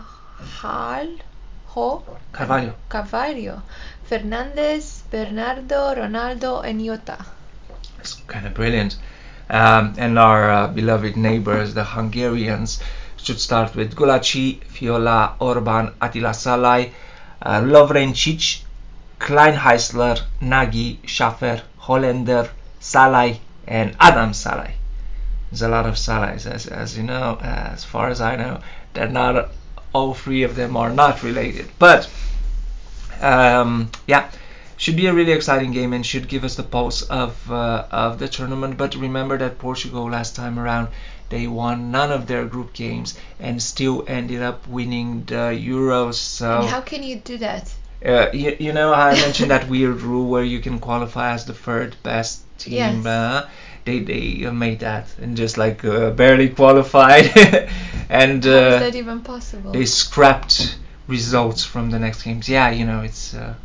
Ho, 1.67 2.03
Carvalho. 2.33 2.73
Carvalho, 2.89 3.61
Fernandes, 4.09 5.03
Bernardo, 5.09 5.95
Ronaldo, 5.95 6.61
and 6.63 6.81
Jota. 6.81 7.17
It's 7.99 8.15
kind 8.27 8.45
of 8.45 8.53
brilliant. 8.53 8.97
Um, 9.49 9.93
and 9.97 10.19
our 10.19 10.51
uh, 10.51 10.67
beloved 10.67 11.15
neighbors, 11.15 11.73
the 11.73 11.83
Hungarians, 11.83 12.79
should 13.15 13.39
start 13.39 13.75
with 13.75 13.95
Gulacsi, 13.95 14.59
Fiola, 14.65 15.35
Orban, 15.39 15.93
Attila 16.01 16.31
Szalai, 16.31 16.91
uh, 17.41 17.61
Lovrencsics, 17.61 18.63
Kleinheisler, 19.19 20.19
Nagy, 20.41 20.99
Schaffer, 21.05 21.63
Hollander, 21.77 22.49
Szalai, 22.81 23.39
and 23.65 23.95
Adam 23.99 24.31
Szalai. 24.31 24.82
There's 25.53 25.61
a 25.61 25.67
lot 25.67 25.85
of 25.85 25.99
Szalais, 25.99 26.47
as, 26.47 26.65
as 26.65 26.97
you 26.97 27.03
know, 27.03 27.37
as 27.39 27.83
far 27.83 28.09
as 28.09 28.19
I 28.19 28.35
know, 28.35 28.61
they're 28.95 29.07
not 29.07 29.51
all 29.93 30.15
three 30.15 30.41
of 30.41 30.55
them 30.55 30.75
are 30.75 30.89
not 30.89 31.21
related. 31.21 31.67
But 31.77 32.09
um, 33.21 33.91
yeah, 34.07 34.31
should 34.77 34.95
be 34.95 35.05
a 35.05 35.13
really 35.13 35.31
exciting 35.31 35.71
game 35.71 35.93
and 35.93 36.03
should 36.03 36.27
give 36.27 36.43
us 36.43 36.55
the 36.55 36.63
pulse 36.63 37.03
of 37.03 37.51
uh, 37.51 37.85
of 37.91 38.17
the 38.17 38.27
tournament. 38.27 38.77
But 38.77 38.95
remember 38.95 39.37
that 39.37 39.59
Portugal 39.59 40.09
last 40.09 40.35
time 40.35 40.57
around 40.57 40.87
they 41.29 41.45
won 41.45 41.91
none 41.91 42.11
of 42.11 42.25
their 42.25 42.45
group 42.45 42.73
games 42.73 43.13
and 43.39 43.61
still 43.61 44.03
ended 44.07 44.41
up 44.41 44.67
winning 44.67 45.23
the 45.25 45.53
Euros. 45.53 46.15
So 46.15 46.61
And 46.61 46.69
how 46.69 46.81
can 46.81 47.03
you 47.03 47.17
do 47.17 47.37
that? 47.37 47.71
uh, 48.03 48.29
you, 48.33 48.57
you 48.59 48.73
know 48.73 48.91
I 48.91 49.13
mentioned 49.13 49.51
that 49.51 49.69
weird 49.69 50.01
rule 50.01 50.27
where 50.27 50.43
you 50.43 50.61
can 50.61 50.79
qualify 50.79 51.33
as 51.33 51.45
the 51.45 51.53
third 51.53 51.95
best 52.01 52.41
team. 52.57 52.73
Yes. 52.73 53.05
Uh, 53.05 53.47
they 53.85 53.99
they 53.99 54.49
made 54.51 54.79
that 54.79 55.07
and 55.21 55.35
just 55.35 55.57
like 55.57 55.83
uh, 55.85 56.11
barely 56.11 56.49
qualified, 56.49 57.25
and 58.09 58.43
how 58.43 58.49
is 58.49 58.75
uh, 58.75 58.79
that 58.79 58.95
even 58.95 59.21
possible? 59.21 59.71
they 59.71 59.85
scrapped 59.85 60.77
results 61.07 61.63
from 61.63 61.89
the 61.89 61.99
next 61.99 62.23
games. 62.23 62.47
Yeah, 62.47 62.69
you 62.71 62.85
know 62.85 63.01
it's 63.01 63.33
uh, 63.33 63.55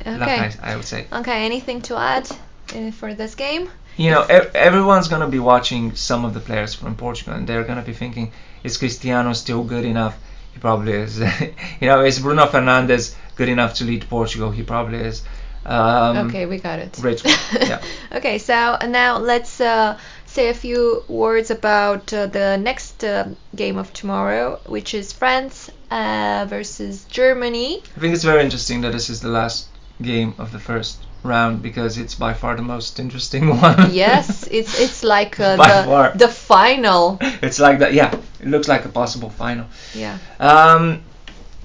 okay. 0.00 0.52
I, 0.62 0.72
I 0.72 0.76
would 0.76 0.84
say. 0.84 1.06
Okay. 1.12 1.44
Anything 1.44 1.80
to 1.82 1.96
add 1.96 2.30
uh, 2.74 2.90
for 2.90 3.14
this 3.14 3.34
game? 3.34 3.70
You 3.96 4.10
know, 4.10 4.22
ev- 4.22 4.54
everyone's 4.54 5.08
gonna 5.08 5.28
be 5.28 5.38
watching 5.38 5.94
some 5.94 6.24
of 6.24 6.34
the 6.34 6.40
players 6.40 6.74
from 6.74 6.94
Portugal, 6.96 7.34
and 7.34 7.46
they're 7.46 7.64
gonna 7.64 7.82
be 7.82 7.94
thinking, 7.94 8.32
"Is 8.64 8.76
Cristiano 8.76 9.32
still 9.32 9.64
good 9.64 9.84
enough?" 9.84 10.16
He 10.52 10.58
probably 10.58 10.92
is. 10.92 11.18
you 11.80 11.88
know, 11.88 12.04
is 12.04 12.18
Bruno 12.18 12.46
Fernandes 12.46 13.14
good 13.36 13.48
enough 13.48 13.74
to 13.74 13.84
lead 13.84 14.08
Portugal? 14.08 14.50
He 14.50 14.62
probably 14.62 14.98
is. 14.98 15.22
Um, 15.64 16.28
okay, 16.28 16.46
we 16.46 16.58
got 16.58 16.78
it. 16.80 16.98
great 17.00 17.22
yeah. 17.52 17.80
okay, 18.12 18.38
so 18.38 18.76
now 18.88 19.18
let's 19.18 19.60
uh, 19.60 19.96
say 20.26 20.48
a 20.48 20.54
few 20.54 21.04
words 21.08 21.50
about 21.50 22.12
uh, 22.12 22.26
the 22.26 22.56
next 22.56 23.04
uh, 23.04 23.28
game 23.54 23.78
of 23.78 23.92
tomorrow, 23.92 24.60
which 24.66 24.94
is 24.94 25.12
France 25.12 25.70
uh, 25.90 26.46
versus 26.48 27.04
Germany. 27.04 27.82
I 27.96 28.00
think 28.00 28.14
it's 28.14 28.24
very 28.24 28.42
interesting 28.42 28.80
that 28.82 28.92
this 28.92 29.08
is 29.08 29.20
the 29.20 29.28
last 29.28 29.68
game 30.00 30.34
of 30.38 30.50
the 30.50 30.58
first 30.58 30.98
round 31.22 31.62
because 31.62 31.98
it's 31.98 32.16
by 32.16 32.34
far 32.34 32.56
the 32.56 32.62
most 32.62 32.98
interesting 32.98 33.48
one. 33.60 33.92
yes, 33.94 34.46
it's 34.50 34.80
it's 34.80 35.04
like 35.04 35.38
uh, 35.38 35.56
the 35.62 35.84
far. 35.86 36.12
the 36.16 36.28
final. 36.28 37.18
it's 37.20 37.60
like 37.60 37.78
that. 37.78 37.92
Yeah, 37.92 38.12
it 38.40 38.48
looks 38.48 38.68
like 38.68 38.84
a 38.84 38.88
possible 38.88 39.30
final. 39.30 39.66
Yeah. 39.94 40.18
Um, 40.40 41.02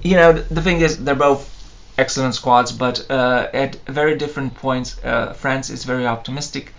you 0.02 0.14
know, 0.14 0.32
th- 0.32 0.46
the 0.48 0.62
thing 0.62 0.80
is, 0.80 1.02
they're 1.02 1.16
both 1.16 1.57
excellent 1.98 2.34
squads, 2.34 2.72
but 2.72 3.10
uh, 3.10 3.48
at 3.52 3.74
very 3.86 4.16
different 4.16 4.54
points. 4.54 4.96
Uh, 5.04 5.32
France 5.32 5.68
is 5.68 5.84
very 5.84 6.06
optimistic. 6.06 6.72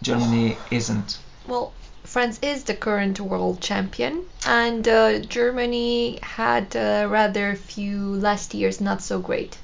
Germany 0.00 0.56
isn't. 0.70 1.18
Well, 1.46 1.72
France 2.04 2.38
is 2.40 2.64
the 2.64 2.74
current 2.74 3.20
world 3.20 3.60
champion, 3.60 4.24
and 4.46 4.88
uh, 4.88 5.18
Germany 5.18 6.18
had 6.22 6.74
uh, 6.74 7.06
rather 7.10 7.54
few 7.54 8.14
last 8.14 8.54
years 8.54 8.80
not 8.80 9.02
so 9.02 9.18
great. 9.18 9.58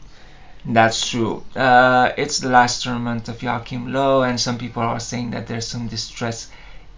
That's 0.65 1.09
true. 1.09 1.45
Uh, 1.55 2.11
it's 2.17 2.41
the 2.41 2.49
last 2.49 2.83
tournament 2.83 3.29
of 3.29 3.43
Joachim 3.43 3.93
Low, 3.93 4.23
and 4.23 4.39
some 4.39 4.59
people 4.59 4.83
are 4.83 5.01
saying 5.01 5.31
that 5.31 5.47
there's 5.47 5.67
some 5.67 5.87
distress 5.87 6.51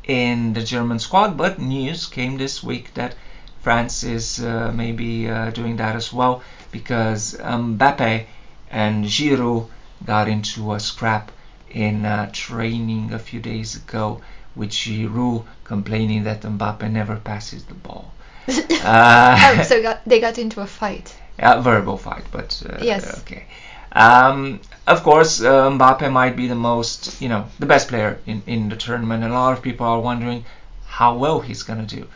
in 0.05 0.55
the 0.55 0.63
German 0.63 0.99
squad. 0.99 1.37
But 1.37 1.59
news 1.59 2.07
came 2.07 2.39
this 2.39 2.63
week 2.63 2.95
that 2.95 3.15
France 3.63 4.03
is 4.05 4.41
uh, 4.45 4.73
maybe 4.75 5.29
uh, 5.29 5.51
doing 5.51 5.77
that 5.77 5.97
as 5.97 6.13
well 6.13 6.43
because 6.71 7.35
Mbappe 7.41 8.27
and 8.71 9.05
Giroud 9.05 9.69
got 10.05 10.29
into 10.29 10.73
a 10.75 10.81
scrap 10.81 11.31
in 11.71 12.05
uh, 12.07 12.31
training 12.33 13.13
a 13.13 13.19
few 13.19 13.41
days 13.41 13.77
ago 13.77 14.21
with 14.57 14.71
Giroud 14.71 15.45
complaining 15.65 16.25
that 16.25 16.43
Mbappe 16.43 16.91
never 16.91 17.17
passes 17.17 17.65
the 17.65 17.75
ball. 17.75 18.13
Uh, 18.83 19.37
oh, 19.59 19.63
so 19.63 19.83
got, 19.89 20.01
they 20.07 20.21
got 20.21 20.39
into 20.39 20.61
a 20.61 20.67
fight. 20.67 21.15
a 21.39 21.61
verbal 21.61 21.97
fight, 21.99 22.25
but 22.33 22.63
uh, 22.69 22.79
Yes. 22.81 23.19
okay. 23.21 23.45
Um, 23.93 24.61
of 24.87 25.03
course, 25.03 25.41
uh, 25.43 25.71
Mbappe 25.71 26.11
might 26.13 26.37
be 26.37 26.47
the 26.49 26.55
most, 26.55 27.21
you 27.21 27.29
know, 27.29 27.47
the 27.59 27.67
best 27.67 27.89
player 27.89 28.19
in, 28.27 28.43
in 28.47 28.69
the 28.69 28.77
tournament, 28.77 29.25
a 29.25 29.29
lot 29.29 29.53
of 29.53 29.63
people 29.63 29.87
are 29.87 30.01
wondering 30.01 30.45
how 30.87 31.17
well 31.17 31.41
he's 31.41 31.63
gonna 31.63 31.85
do. 31.87 32.07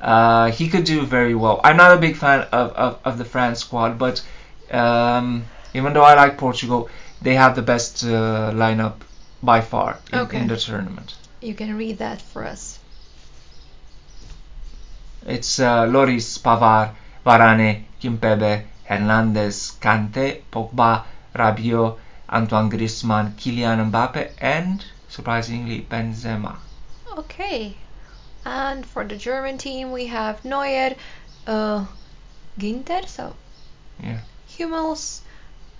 Uh, 0.00 0.50
he 0.50 0.68
could 0.68 0.84
do 0.84 1.02
very 1.06 1.34
well. 1.34 1.60
I'm 1.62 1.76
not 1.76 1.96
a 1.96 2.00
big 2.00 2.16
fan 2.16 2.40
of, 2.52 2.70
of, 2.72 2.98
of 3.04 3.18
the 3.18 3.24
France 3.24 3.60
squad, 3.60 3.98
but 3.98 4.22
um, 4.70 5.44
even 5.74 5.92
though 5.92 6.02
I 6.04 6.14
like 6.14 6.38
Portugal, 6.38 6.88
they 7.20 7.34
have 7.34 7.54
the 7.54 7.62
best 7.62 8.04
uh, 8.04 8.50
lineup 8.54 8.94
by 9.42 9.60
far 9.60 9.98
in, 10.12 10.18
Okay. 10.20 10.38
in 10.40 10.46
the 10.48 10.56
tournament. 10.56 11.14
You 11.42 11.54
can 11.54 11.76
read 11.76 11.98
that 11.98 12.20
for 12.22 12.44
us. 12.46 12.78
It's 15.26 15.58
uh, 15.60 15.84
Lloris, 15.86 16.38
Pavard, 16.38 16.94
Varane, 17.26 17.84
Kimpembe, 18.02 18.64
Hernandez, 18.84 19.76
Kante, 19.80 20.42
Pogba, 20.50 21.04
Rabiot, 21.34 21.98
Antoine 22.30 22.70
Griezmann, 22.70 23.34
Kylian 23.36 23.90
Mbappe, 23.90 24.30
and 24.40 24.84
surprisingly 25.08 25.82
Benzema. 25.90 26.56
Okay. 27.18 27.76
And 28.44 28.84
for 28.86 29.04
the 29.04 29.16
German 29.16 29.58
team, 29.58 29.92
we 29.92 30.06
have 30.06 30.44
Neuer, 30.44 30.94
uh, 31.46 31.84
Ginter, 32.58 33.06
so 33.06 33.34
Yeah. 34.02 34.20
Hummels, 34.58 35.22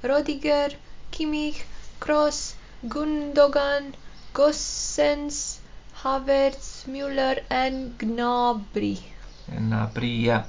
Rudiger, 0.02 0.70
Kimmich, 1.12 1.62
Kroos, 2.00 2.54
Gundogan, 2.86 3.94
Gosens, 4.34 5.58
Havertz, 6.02 6.84
Müller, 6.86 7.38
and 7.50 7.98
Gnabry. 7.98 8.98
And 9.48 9.72
Gnabry, 9.72 10.22
yeah. 10.22 10.42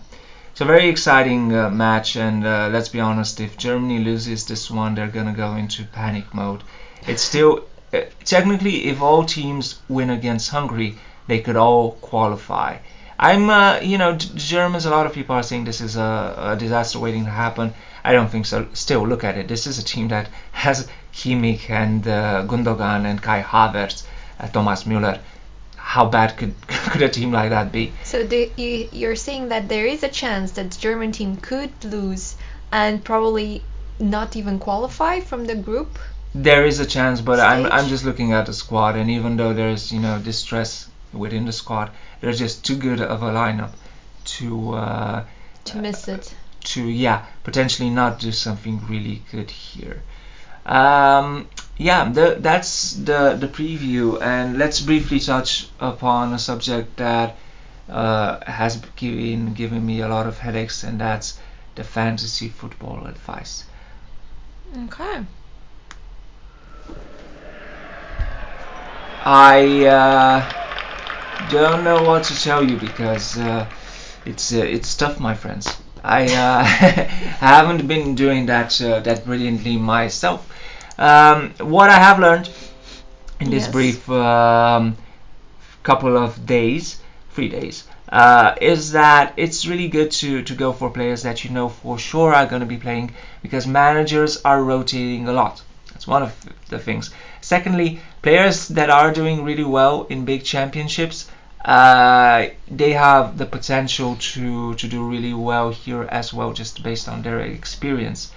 It's 0.52 0.62
a 0.62 0.66
very 0.66 0.88
exciting 0.88 1.54
uh, 1.56 1.70
match, 1.70 2.16
and 2.16 2.46
uh, 2.46 2.70
let's 2.72 2.90
be 2.90 3.00
honest, 3.00 3.40
if 3.40 3.58
Germany 3.58 4.00
loses 4.00 4.46
this 4.46 4.70
one, 4.70 4.96
they're 4.96 5.08
gonna 5.08 5.34
go 5.34 5.56
into 5.56 5.86
panic 5.86 6.34
mode. 6.34 6.64
It's 7.08 7.22
still 7.24 7.60
uh, 7.94 8.02
technically, 8.24 8.86
if 8.86 9.02
all 9.02 9.24
teams 9.24 9.76
win 9.90 10.10
against 10.10 10.50
Hungary, 10.50 10.96
they 11.32 11.40
could 11.40 11.56
all 11.56 11.92
qualify. 12.02 12.78
I'm, 13.18 13.50
uh, 13.50 13.80
you 13.80 13.98
know, 13.98 14.18
Germans. 14.18 14.86
A 14.86 14.90
lot 14.90 15.06
of 15.06 15.14
people 15.14 15.34
are 15.34 15.44
saying 15.44 15.64
this 15.64 15.80
is 15.80 15.96
a, 15.96 16.12
a 16.52 16.56
disaster 16.58 17.00
waiting 17.00 17.24
to 17.24 17.32
happen. 17.32 17.74
I 18.04 18.12
don't 18.12 18.30
think 18.30 18.46
so. 18.46 18.68
Still, 18.74 19.08
look 19.08 19.24
at 19.24 19.38
it. 19.38 19.48
This 19.48 19.66
is 19.66 19.80
a 19.80 19.86
team 19.94 20.10
that 20.10 20.28
has 20.52 20.90
Kimmich 21.14 21.70
and 21.70 22.06
uh, 22.06 22.44
Gundogan 22.50 23.06
and 23.06 23.22
Kai 23.22 23.42
Havertz, 23.42 24.04
uh, 24.42 24.48
Thomas 24.48 24.84
Müller. 24.84 25.20
How 25.78 26.06
bad 26.18 26.36
could 26.36 26.54
could 26.92 27.02
a 27.02 27.10
team 27.10 27.32
like 27.32 27.52
that 27.52 27.72
be? 27.72 27.94
So 28.04 28.26
the, 28.26 28.52
you, 28.58 28.90
you're 28.92 29.22
saying 29.28 29.48
that 29.50 29.70
there 29.70 29.86
is 29.86 30.04
a 30.04 30.10
chance 30.10 30.52
that 30.58 30.72
the 30.72 30.80
German 30.88 31.14
team 31.14 31.38
could 31.38 31.72
lose 31.86 32.36
and 32.74 33.02
probably 33.12 33.64
not 34.00 34.36
even 34.36 34.60
qualify 34.60 35.22
from 35.22 35.46
the 35.46 35.56
group? 35.56 35.98
There 36.36 36.66
is 36.66 36.80
a 36.82 36.86
chance, 36.86 37.22
but 37.22 37.40
I'm 37.40 37.66
I'm 37.78 37.88
just 37.88 38.04
looking 38.04 38.34
at 38.34 38.48
the 38.48 38.54
squad, 38.54 38.96
and 38.98 39.10
even 39.10 39.38
though 39.38 39.54
there's 39.54 39.92
you 39.94 40.02
know 40.06 40.20
distress 40.20 40.88
within 41.14 41.46
the 41.46 41.52
squad, 41.52 41.92
they're 42.20 42.34
just 42.34 42.66
too 42.66 42.76
good 42.76 43.02
of 43.02 43.22
a 43.24 43.32
lineup 43.32 43.72
to 44.24 44.74
uh, 44.74 45.26
To 45.66 45.78
miss 45.78 46.08
it. 46.08 46.34
to 46.64 46.84
yeah 46.84 47.26
potentially 47.44 47.90
not 47.90 48.20
do 48.20 48.32
something 48.32 48.80
really 48.88 49.22
good 49.32 49.50
here. 49.50 50.02
Um, 50.66 51.48
yeah, 51.78 52.12
the, 52.12 52.38
that's 52.40 52.94
the 52.94 53.36
the 53.40 53.48
preview, 53.48 54.22
and 54.22 54.58
let's 54.60 54.80
briefly 54.80 55.20
touch 55.20 55.68
upon 55.80 56.34
a 56.34 56.40
subject 56.40 56.98
that 56.98 57.36
uh, 57.90 58.40
has 58.46 58.78
been 58.78 59.54
giving 59.54 59.84
me 59.86 60.02
a 60.02 60.08
lot 60.08 60.28
of 60.28 60.38
headaches, 60.38 60.84
and 60.84 61.02
that's 61.02 61.40
the 61.76 61.84
fantasy 61.84 62.50
football 62.50 63.08
advice. 63.08 63.66
Okay. 64.86 65.26
I 69.24 69.86
uh, 69.86 70.61
don't 71.48 71.84
know 71.84 72.04
what 72.04 72.24
to 72.26 72.40
tell 72.42 72.64
you 72.64 72.78
because 72.78 73.38
uh, 73.38 73.70
it's 74.26 74.54
uh, 74.54 74.58
it's 74.58 74.96
tough, 74.96 75.20
my 75.20 75.36
friends. 75.36 75.82
I 76.04 76.26
uh, 76.34 76.64
haven't 76.66 77.88
been 77.88 78.16
doing 78.16 78.48
that 78.48 78.80
uh, 78.82 79.00
that 79.02 79.26
brilliantly 79.26 79.78
myself. 79.78 80.48
Um, 80.98 81.54
what 81.60 81.90
I 81.90 81.98
have 82.00 82.20
learned 82.20 82.50
in 83.40 83.50
this 83.50 83.66
Yes. 83.66 83.72
brief 83.72 84.10
um, 84.10 84.98
couple 85.84 86.18
of 86.18 86.46
days, 86.46 87.02
three 87.32 87.50
days, 87.50 87.86
uh, 88.10 88.56
is 88.62 88.92
that 88.94 89.34
it's 89.38 89.66
really 89.66 89.88
good 89.88 90.12
to, 90.12 90.44
to 90.44 90.54
go 90.56 90.74
for 90.74 90.90
players 90.92 91.24
that 91.24 91.44
you 91.44 91.50
know 91.52 91.70
for 91.70 91.98
sure 92.00 92.34
are 92.34 92.46
going 92.48 92.62
to 92.62 92.66
be 92.66 92.78
playing 92.78 93.12
because 93.42 93.68
managers 93.68 94.42
are 94.44 94.64
rotating 94.64 95.28
a 95.28 95.34
lot. 95.34 95.62
That's 95.94 96.08
one 96.08 96.24
of 96.24 96.34
the 96.70 96.80
things. 96.80 97.12
Secondly, 97.42 98.00
players 98.22 98.68
that 98.70 98.90
are 98.90 99.12
doing 99.14 99.44
really 99.44 99.64
well 99.64 100.04
in 100.10 100.26
big 100.26 100.44
championships, 100.44 101.28
uh, 101.66 102.48
they 102.70 102.92
have 102.94 103.38
the 103.38 103.46
potential 103.46 104.16
to, 104.16 104.74
to 104.76 104.88
do 104.88 105.08
really 105.08 105.34
well 105.34 105.70
here 105.70 106.04
as 106.04 106.34
well, 106.34 106.54
just 106.54 106.82
based 106.84 107.08
on 107.08 107.22
their 107.22 107.40
experience. 107.40 108.32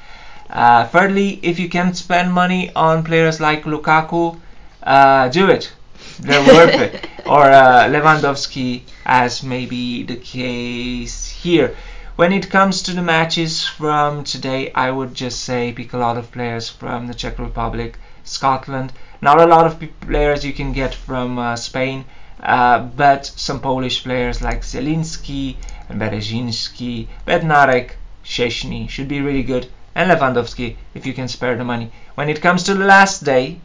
Uh, 0.50 0.86
thirdly, 0.86 1.40
if 1.42 1.58
you 1.58 1.68
can 1.68 1.94
spend 1.94 2.32
money 2.32 2.70
on 2.76 3.02
players 3.02 3.40
like 3.40 3.64
Lukaku, 3.64 4.38
uh, 4.82 5.28
do 5.28 5.48
it. 5.48 5.72
They're 6.20 6.46
worth 6.54 6.74
it. 6.74 7.08
Or 7.24 7.42
uh, 7.42 7.88
Lewandowski, 7.88 8.82
as 9.06 9.42
maybe 9.42 10.02
the 10.02 10.16
case 10.16 11.28
here. 11.28 11.74
When 12.16 12.32
it 12.32 12.50
comes 12.50 12.82
to 12.82 12.92
the 12.92 13.02
matches 13.02 13.66
from 13.66 14.22
today, 14.22 14.70
I 14.72 14.90
would 14.90 15.14
just 15.14 15.42
say 15.42 15.72
pick 15.72 15.94
a 15.94 15.98
lot 15.98 16.16
of 16.16 16.30
players 16.30 16.68
from 16.68 17.06
the 17.06 17.14
Czech 17.14 17.38
Republic, 17.38 17.98
Scotland. 18.22 18.92
Not 19.20 19.40
a 19.40 19.46
lot 19.46 19.66
of 19.66 19.82
players 20.00 20.44
you 20.44 20.52
can 20.52 20.72
get 20.72 20.94
from 20.94 21.38
uh, 21.38 21.56
Spain, 21.56 22.04
uh, 22.42 22.80
but 22.80 23.26
some 23.26 23.60
Polish 23.60 24.02
players 24.02 24.42
like 24.42 24.62
Zielinski 24.62 25.56
and 25.88 26.00
Bereszynski, 26.00 27.08
Bednarek, 27.26 27.92
Szczesny 28.24 28.88
should 28.88 29.08
be 29.08 29.20
really 29.20 29.42
good, 29.42 29.68
and 29.94 30.10
Lewandowski 30.10 30.76
if 30.94 31.06
you 31.06 31.12
can 31.12 31.28
spare 31.28 31.56
the 31.56 31.64
money. 31.64 31.90
When 32.14 32.28
it 32.28 32.40
comes 32.42 32.62
to 32.64 32.74
the 32.74 32.84
last 32.84 33.24
day, 33.24 33.60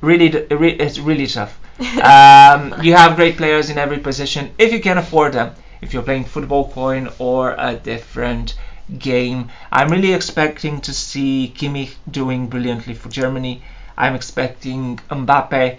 really, 0.00 0.26
it's 0.26 0.98
really 0.98 1.26
tough. 1.26 1.58
um, 2.02 2.74
you 2.82 2.94
have 2.94 3.16
great 3.16 3.36
players 3.36 3.70
in 3.70 3.78
every 3.78 3.98
position 3.98 4.50
if 4.58 4.72
you 4.72 4.80
can 4.80 4.98
afford 4.98 5.32
them. 5.32 5.54
If 5.80 5.92
you're 5.92 6.02
playing 6.02 6.26
football 6.26 6.70
coin 6.70 7.08
or 7.18 7.56
a 7.58 7.74
different 7.74 8.54
game, 8.98 9.50
I'm 9.70 9.88
really 9.88 10.12
expecting 10.12 10.80
to 10.82 10.92
see 10.92 11.52
Kimmich 11.56 11.94
doing 12.10 12.46
brilliantly 12.46 12.94
for 12.94 13.08
Germany. 13.08 13.62
I'm 13.96 14.14
expecting 14.14 14.98
Mbappe 15.10 15.78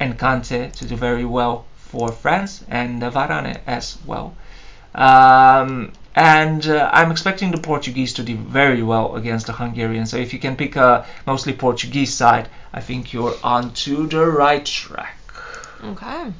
and 0.00 0.18
Kante 0.18 0.72
to 0.72 0.84
do 0.86 0.96
very 0.96 1.24
well 1.24 1.66
for 1.76 2.10
France 2.10 2.64
and 2.68 3.02
Varane 3.02 3.60
as 3.66 3.98
well. 4.06 4.34
Um, 4.94 5.92
and 6.16 6.66
uh, 6.66 6.90
I'm 6.92 7.12
expecting 7.12 7.52
the 7.52 7.58
Portuguese 7.58 8.14
to 8.14 8.22
do 8.22 8.36
very 8.36 8.82
well 8.82 9.14
against 9.14 9.46
the 9.46 9.52
Hungarians. 9.52 10.10
So 10.10 10.16
if 10.16 10.32
you 10.32 10.40
can 10.40 10.56
pick 10.56 10.74
a 10.76 11.06
mostly 11.26 11.52
Portuguese 11.52 12.12
side, 12.12 12.48
I 12.72 12.80
think 12.80 13.12
you're 13.12 13.34
onto 13.44 14.08
the 14.08 14.26
right 14.26 14.64
track. 14.64 15.16
Okay. 15.84 16.32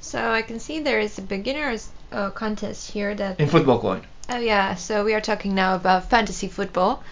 So 0.00 0.30
I 0.30 0.42
can 0.42 0.58
see 0.58 0.80
there 0.80 1.00
is 1.00 1.18
a 1.18 1.22
beginners 1.22 1.88
uh, 2.10 2.30
contest 2.30 2.90
here 2.90 3.14
that. 3.14 3.38
In 3.38 3.48
football 3.48 3.80
coin. 3.80 4.02
Oh 4.28 4.38
yeah. 4.38 4.74
So 4.74 5.04
we 5.04 5.14
are 5.14 5.20
talking 5.20 5.54
now 5.54 5.76
about 5.76 6.10
fantasy 6.10 6.48
football, 6.48 7.02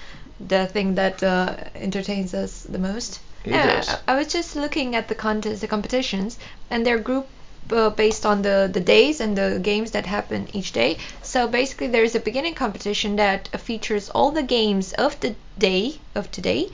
the 0.40 0.66
thing 0.66 0.96
that 0.96 1.22
uh, 1.22 1.56
entertains 1.74 2.34
us 2.34 2.62
the 2.62 2.78
most. 2.78 3.20
Yeah. 3.44 3.98
I, 4.08 4.16
was 4.16 4.28
just 4.28 4.56
looking 4.56 4.96
at 4.96 5.08
the 5.08 5.14
contest, 5.14 5.60
the 5.60 5.66
competitions, 5.68 6.38
and 6.70 6.84
they're 6.86 6.98
grouped 6.98 7.30
uh, 7.70 7.90
based 7.90 8.24
on 8.26 8.42
the 8.42 8.68
the 8.72 8.80
days 8.80 9.20
and 9.20 9.36
the 9.36 9.58
games 9.62 9.90
that 9.92 10.06
happen 10.06 10.48
each 10.52 10.72
day. 10.72 10.98
So 11.22 11.46
basically, 11.48 11.88
there 11.88 12.04
is 12.04 12.14
a 12.14 12.20
beginning 12.20 12.54
competition 12.54 13.16
that 13.16 13.48
uh, 13.52 13.58
features 13.58 14.10
all 14.10 14.30
the 14.30 14.42
games 14.42 14.92
of 14.94 15.18
the 15.20 15.34
day 15.58 16.00
of 16.14 16.30
today. 16.30 16.70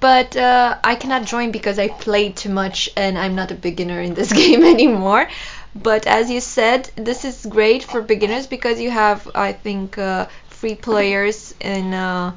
But 0.00 0.36
uh, 0.36 0.78
I 0.82 0.94
cannot 0.94 1.24
join 1.24 1.50
because 1.50 1.78
I 1.78 1.88
played 1.88 2.36
too 2.36 2.48
much 2.50 2.88
and 2.96 3.18
I'm 3.18 3.34
not 3.34 3.50
a 3.50 3.54
beginner 3.54 4.00
in 4.00 4.14
this 4.14 4.32
game 4.42 4.62
anymore. 4.64 5.28
But 5.74 6.06
as 6.06 6.30
you 6.30 6.40
said, 6.40 6.90
this 6.96 7.24
is 7.24 7.46
great 7.46 7.82
for 7.82 8.02
beginners 8.02 8.46
because 8.46 8.80
you 8.80 8.90
have, 8.90 9.28
I 9.34 9.52
think, 9.52 9.98
uh, 9.98 10.26
free 10.48 10.74
players 10.74 11.54
in 11.60 11.94
uh, 11.94 12.32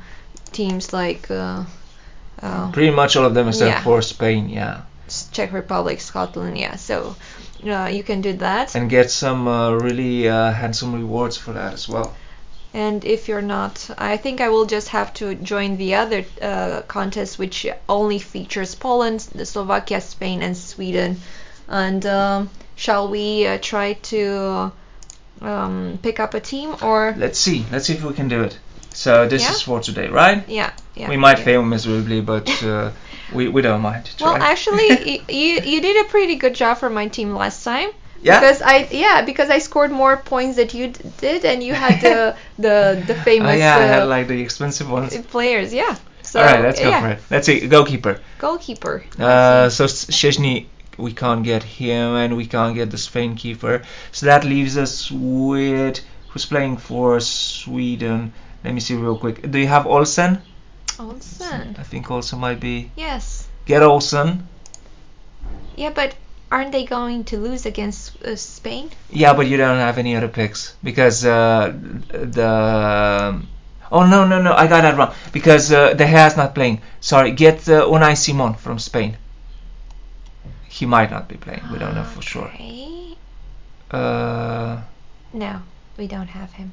teams 0.52 0.94
like 0.94 1.30
uh, 2.46 2.72
Pretty 2.72 2.92
much 2.92 3.16
all 3.16 3.26
of 3.26 3.34
them 3.34 3.48
except 3.48 3.70
Yeah. 3.70 3.84
for 3.84 4.02
Spain, 4.02 4.50
yeah. 4.50 4.82
Czech 5.32 5.54
Republic, 5.54 6.00
Scotland. 6.02 6.58
Yeah, 6.58 6.76
so 6.78 7.16
uh, 7.64 7.90
you 7.92 8.04
can 8.04 8.22
do 8.22 8.34
that. 8.38 8.76
And 8.76 8.90
get 8.90 9.12
some 9.12 9.48
uh, 9.48 9.72
really 9.72 10.28
uh, 10.30 10.52
handsome 10.52 10.94
rewards 10.94 11.38
for 11.38 11.54
that 11.54 11.74
as 11.74 11.88
well. 11.90 12.14
And 12.74 13.06
if 13.06 13.28
you're 13.30 13.48
not, 13.58 13.90
I 13.98 14.18
think 14.18 14.42
I 14.42 14.50
will 14.50 14.66
just 14.66 14.90
have 14.90 15.14
to 15.14 15.36
join 15.36 15.78
the 15.78 15.96
other 15.96 16.26
uh, 16.42 16.82
contest, 16.88 17.40
which 17.40 17.66
only 17.88 18.20
features 18.20 18.76
Poland, 18.76 19.22
Slovakia, 19.22 20.02
Spain, 20.02 20.42
and 20.42 20.58
Sweden. 20.58 21.16
And 21.70 22.06
um, 22.06 22.50
shall 22.76 23.08
we 23.08 23.48
uh, 23.48 23.60
try 23.62 23.94
to 24.12 24.72
um, 25.42 26.00
pick 26.02 26.20
up 26.20 26.34
a 26.34 26.40
team 26.40 26.76
or? 26.82 27.14
Let's 27.18 27.40
see. 27.40 27.66
Let's 27.72 27.86
see 27.88 27.94
if 27.94 28.04
we 28.04 28.14
can 28.14 28.28
do 28.28 28.44
it. 28.44 28.60
So 28.96 29.28
this 29.28 29.42
Yeah? 29.44 29.52
is 29.52 29.62
for 29.62 29.80
today, 29.82 30.08
right? 30.08 30.44
Yeah, 30.48 30.72
yeah. 30.96 31.10
we 31.10 31.18
might 31.18 31.38
yeah. 31.40 31.46
fail 31.46 31.62
miserably, 31.64 32.22
but 32.22 32.48
uh, 32.64 32.92
we, 33.34 33.48
we 33.50 33.62
don't 33.62 33.82
mind. 33.82 34.10
Well, 34.20 34.38
actually, 34.42 34.90
y- 35.12 35.24
you 35.30 35.52
you 35.74 35.82
did 35.82 35.96
a 36.06 36.10
pretty 36.10 36.36
good 36.36 36.56
job 36.56 36.78
for 36.78 36.90
my 36.90 37.08
team 37.08 37.36
last 37.36 37.64
time. 37.64 37.90
Yeah? 38.22 38.40
Because 38.40 38.62
I 38.62 38.88
yeah 38.92 39.22
because 39.26 39.50
I 39.50 39.60
scored 39.60 39.92
more 39.92 40.18
points 40.18 40.56
that 40.58 40.74
you 40.74 40.88
d- 40.88 41.00
did 41.20 41.46
and 41.46 41.62
you 41.64 41.74
had 41.76 42.02
the 42.02 42.36
the 42.58 42.78
the 43.06 43.16
Oh 43.16 43.24
famous 43.24 43.58
yeah, 43.60 43.78
I 43.78 43.86
had 43.86 44.04
uh, 44.04 44.08
like 44.08 44.28
the 44.28 44.42
expensive 44.42 44.90
ones. 44.90 45.16
players. 45.32 45.74
Yeah. 45.74 45.96
So 46.24 46.40
All 46.40 46.46
right, 46.46 46.62
let's 46.62 46.80
go 46.80 46.92
for 46.92 47.10
it. 47.10 47.20
Let's 47.30 47.46
see, 47.46 47.68
goalkeeper. 47.68 48.20
Goalkeeper. 48.40 49.04
Uh, 49.20 49.70
so 49.70 49.86
Szczesny, 49.86 50.66
we 50.98 51.12
can't 51.14 51.44
get 51.44 51.64
him, 51.64 52.16
and 52.16 52.36
we 52.36 52.46
can't 52.48 52.74
get 52.76 52.90
the 52.90 52.98
Spain 52.98 53.36
keeper. 53.36 53.82
So 54.12 54.26
that 54.26 54.44
leaves 54.44 54.78
us 54.78 55.12
with 55.12 56.00
who's 56.30 56.46
playing 56.46 56.78
for 56.78 57.20
Sweden. 57.20 58.34
Let 58.66 58.74
me 58.74 58.80
see 58.80 58.96
real 58.96 59.16
quick. 59.16 59.52
Do 59.52 59.60
you 59.60 59.68
have 59.68 59.86
Olsen? 59.86 60.42
Olsen. 61.00 61.76
I 61.78 61.84
think 61.84 62.10
Olsen 62.10 62.40
might 62.40 62.60
be. 62.60 62.90
Yes. 62.96 63.48
Get 63.66 63.84
Olsen. 63.84 64.48
Yeah, 65.76 65.92
but 65.92 66.16
aren't 66.52 66.72
they 66.72 66.84
going 66.84 67.26
to 67.26 67.38
lose 67.38 67.68
against 67.68 68.20
uh, 68.24 68.36
Spain? 68.36 68.90
Yeah, 69.12 69.34
but 69.34 69.46
you 69.46 69.58
don't 69.58 69.78
have 69.78 70.00
any 70.00 70.16
other 70.16 70.30
picks 70.30 70.74
because 70.84 71.24
uh, 71.24 71.74
the. 72.10 73.40
Oh 73.92 74.04
no 74.08 74.26
no 74.26 74.42
no! 74.42 74.52
I 74.54 74.66
got 74.66 74.82
that 74.82 74.98
wrong 74.98 75.14
because 75.32 75.72
uh, 75.72 75.94
De 75.94 76.04
Gea 76.06 76.26
is 76.26 76.36
not 76.36 76.56
playing. 76.56 76.82
Sorry, 77.02 77.32
get 77.32 77.70
uh, 77.70 77.86
Unai 77.86 78.18
Simon 78.18 78.56
from 78.56 78.80
Spain. 78.80 79.16
He 80.68 80.88
might 80.88 81.12
not 81.12 81.30
be 81.30 81.38
playing. 81.38 81.62
We 81.72 81.78
don't 81.78 81.94
know 81.94 82.04
for 82.04 82.24
sure. 82.24 82.48
Okay. 82.48 83.16
Uh, 83.92 84.82
No, 85.34 85.62
we 85.98 86.08
don't 86.08 86.30
have 86.30 86.52
him. 86.54 86.72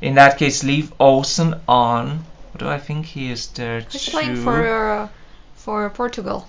In 0.00 0.14
that 0.14 0.38
case, 0.38 0.64
leave 0.64 0.92
Olsen 0.98 1.60
on. 1.68 2.24
What 2.52 2.58
do 2.58 2.68
I 2.68 2.78
think 2.78 3.06
he 3.06 3.30
is 3.30 3.46
there 3.48 3.80
Who's 3.80 4.04
too? 4.04 4.10
playing 4.10 4.36
for 4.36 4.66
uh, 4.66 5.08
for 5.54 5.88
Portugal? 5.90 6.46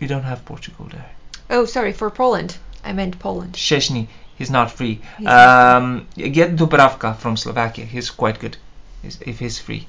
We 0.00 0.06
don't 0.06 0.24
have 0.24 0.44
Portugal 0.44 0.86
there. 0.90 1.10
Oh, 1.50 1.64
sorry, 1.64 1.92
for 1.92 2.10
Poland. 2.10 2.58
I 2.84 2.92
meant 2.92 3.18
Poland. 3.18 3.54
Szczesny, 3.54 4.06
he's 4.36 4.50
not 4.50 4.70
free. 4.70 5.00
He's 5.18 5.26
not 5.26 5.76
um, 5.76 6.06
get 6.16 6.56
Dubravka 6.56 7.16
from 7.16 7.36
Slovakia. 7.36 7.84
He's 7.84 8.10
quite 8.10 8.38
good. 8.38 8.56
He's, 9.02 9.20
if 9.22 9.38
he's 9.38 9.58
free, 9.58 9.86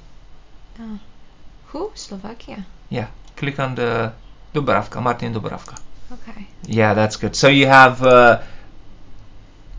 Who? 1.72 1.90
Slovakia. 1.94 2.64
Yeah. 2.88 3.08
Click 3.36 3.58
on 3.58 3.74
the 3.74 4.12
Dubravka, 4.54 5.02
Martin 5.02 5.34
Dubravka. 5.34 5.78
Okay. 6.12 6.46
Yeah, 6.66 6.94
that's 6.94 7.16
good. 7.16 7.36
So 7.36 7.48
you 7.48 7.66
have 7.66 8.02
uh, 8.02 8.40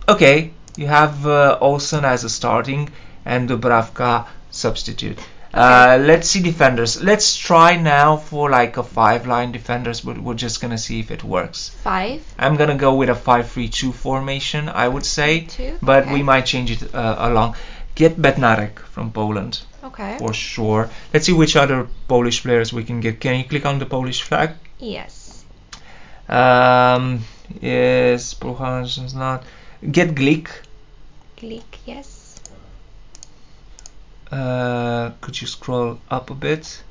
okay, 0.08 0.52
you 0.80 0.88
have 0.88 1.28
uh, 1.28 1.58
Olsen 1.60 2.06
as 2.06 2.24
a 2.24 2.30
starting 2.30 2.90
and 3.26 3.50
Dubravka 3.50 4.28
substitute. 4.50 5.20
Uh, 5.54 5.98
let's 6.00 6.30
see 6.30 6.42
defenders. 6.42 7.02
Let's 7.04 7.36
try 7.36 7.76
now 7.76 8.16
for 8.16 8.50
like 8.50 8.78
a 8.78 8.84
five 8.84 9.28
line 9.28 9.52
defenders, 9.52 10.00
but 10.02 10.18
we're 10.18 10.36
just 10.36 10.62
gonna 10.62 10.78
see 10.78 11.00
if 11.02 11.12
it 11.12 11.24
works. 11.24 11.70
Five. 11.84 12.22
I'm 12.38 12.56
gonna 12.56 12.78
go 12.78 12.96
with 12.96 13.10
a 13.10 13.14
5-3-2 13.16 13.94
formation, 13.94 14.70
I 14.70 14.88
would 14.88 15.06
say, 15.06 15.42
Two. 15.42 15.78
but 15.82 16.04
okay. 16.04 16.14
we 16.14 16.24
might 16.24 16.46
change 16.46 16.72
it 16.72 16.96
uh, 16.96 17.16
along. 17.18 17.56
Get 17.96 18.16
Bednarek 18.22 18.80
from 18.80 19.12
Poland 19.12 19.60
Okay. 19.84 20.18
for 20.18 20.34
sure. 20.34 20.90
Let's 21.14 21.26
see 21.26 21.34
which 21.34 21.58
other 21.58 21.88
Polish 22.08 22.44
players 22.44 22.72
we 22.72 22.86
can 22.86 23.02
get. 23.02 23.20
Can 23.20 23.38
you 23.40 23.44
click 23.44 23.66
on 23.66 23.80
the 23.80 23.86
Polish 23.86 24.22
flag? 24.22 24.52
Yes. 24.78 25.44
Um, 26.30 27.26
yes, 27.60 28.34
is 28.98 29.14
not. 29.14 29.44
Get 29.92 30.16
Glik. 30.16 30.50
Glik. 31.40 31.80
Yes. 31.86 32.42
Uh, 34.32 35.12
could 35.22 35.42
you 35.42 35.48
scroll 35.48 36.00
up 36.10 36.30
a 36.30 36.36
bit? 36.36 36.84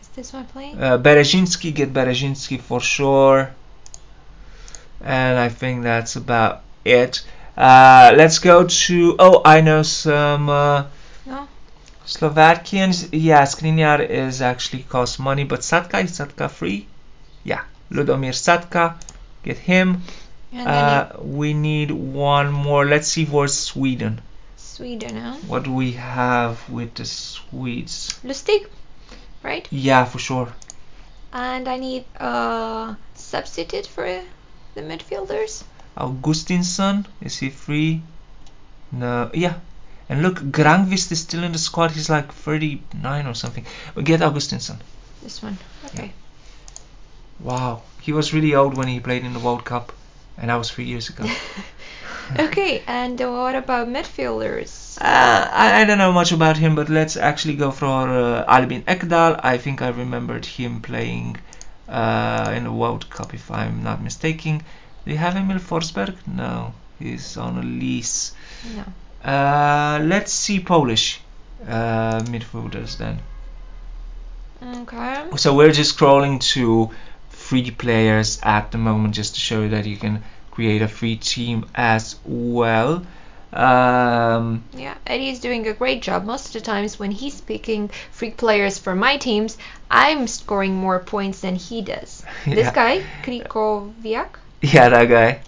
Is 0.00 0.08
this 0.16 0.32
one 0.32 0.46
playing? 0.46 0.82
Uh, 0.82 0.98
Bereszynski, 0.98 1.72
get 1.72 1.92
Bereszynski 1.92 2.60
for 2.60 2.80
sure. 2.80 3.50
And 5.00 5.38
I 5.38 5.48
think 5.48 5.82
that's 5.82 6.16
about 6.16 6.62
it. 6.84 7.24
Uh, 7.56 8.12
let's 8.16 8.38
go 8.38 8.66
to. 8.66 9.16
Oh, 9.18 9.42
I 9.44 9.60
know 9.60 9.82
some 9.82 10.48
uh, 10.48 10.84
No. 11.26 11.46
Slovakians. 12.06 13.12
Yeah, 13.12 13.42
Skriniar 13.44 14.00
is 14.08 14.42
actually 14.42 14.82
cost 14.82 15.20
money, 15.20 15.44
but 15.44 15.60
Satka 15.60 16.02
is 16.02 16.18
Satka 16.18 16.50
free? 16.50 16.86
Yeah, 17.44 17.62
Lubomir 17.90 18.32
Satka. 18.32 18.96
Get 19.44 19.58
him. 19.58 20.02
Uh, 20.54 21.16
we 21.20 21.52
need 21.52 21.90
one 21.90 22.52
more. 22.52 22.86
Let's 22.86 23.08
see 23.08 23.24
for 23.24 23.48
Sweden. 23.48 24.20
Sweden, 24.56 25.16
huh? 25.16 25.34
What 25.46 25.64
do 25.64 25.72
we 25.72 25.92
have 25.92 26.68
with 26.70 26.94
the 26.94 27.04
Swedes? 27.04 28.20
Lustig, 28.24 28.68
right? 29.42 29.66
Yeah, 29.70 30.04
for 30.04 30.18
sure. 30.18 30.52
And 31.32 31.68
I 31.68 31.78
need 31.78 32.04
a 32.16 32.96
substitute 33.14 33.86
for 33.86 34.22
the 34.74 34.80
midfielders. 34.80 35.64
Augustinsson, 35.96 37.06
is 37.20 37.38
he 37.38 37.50
free? 37.50 38.02
No, 38.92 39.30
yeah. 39.34 39.54
And 40.08 40.22
look, 40.22 40.38
Granqvist 40.38 41.10
is 41.12 41.20
still 41.20 41.44
in 41.44 41.52
the 41.52 41.58
squad. 41.58 41.92
He's 41.92 42.10
like 42.10 42.32
39 42.32 43.26
or 43.26 43.34
something. 43.34 43.64
We 43.94 44.02
get 44.02 44.20
Augustinsson. 44.20 44.78
This 45.22 45.42
one. 45.42 45.58
Okay. 45.86 46.12
Wow, 47.40 47.82
he 48.00 48.12
was 48.12 48.32
really 48.32 48.54
old 48.54 48.76
when 48.76 48.88
he 48.88 49.00
played 49.00 49.24
in 49.24 49.32
the 49.32 49.38
World 49.40 49.64
Cup, 49.64 49.92
and 50.38 50.50
that 50.50 50.56
was 50.56 50.70
three 50.70 50.84
years 50.84 51.08
ago. 51.08 51.24
okay, 52.38 52.82
and 52.86 53.18
what 53.20 53.54
about 53.54 53.88
midfielders? 53.88 54.98
Uh, 55.00 55.48
I, 55.52 55.80
I 55.80 55.84
don't 55.84 55.98
know 55.98 56.12
much 56.12 56.32
about 56.32 56.56
him, 56.56 56.74
but 56.74 56.88
let's 56.88 57.16
actually 57.16 57.56
go 57.56 57.70
for 57.70 58.08
uh, 58.08 58.44
Albin 58.46 58.82
Ekdal. 58.82 59.40
I 59.42 59.58
think 59.58 59.82
I 59.82 59.88
remembered 59.88 60.44
him 60.46 60.80
playing 60.80 61.36
uh, 61.88 62.52
in 62.56 62.64
the 62.64 62.72
World 62.72 63.10
Cup, 63.10 63.34
if 63.34 63.50
I'm 63.50 63.82
not 63.82 64.02
mistaken. 64.02 64.62
Do 65.04 65.10
you 65.10 65.18
have 65.18 65.36
Emil 65.36 65.58
Forsberg? 65.58 66.16
No, 66.26 66.72
he's 66.98 67.36
on 67.36 67.58
a 67.58 67.62
lease. 67.62 68.32
No. 68.74 69.30
Uh, 69.30 70.00
let's 70.02 70.32
see 70.32 70.60
Polish 70.60 71.20
uh, 71.68 72.20
midfielders 72.20 72.96
then. 72.98 73.20
Okay. 74.62 75.24
So 75.36 75.54
we're 75.54 75.72
just 75.72 75.96
scrolling 75.96 76.40
to 76.54 76.90
free 77.48 77.70
players 77.70 78.38
at 78.42 78.70
the 78.72 78.78
moment 78.78 79.14
just 79.14 79.34
to 79.34 79.40
show 79.40 79.62
you 79.62 79.68
that 79.70 79.86
you 79.86 79.96
can 79.96 80.22
create 80.50 80.82
a 80.82 80.88
free 80.88 81.16
team 81.16 81.66
as 81.74 82.16
well. 82.24 83.04
Um, 83.52 84.62
Yeah, 84.76 84.94
Eddie's 85.06 85.40
doing 85.40 85.66
a 85.68 85.72
great 85.72 86.02
job. 86.02 86.24
Most 86.24 86.46
of 86.48 86.52
the 86.54 86.60
times 86.60 86.98
when 86.98 87.10
he's 87.10 87.40
picking 87.40 87.90
free 88.10 88.30
players 88.30 88.78
for 88.78 88.94
my 88.96 89.16
teams, 89.16 89.56
I'm 89.90 90.26
scoring 90.26 90.74
more 90.74 90.98
points 90.98 91.40
than 91.40 91.54
he 91.56 91.82
does. 91.82 92.24
This 92.46 92.66
Yeah. 92.66 92.72
guy, 92.72 93.02
Krychowiak. 93.22 94.30
yeah, 94.62 94.88
that 94.88 95.06
guy. 95.08 95.40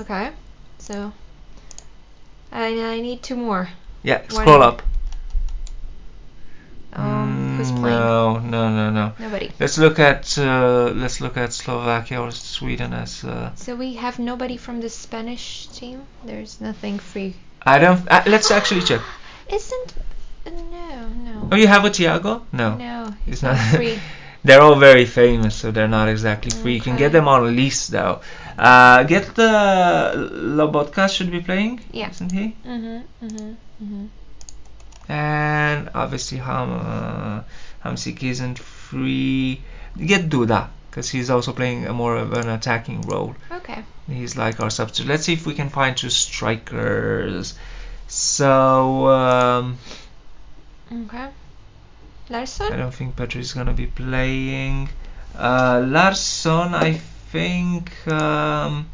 Okay, 0.00 0.30
so 0.78 1.12
I, 2.52 2.66
I 2.94 3.00
need 3.00 3.22
two 3.22 3.36
more. 3.36 3.68
Yeah, 4.02 4.18
Why 4.18 4.28
scroll 4.28 4.62
up. 4.62 4.82
Um, 6.92 7.52
who's 7.56 7.69
Mm, 7.69 7.69
playing? 7.69 7.69
No, 7.88 8.38
no, 8.38 8.68
no, 8.68 8.90
no. 8.90 9.12
Nobody. 9.18 9.50
Let's 9.60 9.78
look 9.78 9.98
at 9.98 10.36
uh, 10.38 10.92
let's 10.94 11.20
look 11.20 11.36
at 11.36 11.52
Slovakia 11.52 12.20
or 12.20 12.30
Sweden 12.30 12.92
as. 12.92 13.24
Uh, 13.24 13.50
So 13.54 13.74
we 13.76 13.94
have 13.94 14.18
nobody 14.18 14.56
from 14.56 14.80
the 14.80 14.88
Spanish 14.88 15.68
team. 15.68 16.02
There's 16.24 16.60
nothing 16.60 16.98
free. 16.98 17.34
I 17.64 17.78
don't. 17.78 18.06
Uh, 18.10 18.22
let's 18.26 18.50
actually 18.50 18.82
check. 18.82 19.00
Isn't 19.52 19.94
uh, 20.46 20.50
no 20.50 21.08
no 21.24 21.48
Oh, 21.52 21.56
you 21.56 21.66
have 21.68 21.84
a 21.84 21.90
Thiago? 21.90 22.42
No. 22.52 22.76
no 22.76 23.14
It's 23.26 23.42
not- 23.42 23.56
not 23.56 23.76
free. 23.76 23.98
They're 24.44 24.62
all 24.62 24.76
very 24.76 25.04
famous, 25.04 25.54
so 25.54 25.70
they're 25.70 25.86
not 26.00 26.08
exactly 26.08 26.50
free. 26.50 26.74
You 26.76 26.80
can 26.80 26.96
get 26.96 27.12
them 27.12 27.28
on 27.28 27.42
a 27.44 27.50
lease 27.52 27.88
though. 27.88 28.22
Uh, 28.56 29.02
get 29.04 29.34
the 29.34 29.50
Lobotka 30.56 31.08
should 31.12 31.30
be 31.30 31.40
playing, 31.40 31.80
Yeah. 31.92 32.08
isn't 32.08 32.32
he? 32.32 32.56
Mhm 32.64 33.02
mhm 33.20 33.56
mhm. 33.84 34.08
And 35.08 35.90
obviously 35.94 36.38
Ham 36.38 36.70
uh, 36.72 37.40
Hamsik 37.84 38.22
isn't 38.22 38.58
free. 38.58 39.62
Get 39.96 40.28
Duda 40.28 40.68
because 40.90 41.08
he's 41.08 41.30
also 41.30 41.52
playing 41.52 41.86
a 41.86 41.92
more 41.92 42.16
of 42.16 42.32
an 42.32 42.48
attacking 42.48 43.02
role. 43.02 43.34
Okay. 43.50 43.84
He's 44.08 44.36
like 44.36 44.60
our 44.60 44.70
substitute. 44.70 45.08
Let's 45.08 45.24
see 45.24 45.34
if 45.34 45.46
we 45.46 45.54
can 45.54 45.68
find 45.68 45.96
two 45.96 46.10
strikers. 46.10 47.54
So 48.08 49.06
um, 49.06 49.78
Okay. 50.92 51.28
Larsson? 52.28 52.72
I 52.72 52.76
don't 52.76 52.92
think 52.94 53.16
Petri 53.16 53.40
Petri's 53.40 53.52
gonna 53.52 53.72
be 53.72 53.86
playing. 53.86 54.88
Uh, 55.36 55.84
Larsson, 55.86 56.74
I 56.74 56.94
think 57.30 57.92
um, 58.08 58.88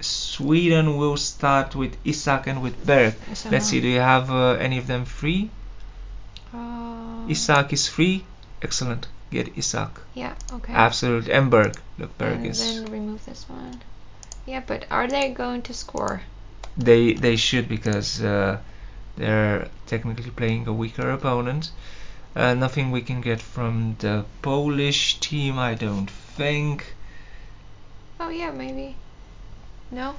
Sweden 0.00 0.96
will 0.98 1.16
start 1.16 1.74
with 1.74 1.96
Isak 2.04 2.46
and 2.46 2.62
with 2.62 2.84
Berg. 2.86 3.14
Let's 3.50 3.66
see, 3.66 3.80
do 3.80 3.88
you 3.88 4.00
have 4.00 4.30
uh, 4.30 4.52
any 4.60 4.76
of 4.78 4.86
them 4.86 5.06
free? 5.06 5.50
Uh, 6.52 7.09
Isak 7.30 7.72
is 7.72 7.86
free. 7.88 8.24
Excellent. 8.60 9.06
Get 9.30 9.56
Isak. 9.56 10.00
Yeah. 10.14 10.34
Okay. 10.52 10.72
Absolute. 10.72 11.28
And 11.28 11.50
Berg. 11.50 11.80
Look, 11.98 12.18
Berg 12.18 12.38
and 12.38 12.46
is. 12.46 12.58
then 12.58 12.90
remove 12.90 13.24
this 13.24 13.48
one. 13.48 13.80
Yeah, 14.46 14.62
but 14.66 14.86
are 14.90 15.06
they 15.06 15.30
going 15.30 15.62
to 15.62 15.74
score? 15.74 16.22
They 16.76 17.12
they 17.12 17.36
should 17.36 17.68
because 17.68 18.20
uh, 18.22 18.58
they're 19.16 19.68
technically 19.86 20.30
playing 20.30 20.66
a 20.66 20.72
weaker 20.72 21.10
opponent. 21.10 21.70
Uh, 22.34 22.54
nothing 22.54 22.90
we 22.90 23.02
can 23.02 23.20
get 23.20 23.40
from 23.40 23.96
the 23.98 24.24
Polish 24.42 25.18
team, 25.20 25.58
I 25.58 25.74
don't 25.74 26.10
think. 26.10 26.94
Oh 28.18 28.28
yeah, 28.28 28.50
maybe. 28.50 28.96
No. 29.90 30.14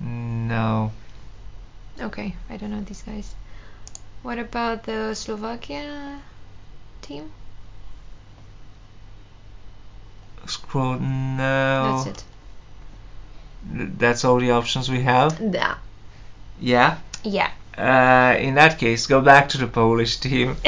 No. 0.00 0.92
Okay, 2.00 2.34
I 2.50 2.56
don't 2.56 2.70
know 2.70 2.82
these 2.82 3.02
guys. 3.02 3.34
What 4.22 4.38
about 4.38 4.84
the 4.84 5.14
Slovakia 5.14 6.20
team? 7.04 7.30
Scroll. 10.46 10.98
No. 10.98 12.02
That's 12.04 12.06
it. 12.06 12.24
Th- 13.76 13.88
That's 13.98 14.24
all 14.24 14.38
the 14.40 14.50
options 14.50 14.90
we 14.90 15.02
have. 15.02 15.40
Yeah. 15.40 15.76
Yeah. 16.60 16.98
Yeah. 17.22 17.50
Uh, 17.76 18.36
in 18.38 18.54
that 18.54 18.78
case, 18.78 19.06
go 19.06 19.20
back 19.20 19.48
to 19.50 19.58
the 19.58 19.66
Polish 19.66 20.18
team. 20.18 20.56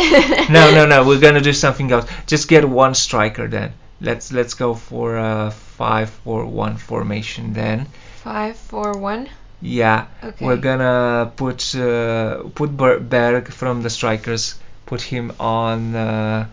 no, 0.51 0.71
no, 0.75 0.87
no. 0.87 1.05
We're 1.07 1.21
gonna 1.21 1.41
do 1.41 1.53
something 1.53 1.93
else. 1.93 2.07
Just 2.27 2.49
get 2.49 2.65
one 2.65 2.95
striker 2.95 3.47
then. 3.49 3.73
Let's 4.01 4.33
let's 4.33 4.55
go 4.55 4.75
for 4.75 5.17
a 5.17 5.51
five-four-one 5.79 6.77
formation 6.79 7.53
then. 7.53 7.87
Five, 8.23 8.57
four, 8.57 8.93
one. 8.99 9.29
Yeah. 9.61 10.07
Okay. 10.25 10.45
We're 10.45 10.57
gonna 10.57 11.33
put 11.37 11.75
uh, 11.77 12.43
put 12.55 12.77
Berg 12.77 13.49
from 13.53 13.83
the 13.83 13.91
strikers. 13.91 14.55
Put 14.87 15.03
him 15.03 15.33
on 15.39 15.95
uh, 15.95 16.47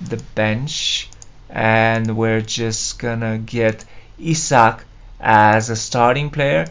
the 0.00 0.16
bench, 0.34 1.08
and 1.50 2.16
we're 2.16 2.40
just 2.40 2.98
gonna 2.98 3.38
get 3.38 3.84
Isak 4.18 4.84
as 5.20 5.70
a 5.70 5.76
starting 5.76 6.30
player. 6.30 6.66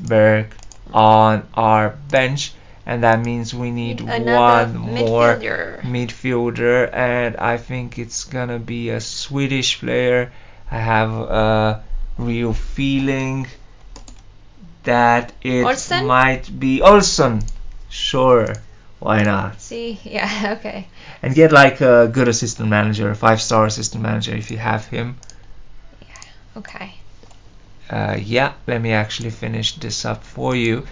Berg 0.00 0.54
on 0.92 1.46
our 1.54 1.90
bench, 2.10 2.52
and 2.84 3.02
that 3.02 3.20
means 3.20 3.54
we 3.54 3.70
need 3.70 4.00
Another 4.00 4.34
one 4.34 4.76
more 4.76 5.36
midfielder. 5.36 5.80
midfielder, 5.82 6.90
and 6.92 7.36
I 7.36 7.56
think 7.58 7.98
it's 7.98 8.24
gonna 8.24 8.58
be 8.58 8.90
a 8.90 9.00
Swedish 9.00 9.80
player. 9.80 10.32
I 10.70 10.78
have 10.78 11.10
a 11.12 11.82
real 12.18 12.52
feeling 12.52 13.46
that 14.84 15.32
it 15.42 15.64
Olsen? 15.64 16.06
might 16.06 16.58
be 16.58 16.80
Olson. 16.82 17.42
Sure, 17.88 18.54
why 18.98 19.22
not? 19.22 19.60
See, 19.60 20.00
yeah, 20.04 20.54
okay. 20.58 20.86
And 21.22 21.34
get 21.34 21.52
like 21.52 21.80
a 21.80 22.08
good 22.08 22.28
assistant 22.28 22.68
manager, 22.68 23.10
a 23.10 23.14
five-star 23.14 23.66
assistant 23.66 24.02
manager 24.02 24.34
if 24.34 24.50
you 24.50 24.58
have 24.58 24.86
him. 24.86 25.16
Yeah, 26.00 26.58
okay. 26.58 26.94
Uh, 27.88 28.16
yeah, 28.20 28.54
let 28.66 28.80
me 28.80 28.92
actually 28.92 29.30
finish 29.30 29.76
this 29.76 30.04
up 30.04 30.24
for 30.24 30.56
you. 30.56 30.86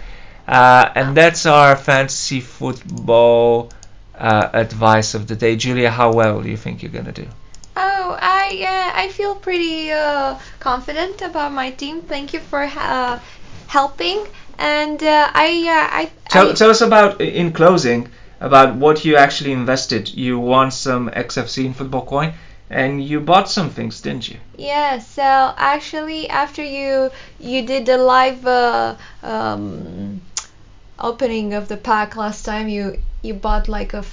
Uh, 0.47 0.89
and 0.95 1.17
that's 1.17 1.45
our 1.45 1.75
fantasy 1.75 2.39
football 2.39 3.71
uh, 4.17 4.49
advice 4.53 5.13
of 5.13 5.27
the 5.27 5.35
day. 5.35 5.55
Julia, 5.55 5.89
how 5.89 6.13
well 6.13 6.41
do 6.41 6.49
you 6.49 6.57
think 6.57 6.83
you're 6.83 6.91
gonna 6.91 7.11
do? 7.11 7.27
Oh, 7.75 8.17
I 8.21 8.61
uh, 8.63 9.01
I 9.01 9.09
feel 9.09 9.35
pretty 9.35 9.91
uh, 9.91 10.37
confident 10.59 11.21
about 11.21 11.51
my 11.51 11.71
team. 11.71 12.01
Thank 12.03 12.33
you 12.33 12.39
for 12.39 12.61
uh, 12.63 13.19
helping. 13.67 14.25
And 14.57 15.01
uh, 15.03 15.29
I 15.33 15.47
uh, 15.47 15.97
I, 15.99 16.11
Tell, 16.29 16.51
I 16.51 16.53
tell 16.53 16.69
us 16.69 16.81
about, 16.81 17.21
in 17.21 17.51
closing, 17.51 18.09
about 18.39 18.75
what 18.75 19.05
you 19.05 19.15
actually 19.15 19.51
invested. 19.51 20.13
You 20.13 20.39
won 20.39 20.71
some 20.71 21.09
XFC 21.09 21.65
in 21.65 21.73
Football 21.73 22.05
Coin, 22.05 22.33
and 22.69 23.03
you 23.03 23.19
bought 23.19 23.49
some 23.49 23.69
things, 23.69 24.01
didn't 24.01 24.29
you? 24.29 24.37
Yeah, 24.57 24.99
so 24.99 25.53
actually 25.57 26.29
after 26.29 26.63
you 26.63 27.11
you 27.39 27.65
did 27.65 27.85
the 27.85 27.97
live 27.97 28.45
uh, 28.45 28.95
um, 29.23 30.21
opening 30.99 31.53
of 31.53 31.67
the 31.67 31.77
pack 31.77 32.15
last 32.15 32.43
time, 32.45 32.67
you 32.67 32.99
you 33.21 33.33
bought 33.33 33.67
like 33.67 33.93
a 33.93 34.03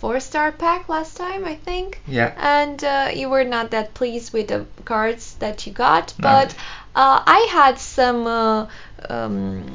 four 0.00 0.18
star 0.18 0.50
pack 0.50 0.88
last 0.88 1.16
time, 1.16 1.44
I 1.44 1.54
think. 1.54 2.00
Yeah. 2.06 2.32
And 2.38 2.82
uh, 2.82 3.10
you 3.14 3.28
were 3.28 3.44
not 3.44 3.70
that 3.72 3.92
pleased 3.92 4.32
with 4.32 4.48
the 4.48 4.64
cards 4.84 5.34
that 5.40 5.66
you 5.66 5.72
got, 5.72 6.14
No. 6.18 6.54
Uh, 6.94 7.22
I 7.26 7.48
had 7.50 7.78
some 7.78 8.26
uh, 8.26 8.66
um, 9.08 9.66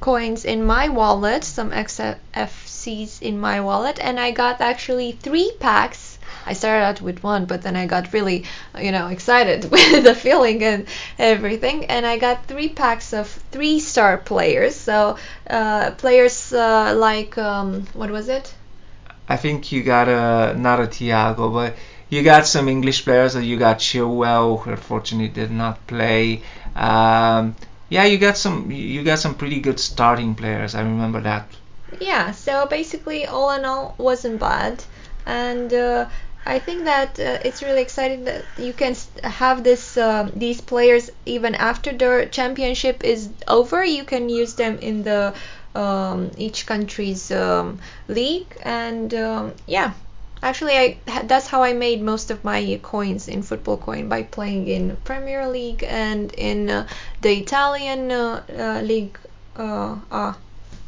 coins 0.00 0.44
in 0.44 0.64
my 0.64 0.88
wallet, 0.88 1.44
some 1.44 1.70
XFCs 1.70 3.22
in 3.22 3.40
my 3.40 3.60
wallet, 3.60 3.98
and 4.00 4.20
I 4.20 4.30
got 4.30 4.60
actually 4.60 5.12
three 5.12 5.50
packs. 5.58 6.18
I 6.46 6.52
started 6.52 6.84
out 6.84 7.00
with 7.00 7.22
one, 7.22 7.46
but 7.46 7.62
then 7.62 7.74
I 7.74 7.86
got 7.86 8.12
really, 8.12 8.44
you 8.78 8.92
know, 8.92 9.08
excited 9.08 9.70
with 9.70 10.04
the 10.04 10.14
feeling 10.14 10.62
and 10.62 10.86
everything, 11.18 11.86
and 11.86 12.04
I 12.04 12.18
got 12.18 12.46
three 12.46 12.68
packs 12.68 13.12
of 13.14 13.28
three-star 13.50 14.18
players. 14.18 14.76
So 14.76 15.16
uh, 15.48 15.92
players 15.92 16.52
uh, 16.52 16.94
like 16.96 17.38
um, 17.38 17.86
what 17.94 18.10
was 18.10 18.28
it? 18.28 18.54
I 19.26 19.36
think 19.38 19.72
you 19.72 19.82
got 19.82 20.08
a 20.08 20.54
not 20.58 20.80
a 20.80 20.86
Thiago, 20.86 21.50
but 21.52 21.76
you 22.14 22.22
got 22.22 22.46
some 22.46 22.68
English 22.68 23.04
players. 23.04 23.34
That 23.34 23.44
you 23.44 23.58
got 23.58 23.78
Chilwell, 23.78 24.60
who 24.60 24.70
unfortunately 24.70 25.28
did 25.28 25.50
not 25.50 25.86
play. 25.86 26.42
Um, 26.76 27.56
yeah, 27.88 28.04
you 28.04 28.18
got 28.18 28.36
some. 28.36 28.70
You 28.70 29.02
got 29.02 29.18
some 29.18 29.34
pretty 29.34 29.60
good 29.60 29.80
starting 29.80 30.34
players. 30.34 30.74
I 30.74 30.82
remember 30.82 31.20
that. 31.22 31.46
Yeah. 32.00 32.30
So 32.32 32.66
basically, 32.66 33.26
all 33.26 33.50
in 33.50 33.64
all, 33.64 33.94
wasn't 33.98 34.38
bad, 34.40 34.84
and 35.26 35.72
uh, 35.72 36.06
I 36.46 36.58
think 36.58 36.84
that 36.84 37.18
uh, 37.18 37.38
it's 37.44 37.62
really 37.62 37.82
exciting 37.82 38.24
that 38.24 38.44
you 38.58 38.72
can 38.72 38.94
have 39.22 39.64
this 39.64 39.96
um, 39.96 40.32
these 40.36 40.60
players 40.60 41.10
even 41.26 41.54
after 41.54 41.92
the 41.92 42.28
championship 42.30 43.02
is 43.02 43.28
over. 43.48 43.84
You 43.84 44.04
can 44.04 44.28
use 44.28 44.54
them 44.54 44.78
in 44.78 45.02
the 45.02 45.34
um, 45.74 46.30
each 46.36 46.66
country's 46.66 47.30
um, 47.30 47.78
league, 48.08 48.46
and 48.62 49.12
um, 49.14 49.52
yeah, 49.66 49.92
actually, 50.44 50.76
I 50.76 50.98
that's 51.24 51.46
how 51.48 51.62
I 51.62 51.72
made 51.72 52.02
most 52.02 52.30
of 52.30 52.44
my 52.44 52.78
coins 52.82 53.28
in 53.28 53.42
football 53.42 53.78
coin 53.78 54.08
by 54.08 54.22
playing 54.22 54.68
in 54.68 54.96
Premier 55.04 55.48
League 55.48 55.82
and 55.82 56.32
in 56.34 56.70
uh, 56.70 56.86
the 57.22 57.32
Italian 57.32 58.12
uh, 58.12 58.42
uh, 58.58 58.80
league. 58.82 59.18
Uh, 59.56 59.96
uh, 60.10 60.34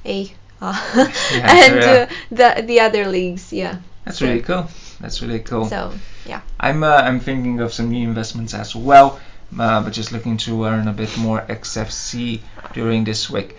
A. 0.04 0.32
Uh, 0.60 0.74
Yeah, 1.32 1.56
and 1.64 1.74
yeah. 1.76 1.92
uh, 1.92 2.06
the 2.30 2.62
the 2.62 2.80
other 2.80 3.06
leagues, 3.06 3.52
yeah. 3.52 3.76
That's 4.04 4.20
really 4.22 4.42
cool. 4.42 4.66
That's 5.00 5.22
really 5.22 5.40
cool. 5.40 5.66
So 5.66 5.92
yeah. 6.26 6.40
I'm 6.60 6.82
uh, 6.84 7.02
I'm 7.08 7.20
thinking 7.20 7.60
of 7.60 7.72
some 7.72 7.90
new 7.90 8.08
investments 8.08 8.54
as 8.54 8.74
well, 8.74 9.18
but 9.50 9.90
just 9.90 10.12
looking 10.12 10.36
to 10.38 10.64
earn 10.64 10.88
a 10.88 10.92
bit 10.92 11.16
more 11.18 11.40
XFC 11.48 12.40
during 12.74 13.04
this 13.04 13.30
week. 13.30 13.56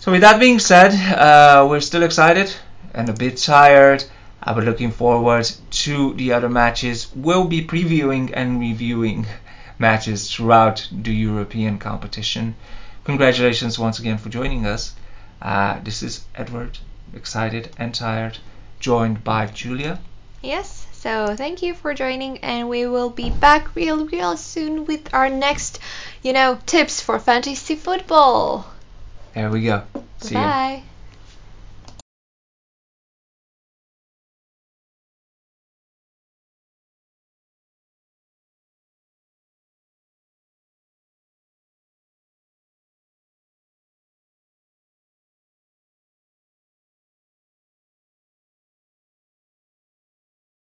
So 0.00 0.12
with 0.12 0.22
that 0.22 0.40
being 0.40 0.58
said, 0.58 0.92
uh, 1.14 1.66
we're 1.68 1.80
still 1.80 2.02
excited 2.02 2.54
and 2.94 3.08
a 3.08 3.12
bit 3.12 3.36
tired. 3.36 4.04
Uh, 4.42 4.54
but 4.54 4.64
looking 4.64 4.90
forward 4.90 5.50
to 5.70 6.14
the 6.14 6.32
other 6.32 6.48
matches. 6.48 7.08
We'll 7.14 7.46
be 7.46 7.66
previewing 7.66 8.30
and 8.32 8.60
reviewing 8.60 9.26
matches 9.78 10.30
throughout 10.30 10.88
the 10.90 11.14
European 11.14 11.78
competition. 11.78 12.54
Congratulations 13.04 13.78
once 13.78 13.98
again 13.98 14.18
for 14.18 14.28
joining 14.28 14.66
us. 14.66 14.94
Uh, 15.42 15.80
this 15.82 16.02
is 16.02 16.24
Edward, 16.34 16.78
excited 17.14 17.70
and 17.78 17.94
tired, 17.94 18.38
joined 18.78 19.24
by 19.24 19.46
Julia. 19.46 20.00
Yes. 20.42 20.86
So 21.00 21.34
thank 21.34 21.62
you 21.62 21.72
for 21.72 21.94
joining, 21.94 22.36
and 22.44 22.68
we 22.68 22.86
will 22.86 23.08
be 23.08 23.30
back 23.30 23.74
real, 23.74 24.04
real 24.06 24.36
soon 24.36 24.84
with 24.84 25.14
our 25.14 25.30
next, 25.30 25.78
you 26.22 26.34
know, 26.34 26.58
tips 26.66 27.00
for 27.00 27.18
fantasy 27.18 27.74
football. 27.74 28.66
There 29.34 29.48
we 29.48 29.62
go. 29.62 29.84
See 30.20 30.34
ya. 30.34 30.42
Bye. 30.42 30.82